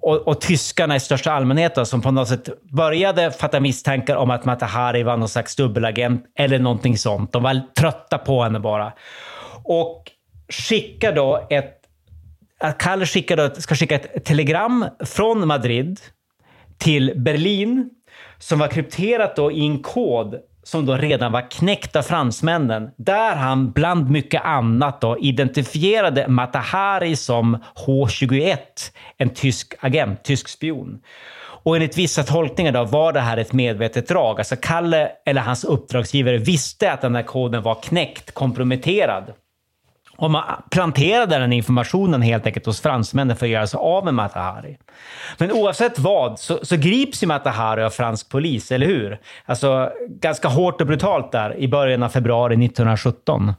och, 0.00 0.28
och 0.28 0.40
tyskarna 0.40 0.96
i 0.96 1.00
största 1.00 1.32
allmänhet 1.32 1.74
då, 1.74 1.84
som 1.84 2.02
på 2.02 2.10
något 2.10 2.28
sätt 2.28 2.48
började 2.62 3.30
fatta 3.30 3.60
misstankar 3.60 4.16
om 4.16 4.30
att 4.30 4.44
Matahari 4.44 5.02
var 5.02 5.16
någon 5.16 5.28
slags 5.28 5.56
dubbelagent 5.56 6.24
eller 6.38 6.58
någonting 6.58 6.98
sånt. 6.98 7.32
De 7.32 7.42
var 7.42 7.60
trötta 7.78 8.18
på 8.18 8.42
henne 8.42 8.60
bara. 8.60 8.92
Och 9.64 10.10
skickar 10.48 11.12
då 11.12 11.46
ett... 11.50 11.78
Att 12.60 12.78
Kalle 12.78 13.06
skickar 13.06 13.36
då, 13.36 13.50
ska 13.54 13.74
skicka 13.74 13.94
ett 13.94 14.24
telegram 14.24 14.86
från 15.04 15.46
Madrid 15.48 16.00
till 16.78 17.12
Berlin 17.16 17.90
som 18.38 18.58
var 18.58 18.68
krypterat 18.68 19.36
då 19.36 19.52
i 19.52 19.66
en 19.66 19.82
kod 19.82 20.40
som 20.62 20.86
då 20.86 20.96
redan 20.96 21.32
var 21.32 21.50
knäckt 21.50 21.96
av 21.96 22.02
fransmännen, 22.02 22.90
där 22.96 23.36
han 23.36 23.72
bland 23.72 24.10
mycket 24.10 24.44
annat 24.44 25.00
då 25.00 25.18
identifierade 25.18 26.28
Matahari 26.28 27.16
som 27.16 27.58
H21, 27.86 28.56
en 29.18 29.30
tysk 29.30 29.74
agent, 29.80 30.24
tysk 30.24 30.48
spion. 30.48 31.00
Och 31.64 31.76
enligt 31.76 31.98
vissa 31.98 32.22
tolkningar 32.22 32.72
då 32.72 32.84
var 32.84 33.12
det 33.12 33.20
här 33.20 33.36
ett 33.36 33.52
medvetet 33.52 34.08
drag. 34.08 34.38
Alltså 34.38 34.56
Kalle 34.56 35.10
eller 35.26 35.40
hans 35.40 35.64
uppdragsgivare 35.64 36.38
visste 36.38 36.92
att 36.92 37.00
den 37.00 37.14
här 37.14 37.22
koden 37.22 37.62
var 37.62 37.82
knäckt, 37.82 38.34
komprometterad. 38.34 39.32
Och 40.16 40.30
man 40.30 40.42
planterade 40.70 41.38
den 41.38 41.52
informationen 41.52 42.22
helt 42.22 42.46
enkelt 42.46 42.66
hos 42.66 42.80
fransmännen 42.80 43.36
för 43.36 43.46
att 43.46 43.52
göra 43.52 43.66
sig 43.66 43.78
av 43.78 44.04
med 44.04 44.14
Matahari. 44.14 44.78
Men 45.38 45.52
oavsett 45.52 45.98
vad 45.98 46.38
så, 46.38 46.58
så 46.62 46.76
grips 46.76 47.22
ju 47.22 47.26
Matahari 47.26 47.82
av 47.82 47.90
fransk 47.90 48.28
polis, 48.28 48.72
eller 48.72 48.86
hur? 48.86 49.18
Alltså 49.46 49.92
ganska 50.08 50.48
hårt 50.48 50.80
och 50.80 50.86
brutalt 50.86 51.32
där 51.32 51.56
i 51.56 51.68
början 51.68 52.02
av 52.02 52.08
februari 52.08 52.54
1917. 52.54 53.52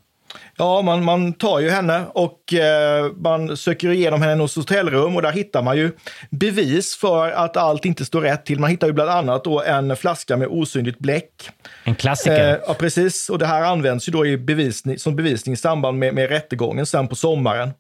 Ja, 0.58 0.82
man, 0.82 1.04
man 1.04 1.34
tar 1.34 1.60
ju 1.60 1.70
henne 1.70 2.04
och 2.14 2.54
eh, 2.54 3.12
man 3.18 3.58
söker 3.58 3.90
igenom 3.90 4.22
hennes 4.22 4.56
hotellrum 4.56 5.16
och 5.16 5.22
där 5.22 5.32
hittar 5.32 5.62
man 5.62 5.78
ju 5.78 5.92
bevis 6.30 6.96
för 6.96 7.32
att 7.32 7.58
allt 7.58 7.86
inte 7.86 8.06
står 8.06 8.22
rätt 8.22 8.46
till. 8.46 8.60
Man 8.60 8.70
hittar 8.70 8.88
ju 8.88 8.94
bland 8.94 9.10
annat 9.10 9.44
då 9.44 9.62
en 9.62 9.96
flaska 9.96 10.38
med 10.38 10.48
osynligt 10.48 11.00
bläck. 11.00 11.50
En 11.84 11.96
klassiker. 11.96 12.52
Eh, 12.52 12.60
ja, 12.68 12.74
precis. 12.74 13.30
Och 13.30 13.40
det 13.40 13.46
här 13.46 13.64
används 13.64 14.08
ju 14.08 14.12
då 14.12 14.26
i 14.26 14.38
bevisning, 14.38 15.00
som 15.00 15.16
bevisning 15.16 15.54
i 15.54 15.58
samband 15.58 16.00
med, 16.00 16.14
med 16.14 16.30
rättegången 16.30 16.86
sen 16.86 17.08
på 17.08 17.16
sommaren. 17.16 17.72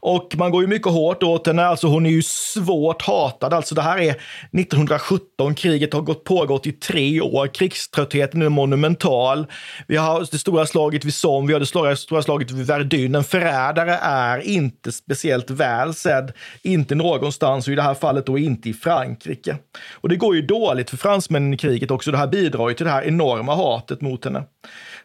Och 0.00 0.34
man 0.38 0.50
går 0.50 0.62
ju 0.62 0.68
mycket 0.68 0.92
hårt 0.92 1.22
åt 1.22 1.46
henne, 1.46 1.66
alltså 1.66 1.86
hon 1.86 2.06
är 2.06 2.10
ju 2.10 2.22
svårt 2.22 3.02
hatad. 3.02 3.54
Alltså 3.54 3.74
det 3.74 3.82
här 3.82 3.98
är 3.98 4.10
1917, 4.10 5.54
kriget 5.54 5.92
har 5.92 6.00
gått, 6.00 6.24
pågått 6.24 6.66
i 6.66 6.72
tre 6.72 7.20
år, 7.20 7.46
krigströttheten 7.46 8.42
är 8.42 8.48
monumental. 8.48 9.46
Vi 9.86 9.96
har 9.96 10.26
det 10.30 10.38
stora 10.38 10.66
slaget 10.66 11.04
vid 11.04 11.14
Somme, 11.14 11.46
vi 11.46 11.52
har 11.52 11.60
det 11.60 11.96
stora, 11.96 12.22
slaget 12.22 12.50
vid 12.50 12.66
Verdun. 12.66 13.14
En 13.14 13.24
förrädare 13.24 13.98
är 14.02 14.38
inte 14.38 14.92
speciellt 14.92 15.50
väl 15.50 15.94
sedd, 15.94 16.32
inte 16.62 16.94
någonstans 16.94 17.66
och 17.66 17.72
i 17.72 17.76
det 17.76 17.82
här 17.82 17.94
fallet 17.94 18.26
då 18.26 18.38
inte 18.38 18.68
i 18.68 18.74
Frankrike. 18.74 19.56
Och 19.94 20.08
det 20.08 20.16
går 20.16 20.36
ju 20.36 20.42
dåligt 20.42 20.90
för 20.90 20.96
fransmännen 20.96 21.54
i 21.54 21.56
kriget 21.56 21.90
också, 21.90 22.10
det 22.10 22.18
här 22.18 22.26
bidrar 22.26 22.68
ju 22.68 22.74
till 22.74 22.86
det 22.86 22.92
här 22.92 23.02
enorma 23.02 23.54
hatet 23.54 24.00
mot 24.00 24.24
henne. 24.24 24.42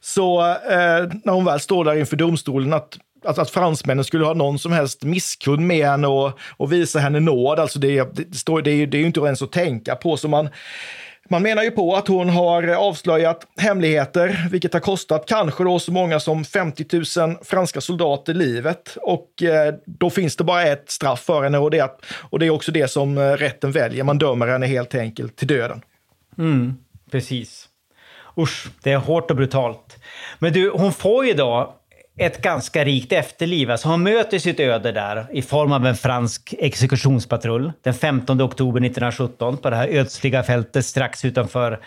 Så 0.01 0.41
eh, 0.51 1.09
när 1.24 1.32
hon 1.32 1.45
väl 1.45 1.59
står 1.59 1.86
där 1.86 1.95
inför 1.95 2.16
domstolen, 2.16 2.74
att 2.74 2.97
att, 3.26 3.38
att 3.38 3.50
fransmännen 3.50 4.04
skulle 4.04 4.26
ha 4.26 4.34
någon 4.34 4.60
som 4.60 4.72
helst 4.72 5.04
misskund 5.04 5.68
med 5.68 5.88
henne 5.88 6.08
och, 6.08 6.40
och 6.58 6.74
visa 6.74 7.00
henne 7.00 7.20
nåd. 7.20 7.60
Alltså 7.60 7.80
det, 7.80 8.16
det, 8.16 8.36
står, 8.36 8.62
det, 8.62 8.72
är, 8.72 8.88
det 8.88 8.98
är 8.98 9.00
ju 9.00 9.06
inte 9.06 9.20
ens 9.20 9.42
att 9.42 9.52
tänka 9.52 9.96
på. 9.96 10.18
Så 10.18 10.28
man, 10.28 10.50
man 11.30 11.44
menar 11.44 11.64
ju 11.64 11.72
på 11.72 11.96
att 11.96 12.08
hon 12.08 12.30
har 12.30 12.68
avslöjat 12.68 13.48
hemligheter, 13.58 14.48
vilket 14.52 14.74
har 14.74 14.80
kostat 14.80 15.26
kanske 15.28 15.64
då 15.64 15.80
så 15.80 15.92
många 15.92 16.20
som 16.20 16.46
50 16.46 16.86
000 17.20 17.36
franska 17.44 17.82
soldater 17.82 18.34
livet. 18.34 18.98
Och 19.02 19.44
eh, 19.44 19.74
då 19.86 20.10
finns 20.10 20.36
det 20.36 20.44
bara 20.44 20.64
ett 20.64 20.92
straff 20.92 21.20
för 21.20 21.44
henne 21.44 21.58
och 21.58 21.72
det, 21.72 21.80
är, 21.80 21.90
och 22.30 22.40
det 22.40 22.46
är 22.46 22.50
också 22.50 22.72
det 22.72 22.88
som 22.88 23.18
eh, 23.18 23.32
rätten 23.32 23.72
väljer. 23.72 24.04
Man 24.04 24.18
dömer 24.18 24.48
henne 24.48 24.66
helt 24.66 24.96
enkelt 24.96 25.36
till 25.36 25.48
döden. 25.48 25.82
Mm, 26.38 26.76
precis. 27.12 27.70
Usch, 28.38 28.68
det 28.84 28.92
är 28.92 28.98
hårt 28.98 29.32
och 29.32 29.38
brutalt. 29.38 29.98
Men 30.40 30.54
du, 30.54 30.70
hon 30.70 30.94
får 30.94 31.26
ju 31.26 31.34
då 31.34 31.76
ett 32.18 32.41
ganska 32.41 32.86
rikt 32.86 33.11
efterliv. 33.11 33.72
Alltså 33.72 33.88
han 33.88 34.03
möter 34.03 34.39
sitt 34.39 34.59
öde 34.59 34.91
där 34.91 35.28
i 35.32 35.41
form 35.41 35.72
av 35.72 35.86
en 35.86 35.95
fransk 35.95 36.53
exekutionspatrull 36.59 37.72
den 37.82 37.93
15 37.93 38.41
oktober 38.41 38.80
1917 38.80 39.57
på 39.57 39.70
det 39.70 39.76
här 39.76 39.88
ödsliga 39.88 40.43
fältet 40.43 40.86
strax 40.86 41.26
utanför 41.26 41.80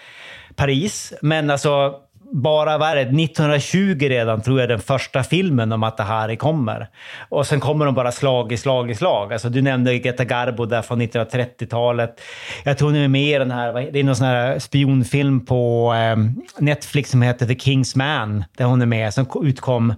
Paris. 0.57 1.13
Men 1.23 1.51
alltså 1.51 1.95
bara, 2.33 2.79
vad 2.79 2.89
är 2.89 2.95
det, 2.97 3.01
1920 3.01 3.99
redan 4.01 4.43
tror 4.43 4.61
jag 4.61 4.69
den 4.69 4.81
första 4.81 5.23
filmen 5.23 5.73
om 5.73 5.83
att 5.83 5.97
det 5.97 6.03
här 6.03 6.37
kommer. 6.37 6.89
Och 7.29 7.47
sen 7.47 7.61
kommer 7.61 7.85
de 7.85 7.95
bara 7.95 8.13
slag 8.13 8.53
i 8.53 8.57
slag 8.57 8.91
i 8.91 8.95
slag. 8.95 9.33
Alltså, 9.33 9.49
du 9.49 9.63
nämnde 9.63 9.99
Greta 9.99 10.25
Garbo 10.25 10.65
där 10.65 10.83
från 10.83 11.03
1930-talet. 11.03 12.21
Jag 12.65 12.79
tror 12.79 12.91
ni 12.91 13.05
är 13.05 13.09
med 13.09 13.37
i 13.37 13.39
den 13.39 13.51
här, 13.51 13.91
det 13.93 14.01
är 14.01 14.05
någon 14.05 14.17
sån 14.17 14.27
här 14.27 14.59
spionfilm 14.59 15.47
på 15.47 15.93
ehm, 15.97 16.43
Netflix 16.59 17.11
som 17.11 17.23
heter 17.23 17.47
The 17.47 17.55
King's 17.55 17.99
Man, 17.99 18.45
där 18.57 18.65
hon 18.65 18.83
är 18.83 18.87
med, 18.87 19.15
som 19.15 19.27
utkom, 19.43 19.95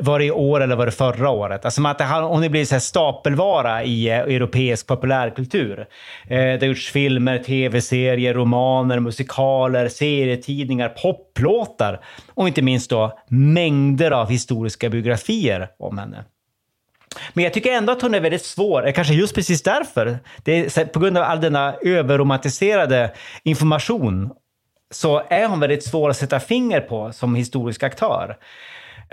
var 0.00 0.18
det 0.18 0.24
i 0.24 0.30
år 0.30 0.60
eller 0.60 0.76
var 0.76 0.86
det 0.86 0.92
förra 0.92 1.30
året? 1.30 1.64
Alltså 1.64 1.86
att 1.86 2.00
hon 2.00 2.42
har 2.42 2.48
blivit 2.48 2.68
så 2.68 2.74
här 2.74 2.80
stapelvara 2.80 3.84
i 3.84 4.08
eh, 4.08 4.18
europeisk 4.18 4.86
populärkultur. 4.86 5.78
Eh, 5.80 5.86
det 6.28 6.58
har 6.60 6.66
gjorts 6.66 6.90
filmer, 6.90 7.38
tv-serier, 7.38 8.34
romaner, 8.34 9.00
musikaler, 9.00 9.88
serietidningar, 9.88 10.88
pop 10.88 11.29
plåtar 11.40 12.00
och 12.34 12.48
inte 12.48 12.62
minst 12.62 12.90
då 12.90 13.18
mängder 13.28 14.10
av 14.10 14.30
historiska 14.30 14.90
biografier 14.90 15.68
om 15.78 15.98
henne. 15.98 16.24
Men 17.32 17.44
jag 17.44 17.52
tycker 17.52 17.72
ändå 17.72 17.92
att 17.92 18.02
hon 18.02 18.14
är 18.14 18.20
väldigt 18.20 18.44
svår, 18.44 18.86
eh, 18.86 18.92
kanske 18.92 19.14
just 19.14 19.34
precis 19.34 19.62
därför. 19.62 20.18
Det 20.44 20.78
är, 20.78 20.84
på 20.84 21.00
grund 21.00 21.18
av 21.18 21.24
all 21.24 21.40
denna 21.40 21.74
överromantiserade 21.82 23.14
information 23.42 24.30
så 24.90 25.22
är 25.30 25.46
hon 25.46 25.60
väldigt 25.60 25.84
svår 25.84 26.10
att 26.10 26.16
sätta 26.16 26.40
finger 26.40 26.80
på 26.80 27.12
som 27.12 27.34
historisk 27.34 27.82
aktör. 27.82 28.36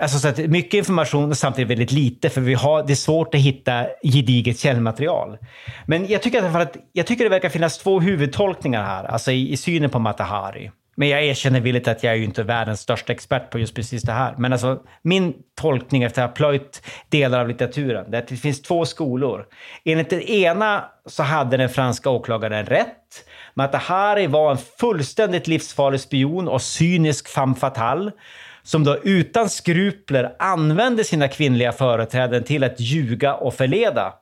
Alltså 0.00 0.18
så 0.18 0.28
att 0.28 0.38
mycket 0.38 0.74
information 0.74 1.30
och 1.30 1.36
samtidigt 1.36 1.70
väldigt 1.70 1.92
lite, 1.92 2.30
för 2.30 2.40
vi 2.40 2.54
har, 2.54 2.86
det 2.86 2.92
är 2.92 2.94
svårt 2.94 3.34
att 3.34 3.40
hitta 3.40 3.86
gediget 4.02 4.58
källmaterial. 4.58 5.38
Men 5.86 6.06
jag 6.06 6.22
tycker, 6.22 6.42
att, 6.42 6.76
jag 6.92 7.06
tycker 7.06 7.24
det 7.24 7.30
verkar 7.30 7.48
finnas 7.48 7.78
två 7.78 8.00
huvudtolkningar 8.00 8.84
här, 8.84 9.04
alltså 9.04 9.30
i, 9.32 9.52
i 9.52 9.56
synen 9.56 9.90
på 9.90 9.98
Matahari. 9.98 10.70
Men 10.98 11.08
jag 11.08 11.24
erkänner 11.24 11.60
villigt 11.60 11.88
att 11.88 12.02
jag 12.02 12.12
är 12.12 12.16
ju 12.16 12.24
inte 12.24 12.42
världens 12.42 12.80
största 12.80 13.12
expert 13.12 13.50
på 13.50 13.58
just 13.58 13.74
precis 13.74 14.02
det 14.02 14.12
här. 14.12 14.34
Men 14.38 14.52
alltså, 14.52 14.82
min 15.02 15.34
tolkning 15.54 16.02
efter 16.02 16.22
att 16.22 16.30
ha 16.30 16.34
plöjt 16.34 16.82
delar 17.08 17.40
av 17.40 17.48
litteraturen, 17.48 18.14
är 18.14 18.18
att 18.18 18.28
det 18.28 18.36
finns 18.36 18.62
två 18.62 18.84
skolor. 18.84 19.46
Enligt 19.84 20.10
den 20.10 20.20
ena 20.20 20.84
så 21.06 21.22
hade 21.22 21.56
den 21.56 21.68
franska 21.68 22.10
åklagaren 22.10 22.66
rätt. 22.66 23.24
Matahari 23.54 24.26
var 24.26 24.50
en 24.50 24.58
fullständigt 24.58 25.46
livsfarlig 25.46 26.00
spion 26.00 26.48
och 26.48 26.62
cynisk 26.62 27.28
femme 27.28 27.54
fatale 27.54 28.10
som 28.62 28.84
då 28.84 28.96
utan 29.02 29.48
skrupler 29.48 30.36
använde 30.38 31.04
sina 31.04 31.28
kvinnliga 31.28 31.72
företräden 31.72 32.44
till 32.44 32.64
att 32.64 32.80
ljuga 32.80 33.34
och 33.34 33.54
förleda. 33.54 34.14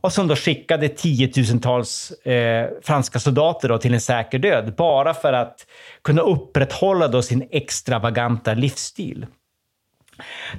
Och 0.00 0.12
som 0.12 0.28
då 0.28 0.36
skickade 0.36 0.88
tiotusentals 0.88 2.10
eh, 2.10 2.68
franska 2.82 3.18
soldater 3.18 3.68
då 3.68 3.78
till 3.78 3.94
en 3.94 4.00
säker 4.00 4.38
död, 4.38 4.74
bara 4.76 5.14
för 5.14 5.32
att 5.32 5.66
kunna 6.04 6.22
upprätthålla 6.22 7.08
då 7.08 7.22
sin 7.22 7.48
extravaganta 7.50 8.54
livsstil. 8.54 9.26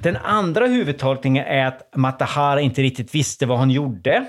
Den 0.02 0.16
andra 0.16 0.66
huvudtolkningen 0.66 1.44
är 1.46 1.66
att 1.66 1.90
Matahara 1.96 2.60
inte 2.60 2.82
riktigt 2.82 3.14
visste 3.14 3.46
vad 3.46 3.58
hon 3.58 3.70
gjorde 3.70 4.26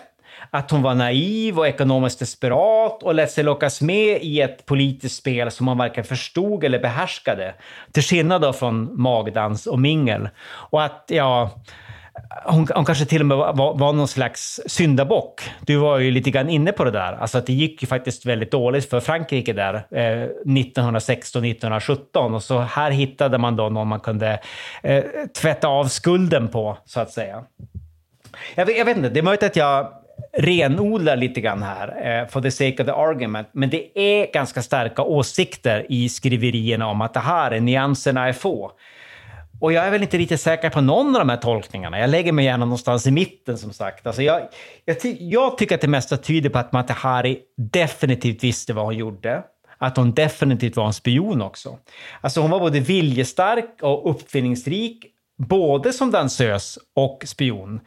att 0.49 0.71
hon 0.71 0.81
var 0.81 0.95
naiv 0.95 1.59
och 1.59 1.67
ekonomiskt 1.67 2.19
desperat 2.19 3.03
och 3.03 3.15
lät 3.15 3.31
sig 3.31 3.43
lockas 3.43 3.81
med 3.81 4.21
i 4.21 4.41
ett 4.41 4.65
politiskt 4.65 5.15
spel 5.15 5.51
som 5.51 5.67
hon 5.67 5.77
varken 5.77 6.03
förstod 6.03 6.63
eller 6.63 6.79
behärskade. 6.79 7.55
Till 7.91 8.03
skillnad 8.03 8.41
då 8.41 8.53
från 8.53 9.01
magdans 9.01 9.67
och 9.67 9.79
mingel. 9.79 10.29
Och 10.45 10.83
att, 10.83 11.05
ja, 11.07 11.51
hon, 12.45 12.67
hon 12.75 12.85
kanske 12.85 13.05
till 13.05 13.21
och 13.21 13.25
med 13.25 13.37
var, 13.37 13.77
var 13.77 13.93
någon 13.93 14.07
slags 14.07 14.61
syndabock. 14.65 15.41
Du 15.61 15.75
var 15.75 15.99
ju 15.99 16.11
lite 16.11 16.31
grann 16.31 16.49
inne 16.49 16.71
på 16.71 16.83
det 16.83 16.91
där. 16.91 17.13
Alltså 17.13 17.37
att 17.37 17.45
det 17.45 17.53
gick 17.53 17.81
ju 17.81 17.87
faktiskt 17.87 18.25
väldigt 18.25 18.51
dåligt 18.51 18.89
för 18.89 18.99
Frankrike 18.99 19.53
där 19.53 19.73
eh, 19.73 20.29
1916-1917. 20.45 22.35
Och 22.35 22.43
så 22.43 22.59
här 22.59 22.91
hittade 22.91 23.37
man 23.37 23.55
då 23.55 23.69
någon 23.69 23.87
man 23.87 23.99
kunde 23.99 24.39
eh, 24.83 25.03
tvätta 25.41 25.67
av 25.67 25.85
skulden 25.85 26.47
på, 26.47 26.77
så 26.85 26.99
att 26.99 27.11
säga. 27.11 27.43
Jag, 28.55 28.77
jag 28.77 28.85
vet 28.85 28.97
inte, 28.97 29.09
det 29.09 29.19
är 29.19 29.23
möjligt 29.23 29.43
att 29.43 29.55
jag 29.55 29.93
renodlar 30.37 31.15
lite 31.15 31.41
grann 31.41 31.63
här, 31.63 32.21
eh, 32.21 32.27
for 32.27 32.41
the 32.41 32.51
sake 32.51 32.83
of 32.83 32.85
the 32.85 32.91
argument. 32.91 33.47
Men 33.51 33.69
det 33.69 33.99
är 33.99 34.31
ganska 34.33 34.61
starka 34.61 35.01
åsikter 35.01 35.85
i 35.89 36.09
skriverierna 36.09 36.87
om 36.87 37.01
att 37.01 37.13
det 37.13 37.19
här 37.19 37.51
är 37.51 37.59
nyanserna 37.59 38.27
är 38.27 38.33
få. 38.33 38.71
Och 39.63 39.73
jag 39.73 39.85
är 39.85 39.91
väl 39.91 40.03
inte 40.03 40.17
riktigt 40.17 40.41
säker 40.41 40.69
på 40.69 40.81
någon 40.81 41.15
av 41.15 41.19
de 41.19 41.29
här 41.29 41.37
tolkningarna. 41.37 41.99
Jag 41.99 42.09
lägger 42.09 42.31
mig 42.31 42.45
gärna 42.45 42.65
någonstans 42.65 43.07
i 43.07 43.11
mitten 43.11 43.57
som 43.57 43.73
sagt. 43.73 44.07
Alltså 44.07 44.21
jag, 44.21 44.47
jag, 44.85 44.99
ty 44.99 45.17
jag 45.19 45.57
tycker 45.57 45.75
att 45.75 45.81
det 45.81 45.87
mesta 45.87 46.17
tyder 46.17 46.49
på 46.49 46.59
att 46.59 46.71
Matahari 46.71 47.39
definitivt 47.57 48.43
visste 48.43 48.73
vad 48.73 48.85
hon 48.85 48.97
gjorde. 48.97 49.43
Att 49.77 49.97
hon 49.97 50.13
definitivt 50.13 50.75
var 50.75 50.85
en 50.85 50.93
spion 50.93 51.41
också. 51.41 51.77
Alltså 52.21 52.41
hon 52.41 52.51
var 52.51 52.59
både 52.59 52.79
viljestark 52.79 53.77
och 53.81 54.09
uppfinningsrik, 54.09 55.05
både 55.37 55.93
som 55.93 56.11
dansös 56.11 56.79
och 56.95 57.23
spion. 57.25 57.79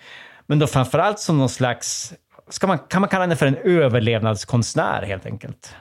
Men 0.47 0.59
då 0.59 0.67
framförallt 0.67 1.19
som 1.19 1.39
någon 1.39 1.49
slags, 1.49 2.15
ska 2.49 2.67
man, 2.67 2.79
kan 2.79 3.01
man 3.01 3.09
kalla 3.09 3.23
henne 3.23 3.37
för 3.37 3.47
en 3.47 3.57
överlevnadskonstnär 3.57 5.03
helt 5.03 5.27
enkelt? 5.27 5.75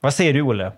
Vad 0.00 0.14
säger 0.14 0.32
du, 0.32 0.42
Olle? 0.42 0.72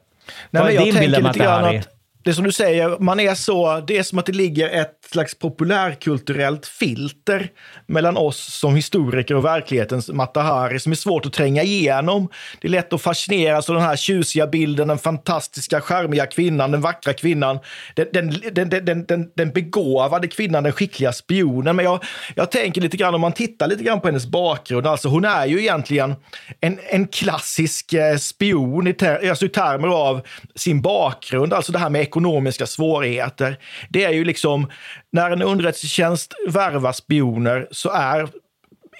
Nej, 0.51 0.63
Vad 0.63 0.73
är 0.73 0.85
din 0.85 0.95
bild 0.95 1.15
av 1.15 1.23
Matahari? 1.23 1.83
Det 2.29 2.33
är 2.33 2.35
som 2.35 2.45
du 2.45 2.53
säger, 2.53 2.97
man 2.99 3.21
är 3.21 3.35
så, 3.35 3.83
det 3.87 3.99
är 3.99 4.03
som 4.03 4.19
att 4.19 4.27
det 4.27 4.33
ligger 4.33 4.69
ett 4.69 4.99
slags 5.13 5.39
populärkulturellt 5.39 6.67
filter 6.67 7.51
mellan 7.87 8.17
oss 8.17 8.55
som 8.55 8.75
historiker 8.75 9.35
och 9.35 9.45
verklighetens 9.45 10.09
Matahari 10.09 10.81
som 10.81 10.93
är 10.93 10.97
svårt 10.97 11.27
att 11.27 11.33
tränga 11.33 11.63
igenom. 11.63 12.29
Det 12.61 12.69
är 12.69 12.71
lätt 12.71 12.93
att 12.93 13.03
fascineras 13.03 13.69
av 13.69 13.75
den 13.75 13.85
här 13.85 13.97
tjusiga 13.97 14.47
bilden, 14.47 14.89
den 14.89 14.99
fantastiska, 14.99 15.81
charmiga 15.81 16.27
kvinnan, 16.27 16.71
den 16.71 16.81
vackra 16.81 17.13
kvinnan, 17.13 17.59
den, 17.95 18.07
den, 18.53 18.69
den, 18.69 19.05
den, 19.05 19.31
den 19.35 19.51
begåvade 19.51 20.29
kvinnan, 20.29 20.63
den 20.63 20.73
skickliga 20.73 21.13
spionen. 21.13 21.77
Men 21.77 21.85
jag, 21.85 22.05
jag 22.35 22.51
tänker 22.51 22.81
lite 22.81 22.97
grann, 22.97 23.15
om 23.15 23.21
man 23.21 23.33
tittar 23.33 23.67
lite 23.67 23.85
grann 23.85 24.01
på 24.01 24.09
hennes 24.09 24.27
bakgrund, 24.27 24.87
alltså 24.87 25.09
hon 25.09 25.25
är 25.25 25.47
ju 25.47 25.61
egentligen 25.61 26.15
en, 26.61 26.79
en 26.91 27.07
klassisk 27.07 27.93
eh, 27.93 28.17
spion 28.17 28.87
i, 28.87 28.93
ter, 28.93 29.29
alltså 29.31 29.47
i 29.47 29.49
termer 29.49 29.89
av 29.89 30.21
sin 30.55 30.83
bakgrund, 30.83 31.53
alltså 31.53 31.73
det 31.73 31.79
här 31.79 31.91
med 31.91 32.11
ekonomiska 32.19 32.67
svårigheter. 32.67 33.57
Det 33.89 34.05
är 34.05 34.13
ju 34.13 34.25
liksom, 34.25 34.67
när 35.13 35.31
en 35.31 35.43
underrättelsetjänst 35.43 36.35
värvar 36.49 36.93
spioner 36.93 37.69
så 37.71 37.91
är 37.91 38.29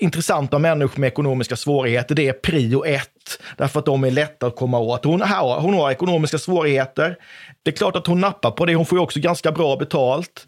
intressanta 0.01 0.59
människor 0.59 1.01
med 1.01 1.09
ekonomiska 1.09 1.57
svårigheter, 1.57 2.15
det 2.15 2.29
är 2.29 2.33
prio 2.33 2.85
ett. 2.85 3.41
Därför 3.57 3.79
att 3.79 3.87
de 3.87 4.05
är 4.05 4.11
lätta 4.11 4.47
att 4.47 4.57
komma 4.57 4.79
åt. 4.79 5.05
Hon 5.05 5.21
har, 5.21 5.61
hon 5.61 5.75
har 5.75 5.91
ekonomiska 5.91 6.39
svårigheter. 6.39 7.17
Det 7.63 7.71
är 7.71 7.77
klart 7.77 7.97
att 7.97 8.07
hon 8.07 8.21
nappar 8.21 8.51
på 8.51 8.67
det. 8.67 8.75
Hon 8.75 8.87
får 8.87 8.99
ju 8.99 9.03
också 9.03 9.21
ganska 9.21 9.53
bra 9.53 9.77
betalt. 9.77 10.47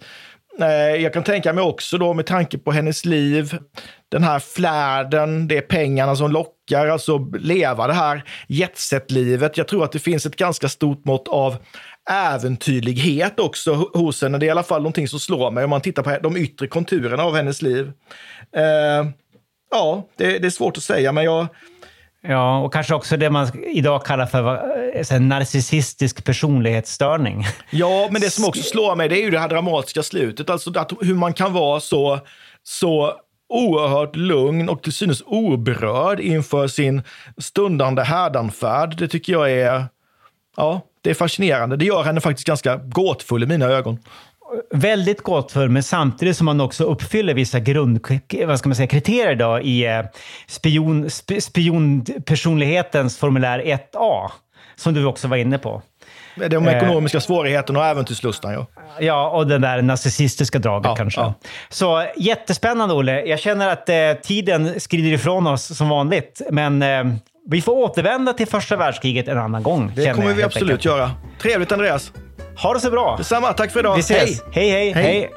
Eh, 0.60 1.02
jag 1.02 1.12
kan 1.12 1.22
tänka 1.22 1.52
mig 1.52 1.64
också 1.64 1.98
då 1.98 2.14
med 2.14 2.26
tanke 2.26 2.58
på 2.58 2.72
hennes 2.72 3.04
liv, 3.04 3.58
den 4.10 4.22
här 4.22 4.38
flärden, 4.38 5.48
det 5.48 5.56
är 5.56 5.60
pengarna 5.60 6.16
som 6.16 6.30
lockar, 6.30 6.86
alltså 6.86 7.18
leva 7.38 7.86
det 7.86 7.92
här 7.92 8.24
jetset-livet. 8.48 9.56
Jag 9.56 9.68
tror 9.68 9.84
att 9.84 9.92
det 9.92 9.98
finns 9.98 10.26
ett 10.26 10.36
ganska 10.36 10.68
stort 10.68 11.04
mått 11.04 11.28
av 11.28 11.56
äventyrlighet 12.10 13.40
också 13.40 13.74
hos 13.74 14.22
henne. 14.22 14.38
Det 14.38 14.44
är 14.44 14.48
i 14.48 14.50
alla 14.50 14.62
fall 14.62 14.80
någonting 14.82 15.08
som 15.08 15.20
slår 15.20 15.50
mig 15.50 15.64
om 15.64 15.70
man 15.70 15.80
tittar 15.80 16.02
på 16.02 16.18
de 16.22 16.36
yttre 16.36 16.66
konturerna 16.66 17.22
av 17.22 17.36
hennes 17.36 17.62
liv. 17.62 17.92
Eh, 18.56 19.10
ja, 19.70 20.08
det, 20.16 20.38
det, 20.38 20.46
är 20.46 20.50
svårt 20.50 20.76
att 20.76 20.82
säga, 20.82 21.12
men 21.12 21.24
jag... 21.24 21.46
Ja, 22.22 22.58
och 22.58 22.72
kanske 22.72 22.94
också 22.94 23.16
det 23.16 23.30
man 23.30 23.64
idag 23.64 24.04
kallar 24.04 24.26
för 24.26 25.14
en 25.14 25.28
narcissistisk 25.28 26.24
personlighetsstörning. 26.24 27.46
Ja, 27.70 28.08
men 28.10 28.20
det 28.20 28.30
som 28.30 28.44
också 28.44 28.62
slår 28.70 28.96
mig 28.96 29.08
det 29.08 29.20
är 29.20 29.24
ju 29.24 29.30
det 29.30 29.38
här 29.38 29.48
dramatiska 29.48 30.02
slutet. 30.02 30.50
Alltså 30.50 30.78
att 30.78 30.92
hur 31.00 31.14
man 31.14 31.32
kan 31.32 31.52
vara 31.52 31.80
så, 31.80 32.20
så 32.62 33.14
oerhört 33.48 34.16
lugn 34.16 34.68
och 34.68 34.82
till 34.82 34.92
synes 34.92 35.22
oberörd 35.26 36.20
inför 36.20 36.68
sin 36.68 37.02
stundande 37.38 38.02
härdanfärd. 38.02 38.96
Det 38.98 39.08
tycker 39.08 39.32
jag 39.32 39.50
är... 39.50 39.84
Ja, 40.56 40.80
det 41.02 41.10
är 41.10 41.14
fascinerande. 41.14 41.76
Det 41.76 41.84
gör 41.84 42.02
henne 42.02 42.20
faktiskt 42.20 42.46
ganska 42.46 42.76
gåtfull 42.76 43.42
i 43.42 43.46
mina 43.46 43.66
ögon. 43.66 43.98
Väldigt 44.70 45.22
gåtfull, 45.22 45.68
men 45.68 45.82
samtidigt 45.82 46.36
som 46.36 46.44
man 46.44 46.60
också 46.60 46.84
uppfyller 46.84 47.34
vissa 47.34 47.60
grund, 47.60 48.06
vad 48.46 48.58
ska 48.58 48.68
man 48.68 48.76
säga, 48.76 48.86
kriterier 48.86 49.34
då 49.34 49.60
i 49.60 49.86
eh, 49.86 50.02
spion, 50.46 51.10
spionpersonlighetens 51.40 53.18
formulär 53.18 53.58
1A, 53.58 54.30
som 54.76 54.94
du 54.94 55.04
också 55.04 55.28
var 55.28 55.36
inne 55.36 55.58
på. 55.58 55.82
De 56.48 56.68
eh, 56.68 56.76
ekonomiska 56.76 57.20
svårigheterna 57.20 57.78
och 57.78 57.86
äventyrslustan. 57.86 58.52
Ja. 58.52 58.66
ja, 59.00 59.30
och 59.30 59.46
det 59.46 59.58
där 59.58 59.82
narcissistiska 59.82 60.58
draget 60.58 60.88
ja, 60.88 60.96
kanske. 60.96 61.20
Ja. 61.20 61.34
Så 61.68 62.06
jättespännande, 62.16 62.94
Olle. 62.94 63.24
Jag 63.24 63.40
känner 63.40 63.68
att 63.68 63.88
eh, 63.88 64.12
tiden 64.22 64.80
skrider 64.80 65.12
ifrån 65.12 65.46
oss 65.46 65.76
som 65.76 65.88
vanligt, 65.88 66.42
men 66.50 66.82
eh, 66.82 67.04
vi 67.50 67.60
får 67.60 67.72
återvända 67.72 68.32
till 68.32 68.46
första 68.46 68.76
världskriget 68.76 69.28
en 69.28 69.38
annan 69.38 69.62
gång. 69.62 69.92
Det 69.96 70.14
kommer 70.14 70.34
vi 70.34 70.42
absolut 70.42 70.70
enkelt. 70.70 70.84
göra. 70.84 71.10
Trevligt 71.42 71.72
Andreas. 71.72 72.12
Ha 72.62 72.74
det 72.74 72.80
så 72.80 72.90
bra. 72.90 73.16
Detsamma. 73.16 73.52
Tack 73.52 73.72
för 73.72 73.80
idag. 73.80 73.94
Vi 73.94 74.00
ses. 74.00 74.42
Hej, 74.52 74.70
hej, 74.70 74.92
hej. 74.92 75.04
hej. 75.04 75.30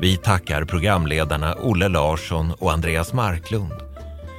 Vi 0.00 0.16
tackar 0.16 0.64
programledarna 0.64 1.54
Olle 1.54 1.88
Larsson 1.88 2.52
och 2.58 2.72
Andreas 2.72 3.12
Marklund. 3.12 3.72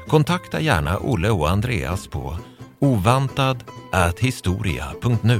Kontakta 0.08 0.60
gärna 0.60 0.98
Olle 0.98 1.30
och 1.30 1.50
Andreas 1.50 2.08
på 2.08 2.38
ovantad.historia.nu. 2.80 5.40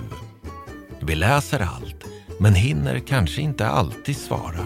Vi 1.00 1.16
läser 1.16 1.60
allt, 1.60 2.04
men 2.40 2.56
hinner 2.56 3.00
kanske 3.00 3.42
inte 3.42 3.68
alltid 3.68 4.18
svara. 4.18 4.66